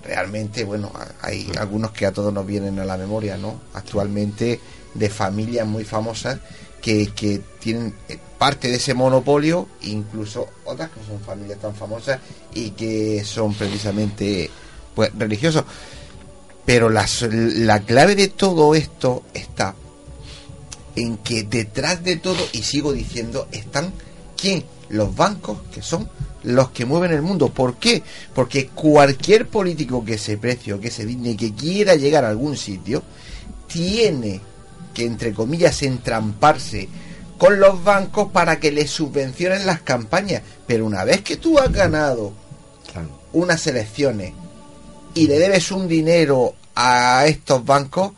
[0.04, 0.90] Realmente, bueno,
[1.20, 3.60] hay algunos que a todos nos vienen a la memoria, ¿no?
[3.74, 4.60] Actualmente
[4.94, 6.38] de familias muy famosas
[6.80, 12.18] que, que tienen eh, parte de ese monopolio, incluso otras que son familias tan famosas
[12.52, 14.50] y que son precisamente
[14.94, 15.62] pues religiosos.
[16.66, 19.74] Pero las- la clave de todo esto está
[20.96, 23.92] en que detrás de todo, y sigo diciendo, están
[24.36, 24.64] quién?
[24.88, 26.08] Los bancos, que son
[26.42, 27.48] los que mueven el mundo.
[27.48, 28.02] ¿Por qué?
[28.34, 32.56] Porque cualquier político que se precie o que se digne que quiera llegar a algún
[32.56, 33.02] sitio,
[33.66, 34.40] tiene
[34.92, 36.88] que, entre comillas, entramparse
[37.38, 40.42] con los bancos para que le subvencionen las campañas.
[40.66, 42.32] Pero una vez que tú has ganado
[43.32, 44.32] unas elecciones
[45.14, 48.12] y le debes un dinero a estos bancos,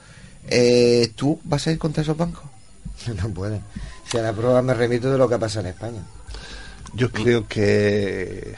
[0.48, 2.43] eh, tú vas a ir contra esos bancos.
[3.22, 3.60] No puede.
[4.10, 6.02] Si a la prueba me remito de lo que pasa en España.
[6.94, 8.54] Yo creo que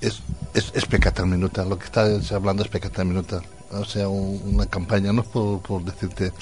[0.00, 0.20] es,
[0.54, 1.64] es, es pecata minuta.
[1.64, 3.40] Lo que está hablando es pecata minuta.
[3.72, 6.32] O sea, un- una campaña, no es por, por decirte,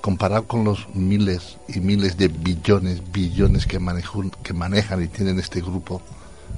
[0.00, 5.38] comparado con los miles y miles de billones, billones que, manejan que manejan y tienen
[5.38, 6.00] este grupo,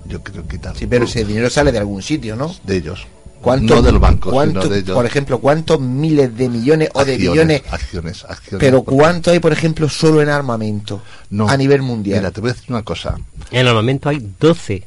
[0.06, 0.76] yo creo que tal.
[0.76, 2.54] Sí, pero ese dinero sale de algún sitio, ¿no?
[2.64, 3.06] De ellos.
[3.40, 4.94] ¿Cuánto, no del banco, cuánto- sino de ellos.
[4.94, 7.62] Por ejemplo, ¿cuántos miles de millones o de Acciones, billones?
[7.70, 8.60] Acciones, acciones.
[8.60, 11.48] Pero ¿cuánto hay, por ejemplo, solo en armamento No.
[11.48, 12.18] a nivel mundial?
[12.20, 13.16] Mira, te voy a decir una cosa.
[13.50, 14.84] En el momento hay 12,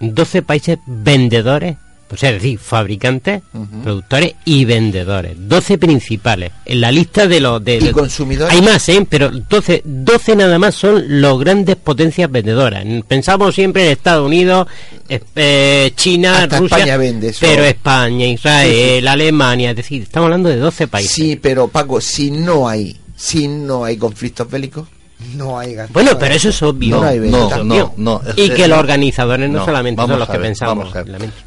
[0.00, 1.76] 12 países vendedores,
[2.14, 3.42] o sea, es decir, fabricantes,
[3.82, 5.34] productores y vendedores.
[5.36, 6.52] 12 principales.
[6.64, 7.62] En la lista de los...
[7.64, 8.54] De, ¿Y de- consumidores?
[8.54, 9.06] Hay más, ¿eh?
[9.08, 12.84] Pero 12, 12 nada más son los grandes potencias vendedoras.
[13.06, 14.66] Pensamos siempre en Estados Unidos,
[15.08, 16.76] eh, eh, China, Hasta Rusia...
[16.78, 17.38] España vende eso.
[17.42, 19.06] Pero España, Israel, Sí, sí.
[19.06, 21.12] Alemania, es decir, estamos hablando de 12 países.
[21.12, 24.88] Sí, pero Paco, si no hay, si no hay conflictos bélicos,
[25.34, 25.92] No hay gasto.
[25.92, 27.00] Bueno, pero eso es obvio.
[27.00, 27.94] No, no, no, obvio.
[27.96, 30.92] no, es y que- los organizadores no, no, solamente son los que ver, pensamos.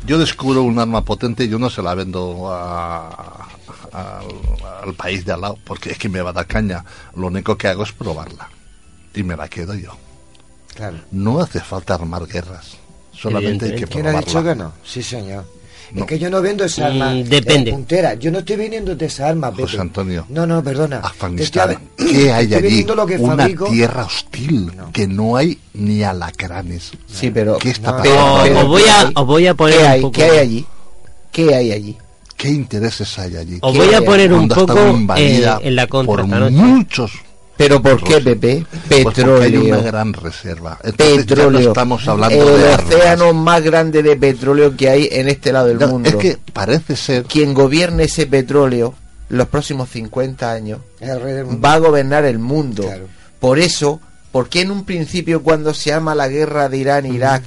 [0.05, 3.47] Yo descubro un arma potente y yo no se la vendo a-
[3.93, 4.25] al,
[4.87, 6.83] al país de al lado, porque es que me va a dar caña.
[7.15, 8.49] Lo único que hago es probarla.
[9.13, 9.91] Y me la quedo yo.
[10.75, 10.97] Claro.
[11.11, 12.77] No hace falta armar guerras.
[13.11, 14.19] Solamente hay que ¿Quién ha probarla.
[14.27, 14.73] dicho que no?
[14.83, 15.45] Sí, señor.
[15.93, 16.01] No.
[16.01, 17.69] Es que yo no vendo esa arma Mm, depende.
[17.69, 18.13] eh, puntera.
[18.15, 19.63] Yo no estoy vendiendo de esa arma, Pepe.
[19.63, 20.25] José Antonio.
[20.29, 20.97] No, no, perdona.
[20.99, 21.71] Afganistán.
[21.97, 22.83] Estoy- ¿Qué hay allí?
[22.83, 23.65] lo que Una fabrico.
[23.69, 26.91] tierra hostil, que no hay ni alacranes.
[27.11, 27.57] Sí, pero...
[27.57, 28.33] ¿Qué está no, pasando?
[28.35, 30.01] Os- pero- os voy a, os voy a poner ¿Qué un hay?
[30.01, 30.11] poco.
[30.13, 30.65] ¿Qué hay allí?
[31.31, 31.97] ¿Qué hay allí?
[32.35, 33.57] ¿Qué intereses hay allí?
[33.61, 34.77] Os voy a poner un poco
[35.15, 36.55] eh, en la contra por esta noche.
[36.55, 37.11] muchos
[37.57, 38.65] ¿Pero por qué, Pues- Pepe?
[38.87, 39.41] Pues porque hay una
[39.77, 39.83] Petróleo.
[39.83, 40.77] gran reserva.
[40.83, 41.67] Entonces ya no Petróleo.
[41.69, 42.93] estamos hablando el de armas.
[42.95, 46.07] océano más grande de petróleo que hay en este lado del No, mundo.
[46.09, 48.93] es que parece ser Quien gobierne ese petróleo
[49.29, 51.61] los próximos 50 años Es el rey del mundo.
[51.61, 52.83] va a gobernar el mundo.
[52.83, 53.07] Claro.
[53.39, 53.99] Por eso,
[54.31, 57.43] ¿por qué en un principio cuando se ama la guerra de Irán, Irak,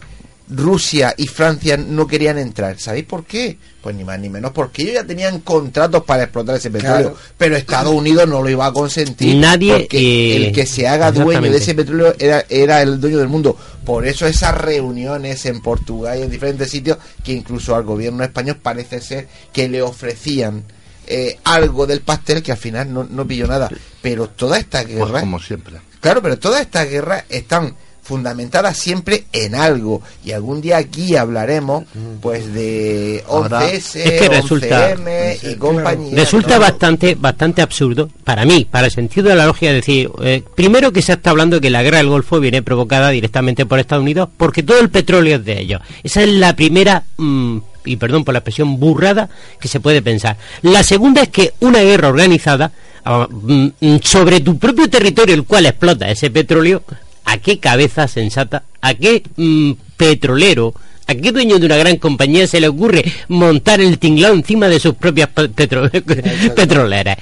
[0.51, 2.79] Rusia y Francia no querían entrar?
[2.79, 3.57] ¿Sabéis por qué?
[3.83, 7.17] Pues ni más ni menos porque ellos ya tenían contratos para explotar ese petróleo, Claro.
[7.39, 9.37] pero Estados Unidos no lo iba a consentir.
[9.37, 13.19] Nadie, porque eh, el que se haga dueño de ese petróleo era, era el dueño
[13.19, 13.57] del mundo.
[13.85, 18.57] Por eso esas reuniones en Portugal y en diferentes sitios que incluso al gobierno español
[18.63, 20.65] parece ser que le ofrecían
[21.07, 23.71] eh, algo del pastel que al final no, no pilló nada.
[24.03, 25.77] Pero toda esta pues, guerra, como siempre.
[26.01, 27.75] claro, pero todas estas guerras están
[28.11, 31.85] fundamentadas siempre en algo y algún día aquí hablaremos
[32.21, 36.17] pues de 11S, es que resulta- 11M y compañía.
[36.17, 36.63] Resulta ¿no?
[36.63, 41.03] bastante bastante absurdo para mí, para el sentido de la lógica, decir, eh, primero que
[41.03, 44.29] se está hablando de que la guerra del Golfo viene provocada directamente por Estados Unidos
[44.37, 45.81] porque todo el petróleo es de ellos.
[46.03, 49.29] Esa es la primera, mm, y perdón por la expresión, burrada
[49.61, 50.37] que se puede pensar.
[50.63, 52.73] La segunda es que una guerra organizada
[53.05, 56.83] ah, mm, mm, sobre tu propio territorio, el cual explota ese petróleo,
[57.25, 60.75] ¿a qué cabeza sensata, a qué mm, petrolero,
[61.11, 64.79] a qué dueño de una gran compañía se le ocurre montar el tinglado encima de
[64.81, 65.91] sus propias pe- petro-
[66.55, 67.17] petroleras?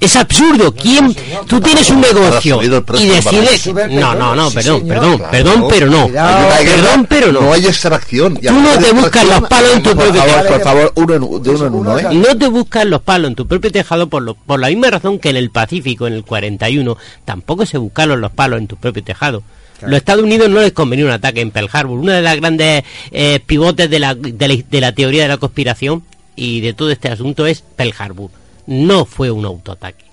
[0.00, 0.74] Es absurdo.
[0.74, 1.14] ¿Quién?
[1.46, 2.68] Tú tienes un negocio y
[3.08, 3.66] decides...
[3.90, 6.08] No, no, no, perdón, perdón, perdón, pero no.
[6.08, 7.40] Perdón, pero no.
[7.42, 8.36] No hay extracción.
[8.36, 10.48] Tú no te buscas los palos en tu propio tejado.
[10.48, 12.06] por favor, uno de uno en uno, ¿eh?
[12.12, 15.18] No te buscas los palos en tu propio tejado por, lo- por la misma razón
[15.18, 19.02] que en el Pacífico, en el 41, tampoco se buscaron los palos en tu propio
[19.02, 19.42] tejado.
[19.82, 21.98] Los Estados Unidos no les convenía un ataque en Pearl Harbor.
[21.98, 25.36] Una de las grandes eh, pivotes de la, de, la, de la teoría de la
[25.36, 26.02] conspiración
[26.34, 28.30] y de todo este asunto es Pearl Harbor.
[28.66, 30.08] No fue un autoataque.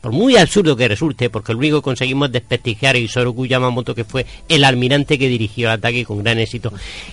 [0.00, 3.92] Por muy absurdo que resulte, porque lo único que conseguimos es desprestigiar a Isoroku Yamamoto,
[3.92, 6.72] que fue el almirante que dirigió el ataque con gran éxito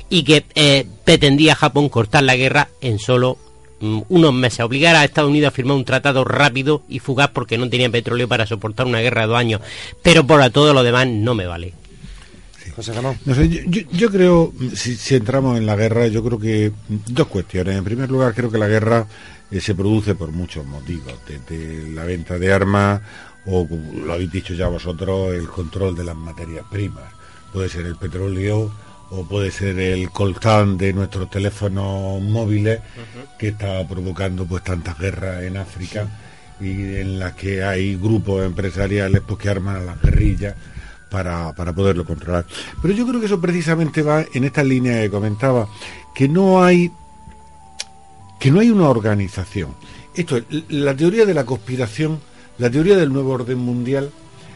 [0.09, 3.39] y que eh, pretendía Japón cortar la guerra en solo
[3.79, 7.57] mm, unos meses, obligar a Estados Unidos a firmar un tratado rápido y fugaz porque
[7.57, 9.61] no tenía petróleo para soportar una guerra de dos años.
[10.03, 11.73] Pero por todo lo demás no me vale.
[12.75, 13.17] José Ramón.
[13.25, 16.71] No sé, yo, yo- yo creo, si, si entramos en la guerra, yo creo que
[17.07, 17.75] dos cuestiones.
[17.77, 19.07] En primer lugar, creo que la guerra
[19.51, 23.01] eh, se produce por muchos motivos, desde la venta de armas
[23.45, 27.03] o, como lo habéis dicho ya vosotros, el control de las materias primas.
[27.51, 28.71] Puede ser el petróleo
[29.11, 32.79] o puede ser el coltán de nuestros teléfonos móviles
[33.37, 36.07] que está provocando pues tantas guerras en África
[36.59, 40.55] y en las que hay grupos empresariales pues que arman a las guerrillas
[41.13, 42.43] para, para poderlo controlar.
[42.81, 45.69] Pero yo creo que eso precisamente va en esta línea que comentaba,
[46.15, 46.91] que no hay
[48.39, 49.75] que no hay una organización.
[50.15, 52.19] Esto es, la teoría de la conspiración,
[52.57, 54.11] la teoría del nuevo orden mundial,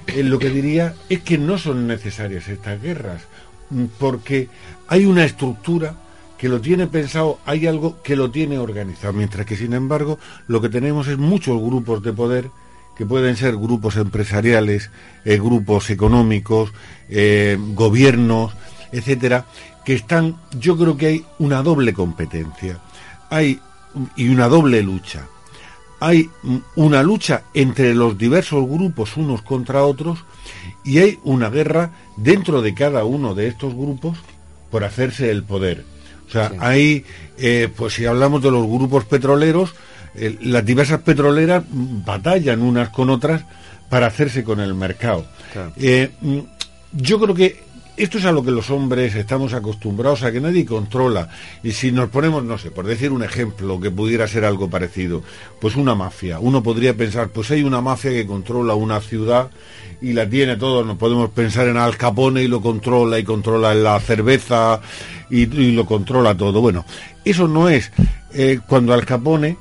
[0.07, 3.21] eh, lo que diría es que no son necesarias estas guerras,
[3.69, 4.49] mm, porque
[4.87, 5.95] hay una estructura
[6.39, 10.17] que lo tiene pensado, hay algo que lo tiene organizado, mientras que sin embargo
[10.47, 12.49] lo que tenemos es muchos grupos de poder
[12.97, 14.89] que pueden ser grupos empresariales,
[15.23, 16.73] eh, grupos económicos,
[17.09, 18.53] eh, gobiernos,
[18.91, 19.45] etcétera,
[19.85, 22.79] que están, yo creo que hay una doble competencia,
[23.29, 23.59] hay
[24.15, 25.27] y una doble lucha.
[25.99, 26.29] Hay
[26.75, 30.19] una lucha entre los diversos grupos unos contra otros
[30.83, 34.17] y hay una guerra dentro de cada uno de estos grupos
[34.69, 35.85] por hacerse el poder.
[36.27, 37.03] O sea, hay,
[37.37, 39.73] eh, pues si hablamos de los grupos petroleros,
[40.17, 43.43] eh, las diversas petroleras batallan unas con otras
[43.89, 45.25] para hacerse con el mercado.
[45.77, 46.39] Eh, mm,
[46.93, 47.67] yo creo que
[47.97, 51.29] esto es a lo que los hombres estamos acostumbrados a que nadie controla.
[51.63, 55.23] Y si nos ponemos, no sé, por decir un ejemplo que pudiera ser algo parecido,
[55.59, 56.39] pues una mafia.
[56.39, 59.49] Uno podría pensar, pues hay una mafia que controla una ciudad
[59.99, 60.83] y la tiene todo.
[60.83, 64.79] No podemos pensar en Al Capone y lo controla y controla la cerveza
[65.31, 66.61] y, y lo controla todo.
[66.61, 66.85] Bueno,
[67.25, 67.91] eso no es.
[68.31, 69.57] Eh, cuando Al Capone,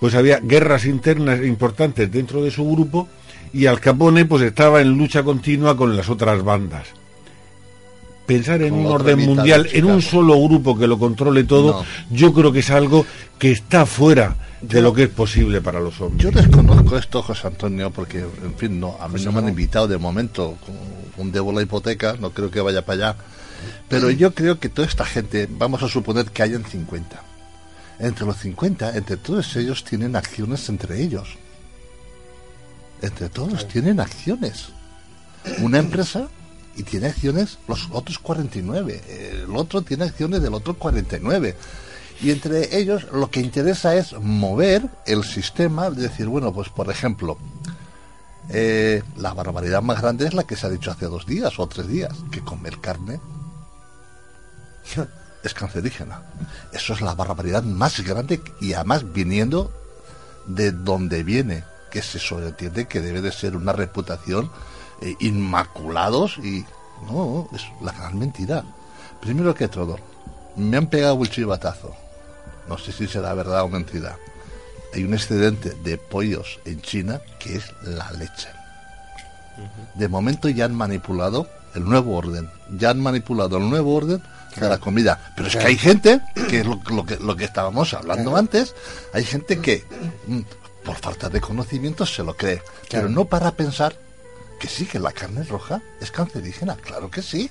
[0.00, 3.08] pues había guerras internas importantes dentro de su grupo
[3.52, 6.86] y Al Capone pues estaba en lucha continua con las otras bandas.
[8.26, 12.16] Pensar en un orden mundial, en un solo grupo que lo controle todo, No.
[12.16, 13.04] yo creo que es algo
[13.40, 16.22] que está fuera de Yo- lo que es posible para los hombres.
[16.22, 19.88] Yo desconozco esto, José Antonio, porque, en fin, no, a mí no me han invitado
[19.88, 20.56] de momento.
[21.16, 23.16] Un debo la hipoteca, no creo que vaya para allá.
[23.88, 27.22] Pero yo creo que toda esta gente, vamos a suponer que hayan 50.
[28.00, 31.36] Entre los 50, entre todos ellos tienen acciones entre ellos.
[33.02, 34.70] Entre todos tienen acciones.
[35.60, 36.28] Una empresa
[36.76, 39.42] y tiene acciones los otros 49.
[39.44, 41.56] El otro tiene acciones del otro 49.
[42.22, 47.36] Y entre ellos lo que interesa es mover el sistema, decir, bueno, pues por ejemplo,
[48.48, 51.66] eh, la barbaridad más grande es la que se ha dicho hace dos días o
[51.66, 53.20] tres días, que comer carne
[55.42, 56.22] es cancerígena.
[56.72, 59.70] Eso es la barbaridad más grande y además viniendo
[60.46, 64.50] de donde viene, que se sobreentiende que debe de ser una reputación
[65.00, 66.64] eh, inmaculados y
[67.10, 68.64] no, es la gran mentira.
[69.20, 69.98] Primero que todo,
[70.56, 71.94] me han pegado el chivatazo.
[72.68, 74.16] No sé si será verdad o mentira.
[74.94, 78.48] Hay un excedente de pollos en China que es la leche.
[79.94, 82.48] De momento ya han manipulado el nuevo orden.
[82.70, 84.22] Ya han manipulado el nuevo orden
[84.56, 85.32] de la comida.
[85.36, 88.36] Pero es que hay gente, que es lo, lo que, lo que estábamos hablando Claro.
[88.38, 88.74] antes,
[89.12, 89.84] hay gente que
[90.26, 90.40] mm,
[90.84, 92.62] por falta de conocimiento se lo cree.
[92.90, 93.94] Pero no para pensar
[94.58, 96.76] que sí, que la carne roja es cancerígena.
[96.76, 97.50] Claro que sí.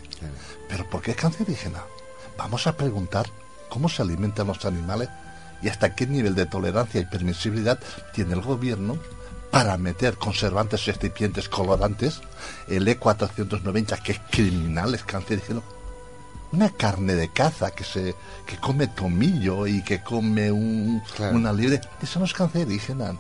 [0.68, 1.84] Pero ¿por qué es cancerígena?
[2.38, 3.26] Vamos a preguntar
[3.70, 5.10] cómo se alimentan los animales
[5.62, 7.80] y hasta qué nivel de tolerancia y permisibilidad
[8.14, 8.98] tiene el gobierno
[9.52, 12.22] para meter conservantes excipientes colorantes,
[12.68, 15.64] el E490 que es criminal, es cancerígeno.
[16.52, 18.16] Una carne de caza que se
[18.46, 21.36] que come tomillo y que come un, Claro.
[21.36, 23.16] una libre, eso no es cancerígena.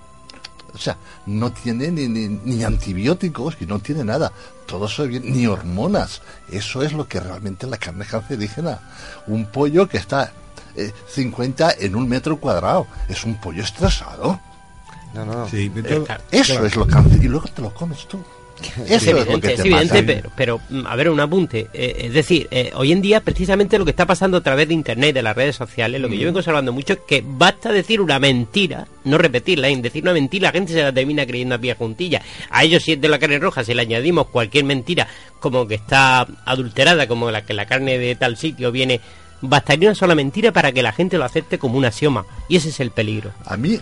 [0.73, 4.31] O sea, no tiene ni, ni, ni antibióticos y no tiene nada.
[4.67, 6.21] Todo eso bien, ni hormonas.
[6.51, 8.79] Eso es lo que realmente la carne es cancerígena.
[9.27, 10.31] Un pollo que está
[10.75, 12.85] eh, 50 en un metro cuadrado.
[13.07, 14.39] Es un pollo estresado.
[15.13, 15.47] No, no.
[15.49, 16.65] Sí, Eh, eso claro.
[16.67, 17.23] es lo cáncer.
[17.23, 18.23] Y luego te lo comes tú.
[18.85, 21.19] Eso Es es, lo evidente, que es te evidente, pero, pero, mm, a ver, un
[21.19, 21.67] apunte.
[21.73, 24.73] Eh, es decir, eh, hoy en día, precisamente lo que está pasando a través de
[24.73, 28.01] Internet, de las redes sociales, lo que yo vengo observando mucho es que basta decir
[28.01, 31.57] una mentira, no repetirla, en decir una mentira, la gente se la termina creyendo a
[31.57, 32.21] pie juntilla.
[32.49, 35.07] A ellos, si es de la carne roja, si le añadimos cualquier mentira,
[35.39, 39.01] como que está adulterada, como la que la carne de tal sitio viene,
[39.41, 42.25] bastaría una sola mentira para que la gente lo acepte como un axioma.
[42.47, 43.31] Y ese es el peligro.
[43.45, 43.79] A mí,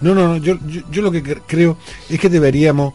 [0.00, 1.76] No, no, no, yo, yo, yo lo que cre- creo
[2.08, 2.94] es que deberíamos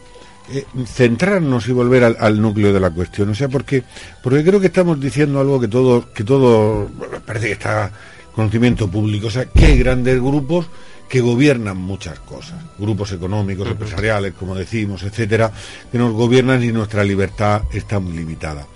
[0.52, 3.30] eh, centrarnos y volver al, al núcleo de la cuestión.
[3.30, 3.84] O sea, porque,
[4.22, 6.90] porque creo que estamos diciendo algo que todo, que todo
[7.26, 7.92] parece que está
[8.34, 9.28] conocimiento público.
[9.28, 10.68] O sea, que hay grandes grupos
[11.10, 15.52] que gobiernan muchas cosas, grupos económicos, empresariales, como decimos, etcétera,
[15.90, 18.68] que nos gobiernan y nuestra libertad está muy limitada.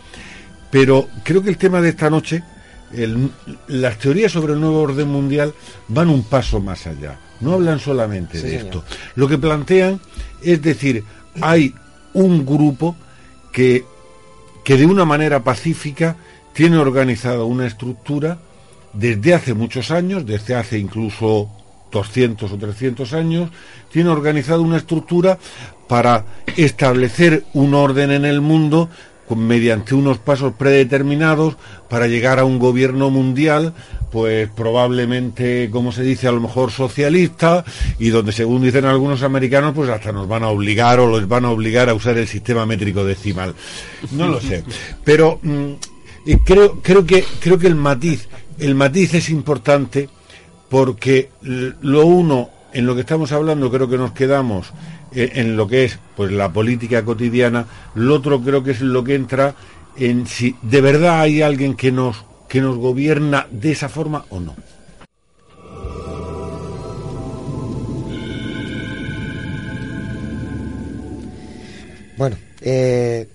[0.71, 2.41] Pero creo que el tema de esta noche,
[2.93, 3.29] el-
[3.67, 5.53] las teorías sobre el nuevo orden mundial
[5.89, 7.19] van un paso más allá.
[7.41, 8.65] No hablan solamente Sí, de señor.
[8.65, 8.83] esto.
[9.15, 9.99] Lo que plantean
[10.41, 11.03] es decir,
[11.41, 11.73] hay
[12.13, 12.95] un grupo
[13.51, 13.83] que,
[14.63, 16.15] que de una manera pacífica
[16.53, 18.37] tiene organizada una estructura
[18.93, 21.49] desde hace muchos años, desde hace incluso
[21.91, 23.49] 200 o 300 años,
[23.91, 25.37] tiene organizada una estructura
[25.87, 26.25] para
[26.57, 28.89] establecer un orden en el mundo
[29.35, 31.55] mediante unos pasos predeterminados
[31.89, 33.73] para llegar a un gobierno mundial,
[34.11, 37.63] pues probablemente, como se dice, a lo mejor socialista,
[37.97, 41.45] y donde según dicen algunos americanos, pues hasta nos van a obligar o los van
[41.45, 43.55] a obligar a usar el sistema métrico decimal.
[44.11, 44.63] No lo sé.
[45.03, 45.71] Pero mm,
[46.43, 48.27] creo, creo que creo que el matiz,
[48.59, 50.09] el matiz es importante
[50.69, 54.71] porque lo uno en lo que estamos hablando creo que nos quedamos
[55.13, 57.65] eh, en lo que es pues la política cotidiana
[57.95, 59.53] lo otro creo que es lo que entra
[59.97, 64.41] en si de verdad hay alguien que nos que nos gobierna de esa forma o
[64.41, 64.53] no
[72.17, 73.29] Bueno, eh,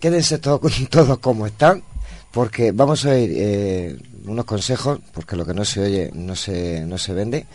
[0.00, 0.60] quédense todos,
[1.20, 1.84] como están,
[2.32, 6.84] porque vamos a oír eh, unos consejos, porque lo que no se oye no se,
[6.84, 7.46] no se vende.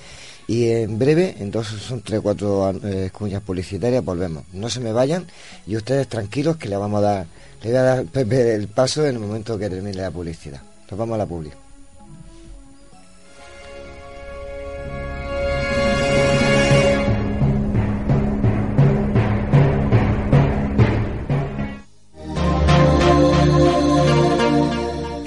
[0.47, 4.45] Y en breve, en dos, son tres cuatro eh, cuñas publicitarias, volvemos.
[4.53, 5.27] No se me vayan
[5.67, 7.27] y ustedes tranquilos que le vamos a dar,
[7.61, 10.70] le voy a dar el paso en el momento que termine la publicidad.
[10.91, 11.49] Nos vamos a la publi.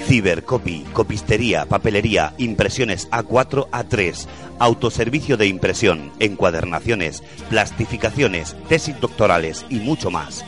[0.05, 4.27] Cibercopy, copistería, papelería, impresiones A4, A3,
[4.59, 10.45] autoservicio de impresión, encuadernaciones, plastificaciones, tesis doctorales y mucho más.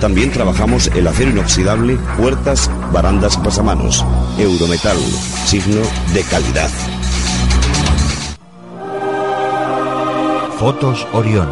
[0.00, 4.04] También trabajamos el acero inoxidable, puertas, barandas, pasamanos.
[4.38, 4.98] Eurometal,
[5.46, 5.80] signo
[6.12, 6.70] de calidad.
[10.58, 11.48] Fotos Orión.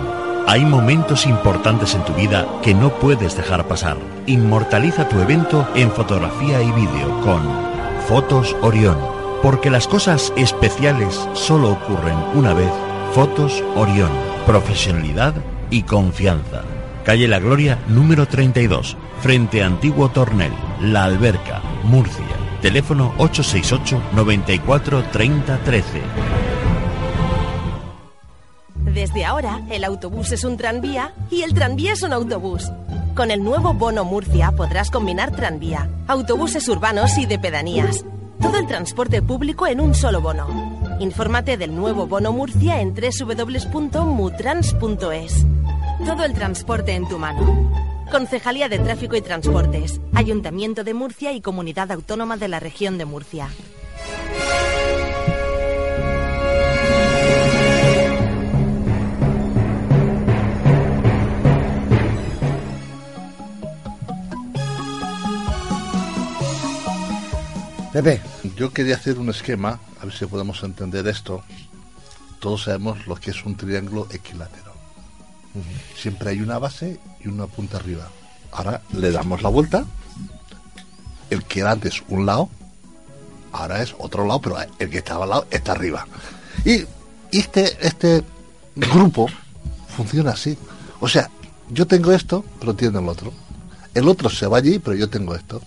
[0.46, 3.96] Hay momentos importantes en tu vida que no puedes dejar pasar.
[4.26, 7.40] Inmortaliza tu evento en fotografía y vídeo con
[8.08, 8.98] Fotos Orión.
[9.42, 12.70] Porque las cosas especiales solo ocurren una vez.
[13.14, 14.10] Fotos Orión.
[14.46, 15.34] Profesionalidad
[15.70, 16.62] y confianza.
[17.04, 20.50] Calle La Gloria, número 32, frente a Antiguo Tornel,
[20.80, 22.24] La Alberca, Murcia.
[22.62, 26.02] Teléfono 868 94 30 13.
[28.94, 32.72] Desde ahora, el autobús es un tranvía y el tranvía es un autobús.
[33.14, 38.02] Con el nuevo Bono Murcia podrás combinar tranvía, autobuses urbanos y de pedanías.
[38.40, 40.46] Todo el transporte público en un solo bono.
[41.00, 45.46] Infórmate del nuevo Bono Murcia en www.mutrans.es.
[46.04, 47.70] Todo el transporte en tu mano.
[48.10, 53.04] Concejalía de Tráfico y Transportes, Ayuntamiento de Murcia y Comunidad Autónoma de la Región de
[53.04, 53.48] Murcia.
[67.94, 68.20] Pepe.
[68.56, 71.44] Yo quería hacer un esquema, a ver si podemos entender esto.
[72.40, 74.63] Todos sabemos lo que es un triángulo equilátero.
[75.96, 78.08] Siempre hay una base y una punta arriba.
[78.52, 79.84] Ahora le damos la vuelta.
[81.30, 82.48] El que era antes un lado,
[83.52, 86.06] ahora es otro lado, pero el que estaba al lado está arriba.
[86.64, 86.84] Y
[87.30, 88.22] este, este
[88.76, 89.28] grupo
[89.96, 90.56] funciona así.
[91.00, 91.30] O sea,
[91.70, 93.32] yo tengo esto, pero tiene el otro.
[93.94, 95.62] El otro se va allí, pero yo tengo esto.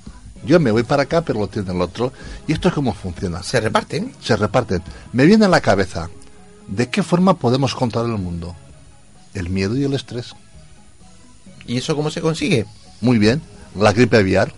[0.46, 2.14] Yo me voy para acá, pero lo tiene el otro.
[2.48, 3.42] Y esto es como funciona.
[3.44, 4.14] ¿Se reparten?
[4.22, 4.82] Se reparten.
[5.14, 6.10] Me viene a la cabeza,
[6.68, 8.56] ¿de qué forma podemos controlar el mundo?
[9.38, 10.34] El miedo y el estrés.
[11.68, 12.66] ¿Y eso cómo se consigue?
[13.02, 13.40] Muy bien.
[13.76, 14.52] La gripe aviar.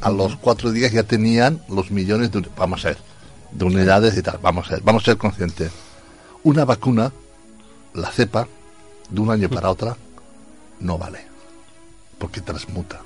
[0.00, 2.98] A los cuatro días ya tenían los millones de, vamos a ver,
[3.52, 4.38] de unidades y tal.
[4.42, 5.70] Vamos a ver, vamos a ser conscientes.
[6.42, 7.12] Una vacuna,
[7.94, 8.48] la cepa,
[9.08, 9.96] de un año para otra,
[10.80, 11.20] no vale.
[12.18, 13.00] Porque transmuta.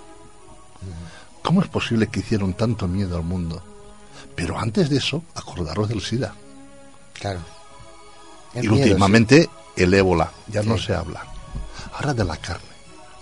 [1.43, 3.63] ¿Cómo es posible que hicieron tanto miedo al mundo?
[4.35, 6.35] Pero antes de eso, acordaros del SIDA.
[7.15, 7.41] Claro.
[8.55, 11.25] y últimamente el ébola, ya no se habla.
[11.95, 12.73] Ahora de la carne.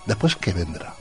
[0.05, 0.95] Después, ¿qué vendrá?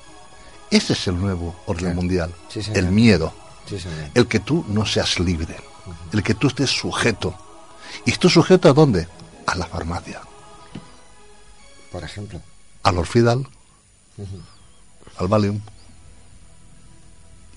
[0.71, 2.35] Ese es el nuevo orden mundial.
[2.49, 3.33] Sí, el miedo.
[3.67, 3.77] Sí.
[4.15, 5.57] El que tú no seas libre.
[6.13, 7.37] El que tú estés sujeto.
[8.05, 9.09] ¿Y estás sujeto a dónde?
[9.47, 10.21] A la farmacia.
[11.91, 12.41] Por ejemplo.
[12.83, 13.47] Al Orfidal,
[15.19, 15.61] al Valium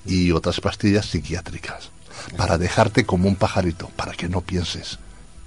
[0.06, 1.92] y otras pastillas psiquiátricas.
[2.38, 5.00] Para dejarte como un pajarito, para que no pienses.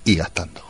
[0.04, 0.62] Y gastando.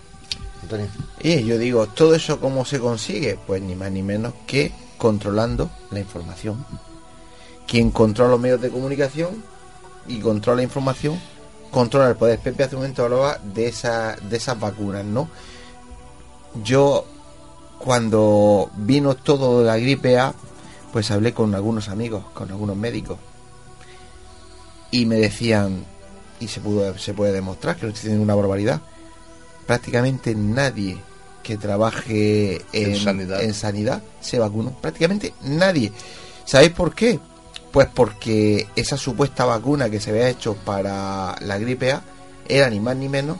[1.21, 3.39] Y yo digo, ¿todo eso cómo se consigue?
[3.47, 6.65] Pues ni más ni menos que controlando la información.
[7.67, 9.43] Quien controla los medios de comunicación
[10.07, 11.21] y controla la información,
[11.71, 12.39] controla el poder.
[12.39, 15.29] Pepe hace un momento hablaba de, esa, de esas vacunas, ¿no?
[16.63, 17.05] Yo,
[17.79, 20.35] cuando vino todo la gripe A,
[20.93, 23.19] pues hablé con algunos amigos, con algunos médicos.
[24.91, 25.85] Y me decían,
[26.41, 28.81] y se, pudo, se puede demostrar que no estoy diciendo una barbaridad,
[29.67, 30.99] prácticamente nadie
[31.43, 33.43] que trabaje en, En sanidad.
[33.43, 34.71] en sanidad se vacunó.
[34.73, 35.93] Prácticamente nadie.
[36.45, 37.21] ¿Sabéis por qué?
[37.73, 42.03] Pues porque esa supuesta vacuna que se había hecho para la gripe A
[42.49, 43.39] era ni más ni menos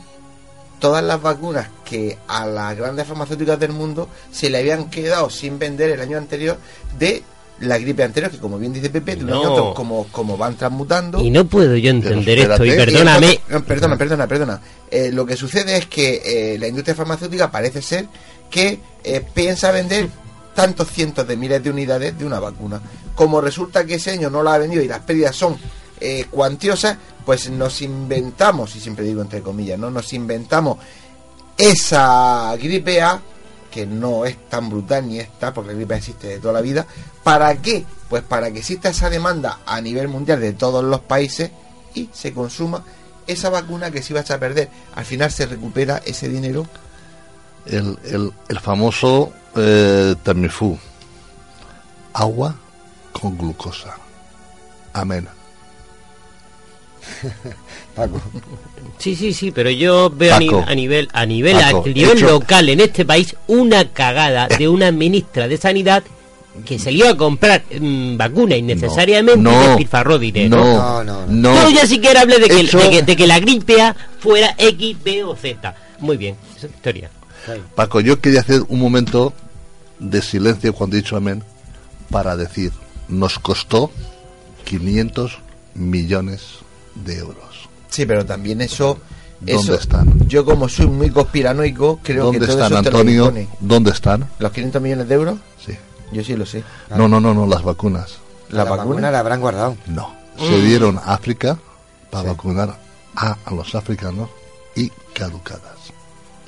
[0.79, 5.57] todas las vacunas que a las grandes farmacéuticas del mundo se le habían quedado sin
[5.57, 6.57] vender el año anterior
[6.99, 7.23] de
[7.61, 9.73] la gripe anterior, que como bien dice Pepe, No.
[9.73, 11.19] como, como van transmutando.
[11.21, 13.39] Y no puedo yo entender esto, y Y perdóname.
[13.49, 14.61] no, perdona, perdona, perdona.
[14.91, 16.21] Eh, lo que sucede es que
[16.53, 18.07] eh, la industria farmacéutica parece ser
[18.49, 20.07] que eh, piensa vender
[20.55, 22.81] tantos cientos de miles de unidades de una vacuna.
[23.15, 25.57] Como resulta que ese año no la ha vendido y las pérdidas son
[25.99, 29.89] eh, cuantiosas, pues nos inventamos, y siempre digo entre comillas, ¿no?
[29.91, 30.77] Nos inventamos
[31.57, 33.19] esa gripe A,
[33.77, 36.87] que no es tan brutal ni esta, porque la gripe existe de toda la vida.
[37.23, 37.85] ¿Para qué?
[38.09, 41.51] Pues para que exista esa demanda a nivel mundial de todos los países
[41.93, 42.83] y se consuma
[43.27, 44.69] esa vacuna que se iba a echar a perder.
[44.95, 46.65] Al final se recupera ese dinero.
[47.67, 50.75] El, el, el famoso eh, Tamiflu.
[52.13, 52.55] Agua
[53.11, 53.95] con glucosa.
[54.91, 55.27] Amén.
[57.97, 58.21] Paco.
[58.99, 60.63] Sí, sí, sí, pero yo veo Paco.
[60.67, 64.67] a nivel a nivel, Paco, a nivel hecho- local en este país una cagada de
[64.69, 66.03] una ministra de sanidad
[66.65, 70.57] que se lió a comprar mm, vacuna innecesariamente No, y no, despilfarró dinero.
[70.57, 71.53] no, no, no.
[71.53, 74.55] Yo ya siquiera hablé de que, Hecho- de que, de que la gripe A fuera
[74.57, 75.75] X, B o Z.
[75.99, 77.09] Muy bien, esa es historia.
[77.75, 79.33] Paco, yo quería hacer un momento
[79.99, 81.43] de silencio cuando he dicho amén
[82.09, 82.71] para decir,
[83.07, 83.91] nos costó
[84.65, 85.37] 500
[85.75, 86.41] millones
[86.95, 87.46] de euros.
[87.89, 88.99] Sí, pero también eso...
[89.39, 90.27] ¿Dónde eso- están?
[90.27, 93.31] Yo como soy muy conspiranoico, creo que ¿Dónde están, Antonio?
[93.59, 94.27] ¿Dónde están?
[94.39, 95.37] ¿Los 500 millones de euros?
[95.63, 95.73] Sí.
[96.11, 96.63] Yo sí lo sé.
[96.95, 98.17] No, no, no, no, las vacunas.
[98.49, 98.85] ¿La, La vacuna?
[98.85, 99.77] vacuna la habrán guardado.
[99.87, 100.09] No.
[100.39, 100.47] Mm.
[100.47, 101.57] Se dieron a África
[102.09, 102.29] para Sí.
[102.29, 102.79] vacunar
[103.15, 104.29] a, a los africanos
[104.75, 105.75] y caducadas.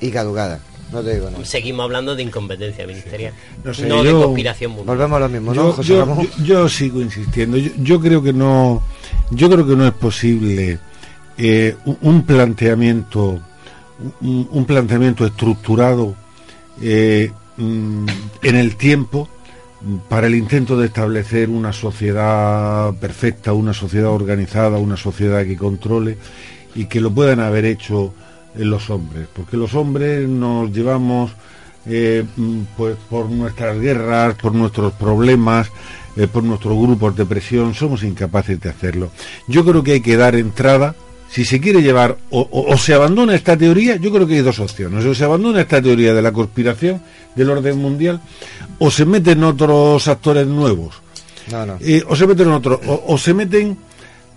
[0.00, 0.58] Y caducada.
[0.90, 1.44] No te digo nada.
[1.44, 4.96] Seguimos hablando de incompetencia ministerial, No no, sé, de yo- conspiración mundial.
[4.96, 6.28] Volvemos a lo mismo, ¿no, yo, José yo- Ramón?
[6.38, 7.56] yo- yo sigo insistiendo.
[7.56, 8.82] Yo, yo creo que no,
[9.30, 10.78] yo creo que no es posible
[11.42, 13.40] eh, un, planteamiento,
[14.20, 16.14] un, planteamiento estructurado
[16.82, 18.06] eh, mm,
[18.42, 19.26] en el tiempo
[20.10, 26.18] para el intento de establecer una sociedad perfecta, una sociedad organizada, una sociedad que controle
[26.74, 28.12] y que lo puedan haber hecho
[28.54, 31.30] eh, los hombres, porque los hombres nos llevamos
[31.86, 35.72] mm, pues por nuestras guerras, por nuestros problemas,
[36.34, 39.10] por nuestros grupos de presión, somos incapaces de hacerlo.
[39.48, 40.94] Yo creo que hay que dar entrada,
[41.30, 44.40] si se quiere llevar, o, o- o se abandona esta teoría, yo creo que hay
[44.42, 47.00] dos opciones, o se abandona esta teoría de la conspiración
[47.36, 48.20] del orden mundial,
[48.78, 50.96] o se meten otros actores nuevos,
[51.52, 51.76] No, no.
[51.80, 53.76] eh, o se meten otros, o, o se meten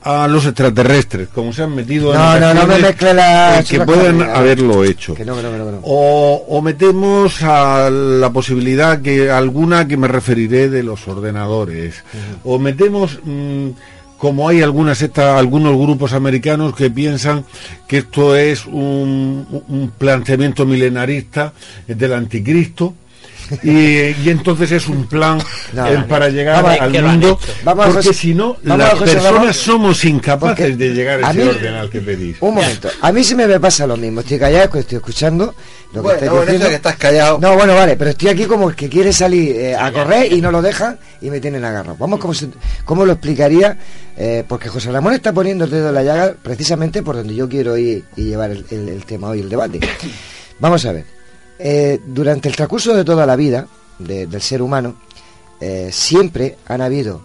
[0.06, 3.64] a los extraterrestres, como se han metido en No, no, no me ocasiones, mezcle la-
[3.68, 5.15] que pueden haberlo hecho.
[5.15, 5.80] Que no, que no, que no, que no.
[5.84, 12.03] O, o metemos a la posibilidad que alguna que me referiré de los ordenadores.
[12.44, 13.70] O metemos, mm,
[14.24, 15.02] como hay algunos
[15.78, 17.44] grupos americanos que piensan
[17.90, 21.52] que esto es un planteamiento milenarista
[21.88, 22.94] del anticristo.
[23.64, 23.70] Y,
[24.24, 25.38] y entonces es un plan
[25.74, 27.40] No, eh, para llegar al mundo.
[27.64, 31.49] Vamos a porque si no, las personas somos incapaces porque de llegar a ese mí-
[31.49, 32.38] orden al que pedís.
[32.40, 32.90] Un momento.
[33.02, 34.22] A mí sí me pasa lo mismo.
[34.22, 35.53] Estoy callado, que estoy escuchando
[35.94, 37.38] lo que Bueno, que estás callado.
[37.40, 40.41] No, bueno, vale, pero estoy aquí como el que quiere salir eh, a correr y
[40.41, 41.95] no lo dejan y me tienen agarrado.
[41.99, 42.49] Vamos, ¿cómo, se-
[42.86, 43.78] cómo lo explicaría?
[44.18, 47.48] Eh, porque José Ramón está poniendo el dedo en la llaga precisamente por donde yo
[47.48, 49.80] quiero ir y llevar el, el- el tema hoy, el debate.
[50.60, 51.06] Vamos a ver.
[51.59, 53.67] Eh, durante el transcurso de toda la vida
[53.99, 54.95] de- del ser humano,
[55.61, 57.21] eh, siempre han habido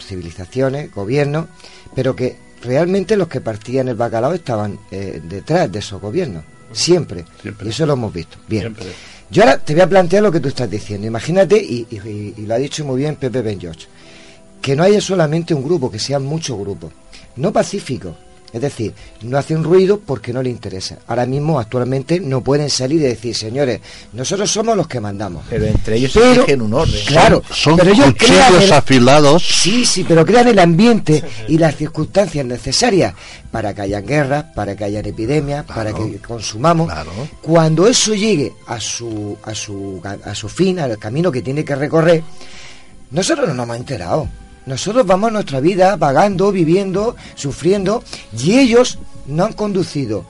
[0.00, 1.46] civilizaciones, gobiernos,
[1.94, 6.44] pero que realmente los que partían el bacalao estaban eh, detrás de esos gobiernos.
[6.72, 7.24] Siempre.
[7.42, 7.66] Siempre.
[7.66, 8.38] Y eso lo hemos visto.
[8.48, 8.62] Bien.
[8.62, 8.86] Siempre.
[9.30, 11.06] Yo ahora te voy a plantear lo que tú estás diciendo.
[11.06, 13.86] Imagínate, y, y- y- y lo ha dicho muy bien Pepe Ben George,
[14.60, 16.92] que no haya solamente un grupo, que sean muchos grupos.
[17.36, 18.14] No pacíficos.
[18.52, 18.92] Es decir,
[19.22, 20.98] no hacen ruido porque no le interesa.
[21.06, 23.80] Ahora mismo, actualmente, no pueden salir y decir, señores,
[24.12, 25.44] nosotros somos los que mandamos.
[25.48, 27.00] Pero entre ellos Pero- exigen un orden.
[27.06, 29.42] Claro, Son pero crean cuchillos el- afilados.
[29.42, 33.14] Sí, sí, pero crean el ambiente y las circunstancias necesarias
[33.50, 36.88] para que hayan guerras, para que hayan epidemias, para que consumamos.
[36.92, 37.10] Claro.
[37.40, 41.74] Cuando eso llegue a su, a su, a su fin, al camino que tiene que
[41.74, 42.22] recorrer,
[43.10, 44.28] nosotros no nos hemos enterado.
[44.66, 48.02] Nosotros vamos a nuestra vida vagando, viviendo, sufriendo,
[48.38, 50.24] y ellos no han conducido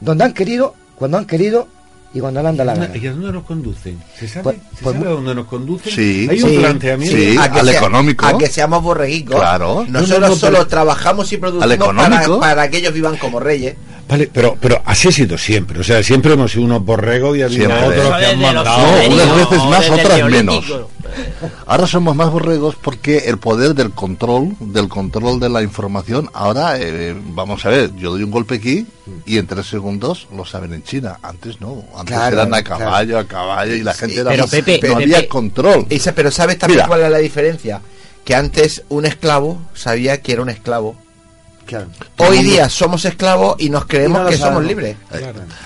[0.00, 1.68] donde han querido, cuando han querido
[2.12, 2.96] y cuando han dado la gana.
[2.96, 4.02] ¿Y a dónde nos conducen?
[4.18, 5.92] ¿Se sabe, Pues- ¿se pues sabe a dónde nos conducen?
[5.92, 7.16] Sí, Hay un sí, planteamiento.
[7.16, 7.36] sí.
[7.38, 8.26] A que al sea- económico.
[8.26, 9.36] A que seamos borreguicos.
[9.36, 9.84] Claro.
[9.88, 12.40] Nosotros No, no, no, solo pero- trabajamos y producimos Al para, económico.
[12.40, 13.76] para que ellos vivan como reyes.
[14.08, 15.80] Vale, pero, pero así ha sido siempre.
[15.80, 17.88] O sea, siempre hemos sido unos borregos y ha habido Siempre.
[18.00, 18.78] otros que han mandado.
[18.86, 20.90] No, unas veces más, otras neolítico.
[21.66, 26.78] Ahora somos más borregos porque el poder del control, del control de la información, ahora,
[26.78, 28.86] eh, vamos a ver, yo doy un golpe aquí
[29.24, 31.18] y en tres segundos lo saben en China.
[31.22, 32.84] Antes no, antes Claro, eran a claro.
[32.84, 35.86] caballo, a caballo y la gente era pero más- Pepe, no Pepe, había control.
[35.88, 36.86] Esa- pero ¿sabes también Mira.
[36.88, 37.80] cuál es la diferencia?
[38.24, 40.96] Que antes un esclavo sabía que era un esclavo.
[41.66, 41.88] Claro.
[42.18, 44.68] Hoy día somos esclavos y nos creemos Y no que somos sabemos.
[44.68, 44.96] libres.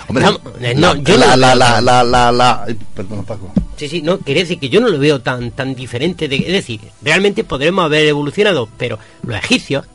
[0.07, 3.53] Hombre, Vamos, eh, no, la, yo la, no- la, la, la, la, la- perdón, Paco.
[3.77, 6.27] Sí, sí, no, quería decir que yo no lo veo tan tan diferente.
[6.27, 9.85] De, es decir, realmente podremos haber evolucionado, pero los egipcios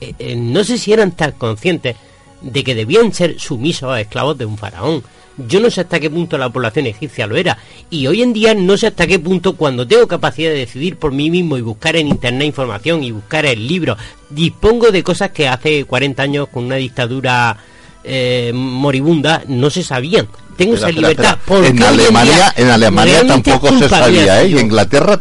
[0.00, 1.96] eh, eh, no sé si eran tan conscientes
[2.40, 5.02] de que debían ser sumisos a esclavos de un faraón.
[5.46, 7.58] Yo no sé hasta qué punto la población egipcia lo era.
[7.90, 11.12] Y hoy en día no sé hasta qué punto cuando tengo capacidad de decidir por
[11.12, 13.96] mí mismo y buscar en internet información y buscar el libro,
[14.30, 17.56] dispongo de cosas que hace 40 años con una dictadura
[18.04, 20.28] eh, moribunda no se sabían
[20.58, 21.38] tengo esa libertad.
[21.64, 24.48] En Alemania, en Alemania tampoco se sabía, ¿eh?
[24.48, 25.18] Y en Inglaterra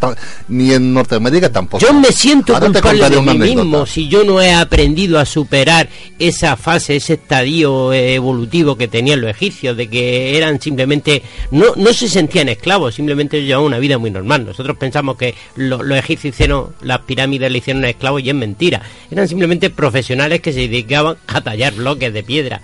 [0.47, 1.85] ni en Norteamérica tampoco.
[1.85, 5.87] Yo me siento culpable de mí mismo si yo no he aprendido a superar
[6.17, 11.93] esa fase, ese estadio evolutivo que tenían los egipcios, de que eran simplemente, no, no
[11.93, 14.45] se sentían esclavos, simplemente llevaban una vida muy normal.
[14.45, 18.81] Nosotros pensamos que los egipcios hicieron, las pirámides le hicieron esclavos y es mentira.
[19.11, 22.61] Eran simplemente profesionales que se dedicaban a tallar bloques de piedra.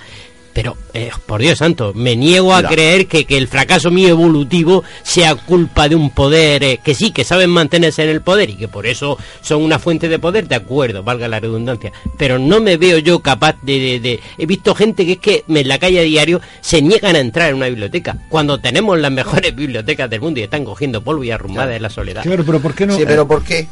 [0.54, 4.84] Pero, eh, por Dios santo, me niego a creer que, que, el fracaso mío evolutivo
[5.02, 8.56] sea culpa de un poder eh, que sí, que saben mantenerse en el poder y
[8.56, 11.92] que por eso son una fuente de poder, de acuerdo, valga la redundancia.
[12.18, 14.00] Pero no me veo yo capaz de...
[14.00, 17.20] de, He visto gente que es que en la calle a diario se niegan a
[17.20, 21.24] entrar en una biblioteca, cuando tenemos las mejores bibliotecas del mundo y están cogiendo polvo
[21.24, 22.24] y arrumadas en la soledad.
[22.24, 22.96] Claro, pero ¿por qué no?
[22.96, 23.68] Sí, pero ¿por qué?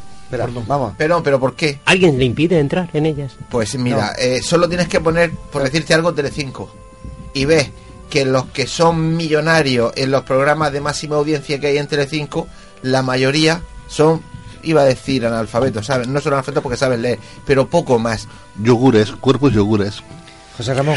[0.68, 0.94] Vamos.
[0.98, 1.80] Pero, pero ¿por qué?
[1.86, 3.34] ¿Alguien le impide entrar en ellas?
[3.50, 6.72] Pues mira, eh, solo tienes que poner, por decirte algo, Telecinco.
[7.34, 7.72] Y ves
[8.10, 12.48] que los que son millonarios en los programas de máxima audiencia que hay en Telecinco,
[12.82, 14.22] la mayoría son,
[14.64, 16.08] iba a decir analfabetos, ¿sabes?
[16.08, 18.28] No son analfabetos porque saben leer, pero poco más.
[18.62, 20.04] Yogures, cuerpos yogures.
[20.62, 20.96] José Ramón.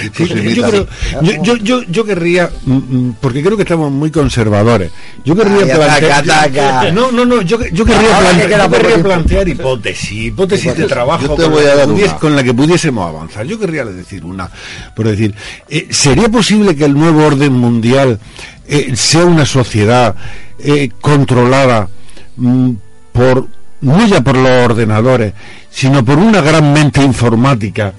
[1.43, 4.93] yo, yo, yo, querría, mm, mm, porque creo que estamos muy conservadores,
[5.25, 6.93] yo querría plantear...
[6.93, 11.35] No, no, no, yo, yo querría, plantear, plantear hipótesis, hipótesis de trabajo
[12.21, 13.47] con, la que pudiésemos avanzar.
[13.47, 14.51] Yo querría decir una,
[14.95, 15.35] por decir,
[15.69, 18.19] eh, ¿sería posible que el nuevo orden mundial
[18.69, 20.15] eh, sea una sociedad
[20.59, 21.89] eh, controlada
[22.37, 22.71] mm,
[23.13, 23.49] por,
[23.81, 25.33] no ya por los ordenadores,
[25.71, 27.95] sino por una gran mente informática?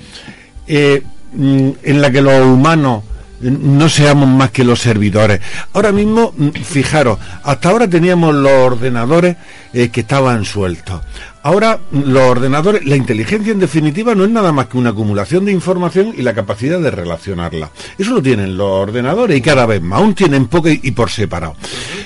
[0.67, 1.01] Eh,
[1.37, 3.03] en la que los humanos
[3.41, 5.41] no seamos más que los servidores.
[5.73, 9.35] Ahora mismo, mm, fijaros, hasta ahora teníamos los ordenadores
[9.77, 11.01] eh, que estaban sueltos.
[11.43, 15.51] Ahora los ordenadores, la inteligencia en definitiva no es nada más que una acumulación de
[15.51, 17.71] información y la capacidad de relacionarla.
[17.97, 21.57] Eso lo tienen los ordenadores y cada vez más, aún tienen poco y, por separado.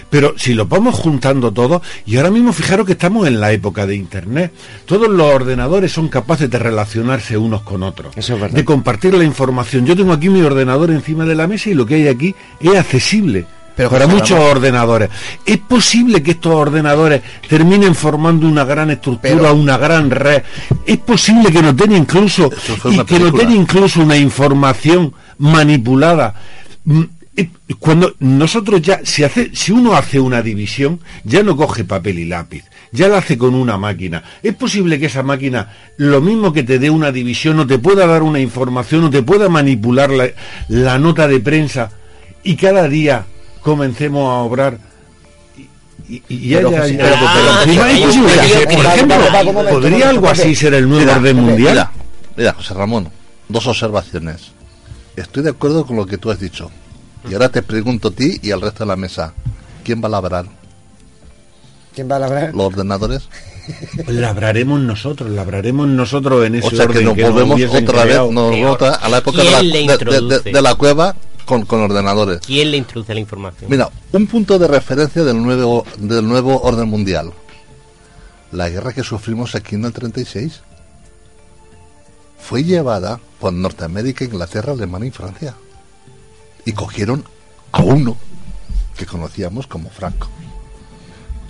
[0.09, 3.85] Pero si lo vamos juntando todo, y ahora mismo fijaros que estamos en la época
[3.85, 4.51] de Internet,
[4.87, 9.85] todos los ordenadores son capaces de relacionarse unos con otros, de compartir la información.
[9.85, 12.75] Yo tengo aquí mi ordenador encima de la mesa y lo que hay aquí es
[12.75, 13.45] accesible
[13.87, 15.09] para muchos ordenadores.
[15.45, 20.43] ¿Es posible que estos ordenadores terminen formando una gran estructura, una gran red?
[20.85, 22.49] ¿Es posible que no tenga incluso
[22.85, 26.33] y que no tenga incluso una información manipulada?
[26.83, 27.03] Mm,
[27.79, 32.25] cuando nosotros ya si hace si uno hace una división ya no coge papel y
[32.25, 36.63] lápiz ya la hace con una máquina es posible que esa máquina lo mismo que
[36.63, 40.29] te dé una división no te pueda dar una información o te pueda manipular la,
[40.67, 41.91] la nota de prensa
[42.43, 43.25] y cada día
[43.61, 44.77] comencemos a obrar
[46.09, 46.73] y, y haya, por
[48.85, 51.87] ejemplo, ¿podría algo así ser el nuevo orden mundial?
[52.35, 53.09] Mira, José Ramón,
[53.47, 54.51] dos observaciones.
[55.15, 56.71] Estoy de acuerdo con lo que tú has dicho.
[57.29, 59.33] Y ahora te pregunto a ti y al resto de la mesa,
[59.83, 60.45] ¿quién va a labrar?
[61.93, 62.55] ¿Quién va a labrar?
[62.55, 63.27] ¿Los ordenadores?
[64.03, 68.81] Pues labraremos nosotros, labraremos nosotros en ese o sea que nos volvemos otra vez, nos
[68.81, 71.15] a la época de la, de la cueva
[71.49, 72.41] con, ordenadores.
[72.45, 73.71] ¿Quién le introduce la información?
[73.71, 77.33] Mira, un punto de referencia del nuevo, del nuevo orden mundial.
[78.51, 80.61] La guerra que sufrimos aquí en el 36
[82.39, 85.55] fue llevada por Norteamérica, Inglaterra, Alemania y Francia.
[86.65, 87.23] Y cogieron
[87.71, 88.15] a uno
[88.95, 90.27] que conocíamos como Franco.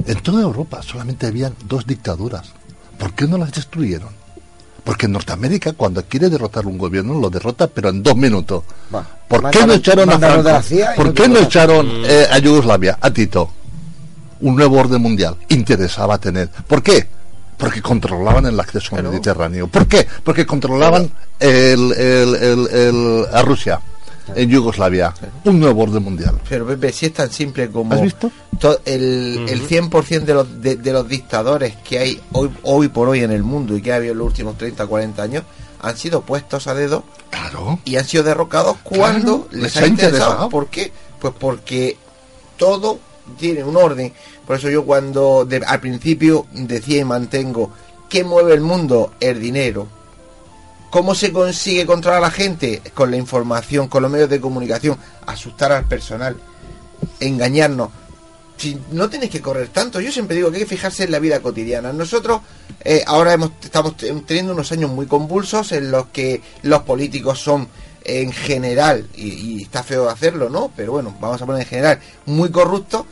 [0.05, 2.53] En toda Europa solamente habían dos dictaduras.
[2.97, 4.09] ¿Por qué no las destruyeron?
[4.83, 8.63] Porque en Norteamérica, cuando quiere derrotar un gobierno, lo derrota, pero en dos minutos.
[9.27, 10.61] ¿Por qué no echaron a
[10.95, 13.51] ¿Por qué no echaron eh, a Yugoslavia, a Tito?
[14.41, 15.35] Un nuevo orden mundial.
[15.49, 16.49] Interesaba tener.
[16.49, 17.07] ¿Por qué?
[17.57, 19.67] Porque controlaban el acceso al Mediterráneo.
[19.67, 20.07] ¿Por qué?
[20.23, 23.81] Porque controlaban el, el, a Rusia
[24.35, 25.13] en Yugoslavia.
[25.45, 26.39] Un nuevo orden mundial.
[26.47, 27.93] Pero Pepe, si es tan simple como...
[27.93, 28.31] ¿Has visto?
[28.85, 33.31] el, el 100% de los, de, los dictadores que hay hoy, hoy por hoy en
[33.31, 35.43] el mundo y que ha habido en los últimos 30, 40 años
[35.81, 37.79] han sido puestos a dedo claro.
[37.85, 40.49] y han sido derrocados cuando les, ha interesado.
[40.49, 40.91] ¿Por qué?
[41.19, 41.97] Pues porque
[42.57, 42.99] todo
[43.37, 44.11] tiene un orden.
[44.45, 47.71] Por eso yo cuando al principio decía y mantengo,
[48.09, 49.13] ¿qué mueve el mundo?
[49.21, 49.87] El dinero
[50.89, 52.81] ¿Cómo se consigue controlar a la gente?
[52.95, 54.97] Con la información, con los medios de comunicación,
[55.27, 56.35] asustar al personal,
[57.19, 57.89] engañarnos.
[58.91, 61.41] No tenéis que correr tanto, yo siempre digo que hay que fijarse en la vida
[61.41, 61.93] cotidiana.
[61.93, 62.41] Nosotros
[62.83, 67.69] eh, ahora estamos teniendo unos años muy convulsos en los que los políticos son
[68.03, 70.71] en general, y, está feo hacerlo, ¿no?
[70.75, 73.05] Pero bueno, vamos a poner en general, muy corruptos.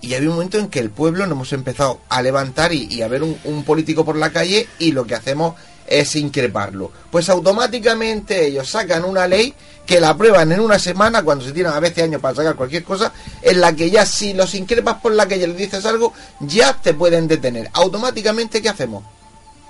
[0.00, 3.08] Y había un momento en que el pueblo nos hemos empezado a levantar y, a
[3.08, 5.54] ver un político por la calle y lo que hacemos
[5.86, 6.90] es increparlo.
[7.10, 9.54] Pues automáticamente ellos sacan una ley
[9.86, 12.84] que la aprueban en una semana cuando se tiran a veces años para sacar cualquier
[12.84, 13.12] cosa,
[13.42, 16.94] en la que ya si los increpas por la calle les dices algo, ya te
[16.94, 17.70] pueden detener.
[17.74, 19.04] Automáticamente, ¿qué hacemos?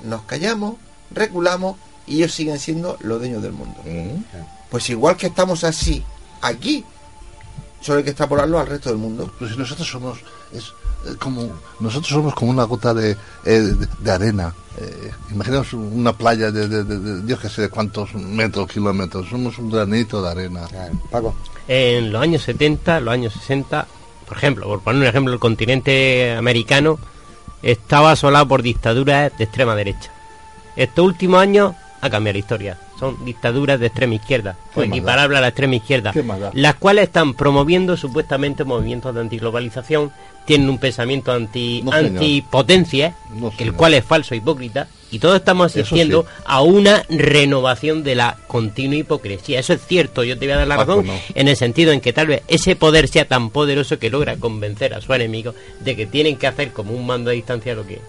[0.02, 0.76] Nos callamos,
[1.10, 1.76] reculamos
[2.06, 3.80] y ellos siguen siendo los dueños del mundo.
[4.70, 6.04] Pues igual que estamos así
[6.40, 6.84] aquí,
[7.80, 9.32] solo hay que extrapolarlo al resto del mundo.
[9.38, 10.18] Si nosotros somos
[10.52, 10.72] es
[11.18, 11.50] como
[11.80, 13.12] nosotros somos como una gota de,
[13.44, 14.54] eh, de, de arena.
[14.76, 19.28] Eh, imaginaos una playa de, de, de- de- Dios que sé de cuántos metros, kilómetros.
[19.28, 20.62] Somos un granito de arena.
[21.10, 21.34] Paco.
[21.68, 23.86] En los años 70, los años 60,
[24.26, 26.98] por ejemplo, por poner un ejemplo, el continente americano
[27.62, 30.10] estaba asolado por dictaduras de extrema derecha.
[30.76, 32.78] Estos últimos años ha cambiado la historia.
[32.98, 36.12] Son dictaduras de extrema izquierda, o equiparable a la extrema izquierda,
[36.52, 40.12] las cuales están promoviendo supuestamente movimientos de antiglobalización,
[40.46, 45.66] tienen un pensamiento anti No, antipotencia, No, el cual es falso, hipócrita, y todos estamos
[45.66, 46.42] asistiendo sí.
[46.44, 49.60] a una renovación de la continua hipocresía.
[49.60, 51.14] Eso es cierto, yo te voy a dar la Paco, razón no.
[51.34, 54.92] en el sentido en que tal vez ese poder sea tan poderoso que logra convencer
[54.94, 58.00] a su enemigo de que tienen que hacer como un mando a distancia lo que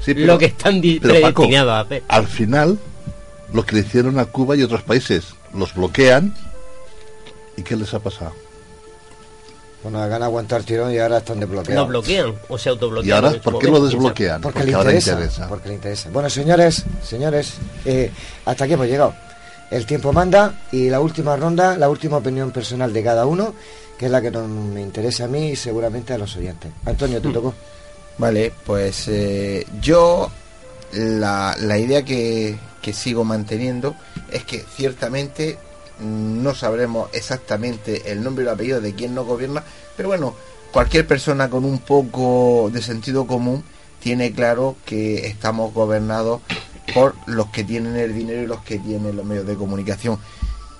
[0.00, 2.02] Sí, pero- lo que están predestinados a hacer.
[2.08, 2.78] Al final,
[3.52, 6.34] lo que le hicieron a Cuba y otros países, los bloquean.
[7.56, 8.32] ¿Y qué les ha pasado?
[9.82, 11.84] Bueno, hagan aguantar tirón y ahora están desbloqueados.
[11.84, 13.08] Lo bloquean o se autobloquean.
[13.08, 14.40] ¿Y ahora por qué lo desbloquean?
[14.40, 15.48] Porque, Porque le ahora interesa, interesa.
[15.48, 16.10] Porque le interesa.
[16.10, 17.54] Bueno, señores, señores,
[17.84, 18.10] eh,
[18.44, 19.14] hasta aquí hemos llegado.
[19.70, 23.54] El tiempo manda y la última ronda, la última opinión personal de cada uno,
[23.98, 26.72] que es la que nos, me interesa a mí y seguramente a los oyentes.
[26.84, 27.54] Antonio, te tocó.
[28.18, 30.30] Vale, pues eh, yo
[30.92, 32.56] la, la idea que,
[32.86, 33.96] que sigo manteniendo
[34.30, 35.58] es que ciertamente
[35.98, 39.64] no sabremos exactamente el nombre y el apellido de quien nos gobierna,
[39.96, 40.36] pero bueno,
[40.70, 43.64] cualquier persona con un poco de sentido común
[43.98, 46.42] tiene claro que estamos gobernados
[46.94, 50.20] por los que tienen el dinero y los que tienen los medios de comunicación.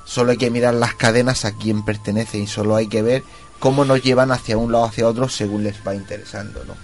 [0.04, 3.24] Solo hay que mirar las cadenas a quién pertenecen y solo hay que ver
[3.58, 6.74] cómo nos llevan hacia un lado o hacia otro según les va interesando, ¿no?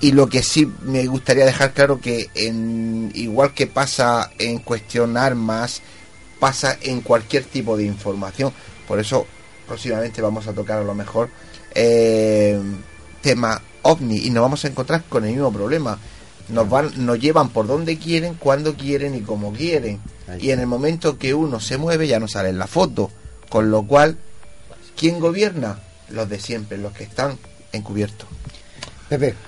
[0.00, 5.16] Y lo que sí me gustaría dejar claro que en, igual que pasa en cuestión
[5.16, 5.82] armas,
[6.38, 8.52] pasa en cualquier tipo de información.
[8.86, 9.26] Por eso
[9.66, 11.28] próximamente vamos a tocar a lo mejor
[11.74, 12.58] eh,
[13.20, 15.98] tema ovni y nos vamos a encontrar con el mismo problema.
[16.48, 20.00] Nos van, nos llevan por donde quieren, cuando quieren y como quieren.
[20.38, 23.10] Y en el momento que uno se mueve ya no sale en la foto.
[23.50, 24.16] Con lo cual,
[24.96, 25.80] ¿quién gobierna?
[26.10, 27.38] Los de siempre, los que están
[27.72, 28.28] encubiertos.
[29.08, 29.47] Pepe.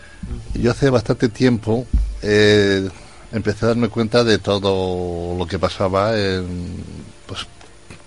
[0.55, 1.87] Yo hace bastante tiempo
[2.23, 2.89] eh,
[3.33, 6.85] empecé a darme cuenta de todo lo que pasaba en,
[7.27, 7.47] pues,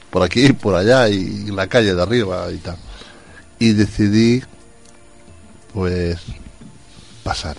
[0.10, 2.78] por aquí y por allá y en la calle de arriba y tal.
[3.60, 4.44] Y decidí,
[5.74, 6.20] pues,
[7.24, 7.58] pasar.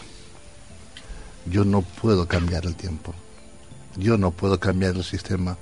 [1.47, 3.14] Yo no puedo cambiar el tiempo.
[3.97, 5.56] Yo no puedo cambiar el sistema.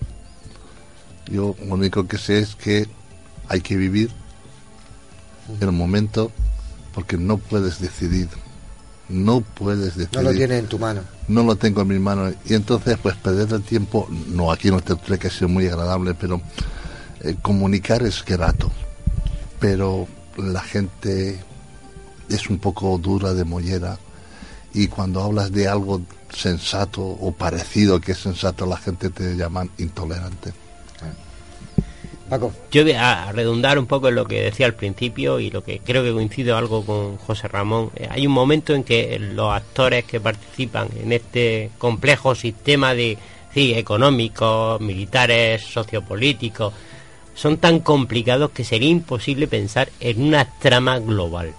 [1.27, 2.89] Yo lo único que sé es que
[3.49, 4.11] hay que vivir
[5.61, 6.31] el momento
[6.95, 8.29] porque no puedes decidir.
[9.13, 10.09] No puedes decidir.
[10.15, 11.03] No lo tienes en tu mano.
[11.29, 12.35] No lo tengo en mis manos.
[12.47, 16.15] Y entonces, pues perder el tiempo, no, aquí no te tiene que ser muy agradable,
[16.15, 16.41] pero
[17.21, 18.71] eh, comunicar es grato.
[19.61, 21.39] Pero la gente
[22.29, 23.99] es un poco dura de mollera
[24.75, 26.01] y cuando hablas de algo
[26.35, 30.53] sensato o parecido que es sensato, la gente te llaman intolerante.
[32.71, 35.81] Yo voy a redundar un poco en lo que decía al principio y lo que
[35.81, 37.91] creo que coincido algo con José Ramón.
[37.95, 43.19] Eh, hay un momento en que los actores que participan en este complejo sistema de
[43.53, 46.73] sí, económicos, militares, sociopolíticos,
[47.35, 51.53] son tan complicados que sería imposible pensar en una trama global.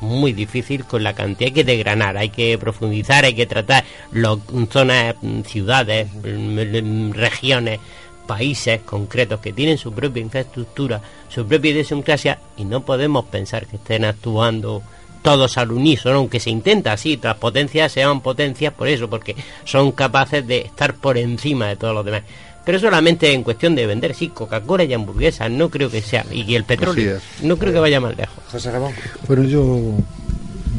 [0.00, 4.40] Muy difícil con la cantidad hay que desgranar, hay que profundizar, hay que tratar los,
[4.70, 7.78] zonas, mm, ciudades, mm, mm, regiones,
[8.26, 13.76] países concretos que tienen su propia infraestructura, su propia idiosincrasia y no podemos pensar que
[13.76, 14.82] estén actuando
[15.22, 19.34] todos al unísono, aunque se intenta así, las potencias se llaman potencias por eso, porque
[19.64, 22.22] son capaces de estar por encima de todos los demás.
[22.64, 26.54] Pero solamente en cuestión de vender, sí, Coca-Cola y hamburguesas, no creo que sea, y
[26.54, 28.36] el petróleo, no creo que vaya más lejos.
[28.52, 28.92] José Ramón.
[29.26, 29.94] Bueno, yo,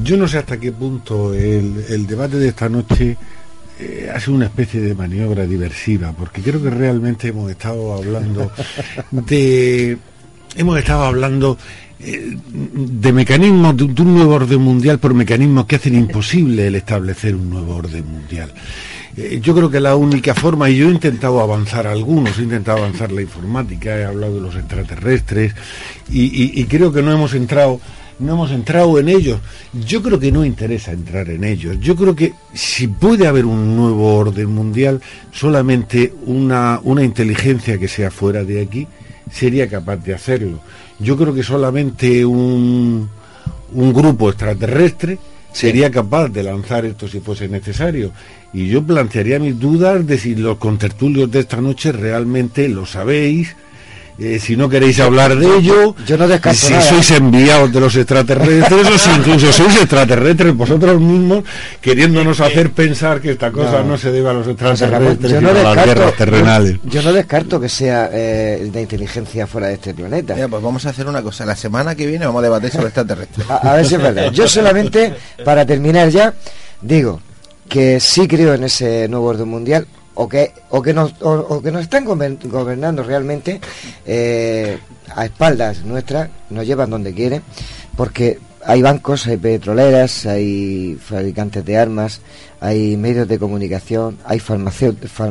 [0.03, 3.18] yo no sé hasta qué punto el, el debate de esta noche
[3.80, 8.52] eh, ha sido una especie de maniobra diversiva, porque creo que realmente hemos estado hablando
[9.12, 9.98] de.
[10.56, 11.58] Hemos estado hablando
[11.99, 17.36] eh, de mecanismos de, un nuevo orden mundial por mecanismos que hacen imposible el establecer
[17.36, 18.52] un nuevo orden mundial.
[19.16, 22.80] Eh, yo creo que la única forma, y yo he intentado avanzar algunos, he intentado
[22.80, 25.54] avanzar la informática, he hablado de los extraterrestres,
[26.10, 27.80] y, y creo que no hemos entrado
[28.19, 29.39] no hemos entrado en ellos.
[29.73, 31.77] Yo creo que no interesa entrar en ellos.
[31.80, 37.88] Yo creo que si puede haber un nuevo orden mundial, solamente una, una inteligencia que
[37.88, 38.88] sea fuera de aquí
[39.31, 40.60] sería capaz de hacerlo.
[40.99, 43.10] Yo creo que solamente un,
[43.73, 45.19] un grupo extraterrestre
[45.52, 48.11] sería capaz de lanzar esto si fuese necesario.
[48.53, 53.56] Y yo plantearía mis dudas de si los contertulios de esta noche realmente lo sabéis,
[54.19, 57.95] eh, si no queréis hablar de ello, yo no descarto si sois enviados de los
[57.95, 61.44] extraterrestres o si incluso sois extraterrestres vosotros mismos
[61.81, 65.69] queriéndonos hacer pensar que esta cosa no, se debe a los extraterrestres yo no descarto,
[65.69, 66.77] a las guerras terrenales.
[66.84, 70.35] Yo, no descarto que sea eh, de inteligencia fuera de este planeta.
[70.49, 71.45] pues vamos a hacer una cosa.
[71.45, 73.45] La semana que viene vamos a debatir sobre extraterrestres.
[73.49, 74.31] a ver si es verdad.
[74.31, 75.14] Yo solamente,
[75.45, 76.34] para terminar ya,
[76.81, 77.22] digo
[77.69, 79.88] que sí creo en ese nuevo orden mundial
[80.19, 83.61] o que, o que, nos, o, que nos están gobernando realmente
[84.06, 84.80] eh,
[85.15, 87.44] a espaldas nuestras, nos llevan donde quieren,
[87.95, 92.22] porque hay bancos, hay petroleras, hay fabricantes de armas,
[92.60, 94.41] hay medios de comunicación, hay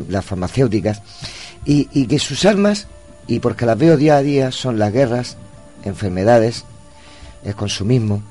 [0.08, 1.02] las farmacéuticas,
[1.64, 2.86] y, y que sus armas,
[3.26, 5.36] y porque las veo día a día, son las guerras,
[5.82, 6.64] enfermedades,
[7.44, 8.22] el consumismo,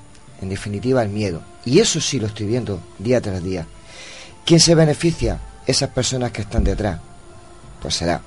[0.41, 1.41] en definitiva el miedo.
[1.65, 3.67] Y eso sí lo estoy viendo día tras día.
[4.45, 5.41] ¿Quién se beneficia?
[5.65, 6.99] Esas personas que están detrás.
[7.81, 8.21] Pues será.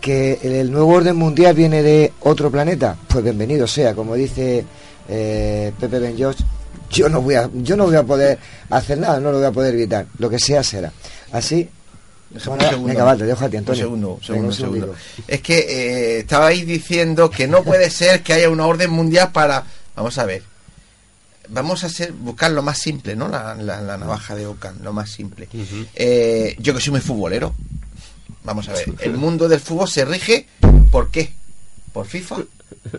[0.00, 2.96] ¿Que el nuevo orden mundial viene de otro planeta?
[3.08, 4.64] Pues bienvenido sea, como dice
[5.08, 6.42] eh, Pepe Ben George,
[6.90, 8.38] yo no voy a, yo no voy a poder
[8.70, 10.06] hacer nada, no lo voy a poder evitar.
[10.18, 10.90] Lo que sea será.
[11.32, 11.68] Así
[12.84, 13.82] venga, te dejo a ti, Antonio.
[13.82, 14.94] segundo, segundo, segundo.
[15.26, 19.64] Es que eh, estabais diciendo que no puede ser que haya una orden mundial para.
[19.96, 20.42] Vamos a ver
[21.50, 23.28] vamos a hacer, buscar lo más simple, ¿no?
[23.28, 25.48] La, navaja de Ocan, lo más simple.
[25.94, 27.54] Eh, yo que soy muy futbolero,
[28.44, 30.46] vamos a ver, el mundo del fútbol se rige,
[30.90, 31.32] ¿por qué?
[31.92, 32.36] Por FIFA,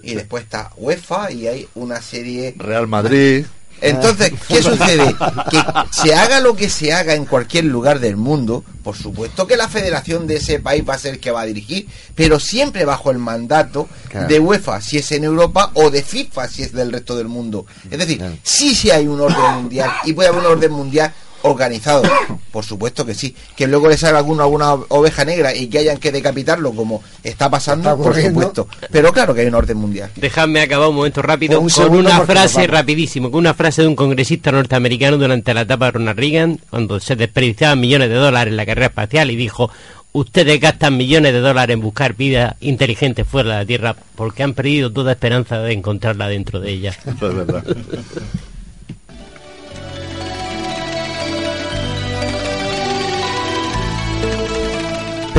[0.03, 2.53] y después está UEFA, y hay una serie...
[2.57, 3.45] Real Madrid.
[3.81, 5.15] Entonces, ¿qué sucede?
[5.49, 9.57] Que se haga lo que se haga en cualquier lugar del mundo, por supuesto que
[9.57, 12.85] la federación de ese país va a ser el que va a dirigir, pero siempre
[12.85, 13.89] bajo el mandato
[14.27, 17.65] de UEFA si es en Europa o de FIFA si es del resto del mundo.
[17.89, 22.03] Es decir, sí, sí hay un orden mundial y puede haber un orden mundial organizado.
[22.51, 23.33] Por supuesto que sí.
[23.55, 27.49] Que luego le salga alguno alguna oveja negra y que hayan que decapitarlo como está
[27.49, 28.67] pasando, por supuesto.
[28.91, 30.11] Pero claro que hay un orden mundial.
[30.17, 34.51] Dejadme acabar un momento rápido con, una frase rapidísimo, con una frase de un congresista
[34.51, 38.65] norteamericano durante la etapa de Ronald Reagan, cuando se desperdiciaban millones de dólares en la
[38.65, 39.71] carrera espacial y dijo
[40.13, 44.53] ustedes gastan millones de dólares en buscar vida inteligente fuera de la Tierra porque han
[44.53, 46.97] perdido toda esperanza de encontrarla dentro de ella.
[47.05, 47.63] Eso es verdad.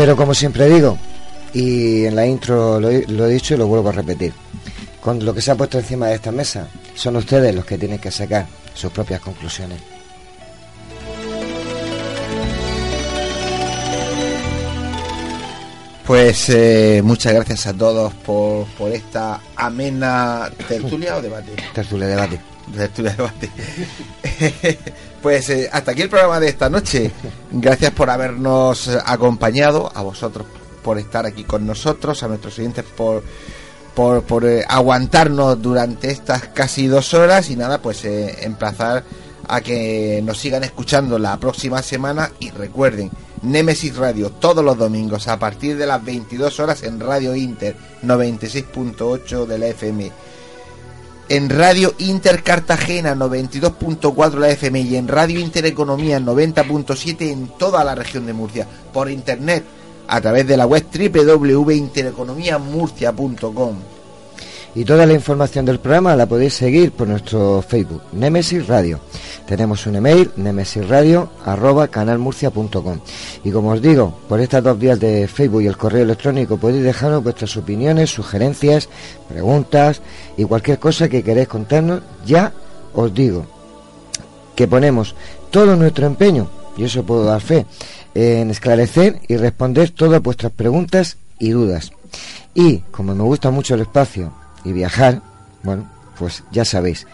[0.02, 0.98] Pero como siempre digo,
[1.54, 4.32] y en la intro lo he, dicho y lo vuelvo a repetir,
[5.00, 6.66] con lo que se ha puesto encima de esta mesa,
[6.96, 9.80] son ustedes los que tienen que sacar sus propias conclusiones.
[16.04, 21.52] Pues eh, muchas gracias a todos por, por esta amena tertulia o debate.
[21.72, 22.40] Tertulia debate.
[22.74, 23.50] Tertulia debate.
[25.23, 27.12] Pues eh, hasta aquí el programa de esta noche.
[27.53, 30.47] Gracias por habernos acompañado, a vosotros
[30.82, 33.23] por estar aquí con nosotros, a nuestros oyentes por,
[33.94, 37.51] por, eh, aguantarnos durante estas casi dos horas.
[37.51, 39.05] Y nada, pues eh, emplazar
[39.47, 42.32] a que nos sigan escuchando la próxima semana.
[42.40, 43.12] Y recuerden,
[43.43, 49.47] Nemesis Radio todos los domingos a partir de las 22 horas en Radio Inter 96.8
[49.47, 50.11] de la FM
[51.32, 57.94] en Radio Inter Cartagena 92.4 la FM y en Radio Intereconomía 90.7 en toda la
[57.94, 59.64] región de Murcia, por internet
[60.09, 63.76] a través de la web www.intereconomiamurcia.com.
[64.74, 69.01] Y toda la información del programa la podéis seguir por nuestro Facebook, Nemesis Radio.
[69.47, 73.01] Tenemos un email, nemesisradio.canalmurcia.com.
[73.44, 76.85] Y como os digo, por estas dos vías de Facebook y el correo electrónico podéis
[76.85, 78.89] dejarnos vuestras opiniones, sugerencias,
[79.28, 80.01] preguntas
[80.39, 82.01] y cualquier cosa que queréis contarnos.
[82.24, 82.55] Ya
[82.94, 83.44] os digo
[84.55, 85.15] que ponemos
[85.51, 87.66] todo nuestro empeño, y eso puedo dar fe,
[88.15, 91.93] en esclarecer y responder todas vuestras preguntas y dudas.
[92.55, 95.22] Y como me gusta mucho el espacio y viajar,
[95.62, 95.86] bueno,
[96.18, 97.06] pues ya sabéis,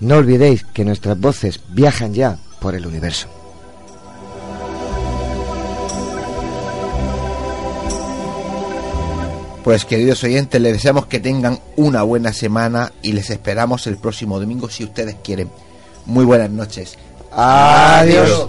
[0.00, 3.28] no olvidéis que nuestras voces viajan ya por el universo.
[9.64, 14.38] Pues queridos oyentes, les deseamos que tengan una buena semana y les esperamos el próximo
[14.38, 15.50] domingo si ustedes quieren.
[16.04, 16.96] Muy buenas noches.
[17.32, 18.48] Adiós.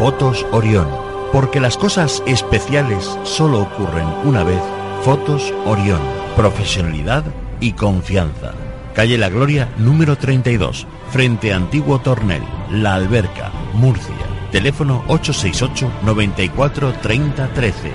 [0.00, 0.88] Fotos Orión.
[1.30, 4.62] Porque las cosas especiales solo ocurren una vez.
[5.02, 6.00] Fotos Orión.
[6.36, 7.22] Profesionalidad
[7.60, 8.54] y confianza.
[8.94, 14.14] Calle La Gloria, número 32, frente a Antiguo Tornel, La Alberca, Murcia.
[14.50, 17.92] Teléfono 868 94 30 13.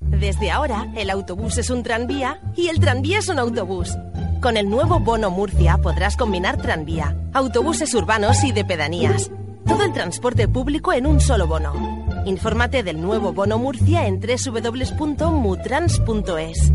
[0.00, 3.98] Desde ahora, el autobús es un tranvía y el tranvía es un autobús.
[4.40, 9.30] Con el nuevo Bono Murcia podrás combinar tranvía, autobuses urbanos y de pedanías.
[9.66, 12.04] Todo el transporte público en un solo bono.
[12.26, 16.72] Infórmate del nuevo Bono Murcia en www.mutrans.es.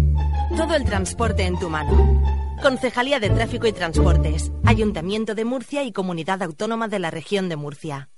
[0.58, 2.22] Todo el transporte en tu mano.
[2.62, 7.56] Concejalía de Tráfico y Transportes, Ayuntamiento de Murcia y Comunidad Autónoma de la Región de
[7.56, 8.10] Murcia.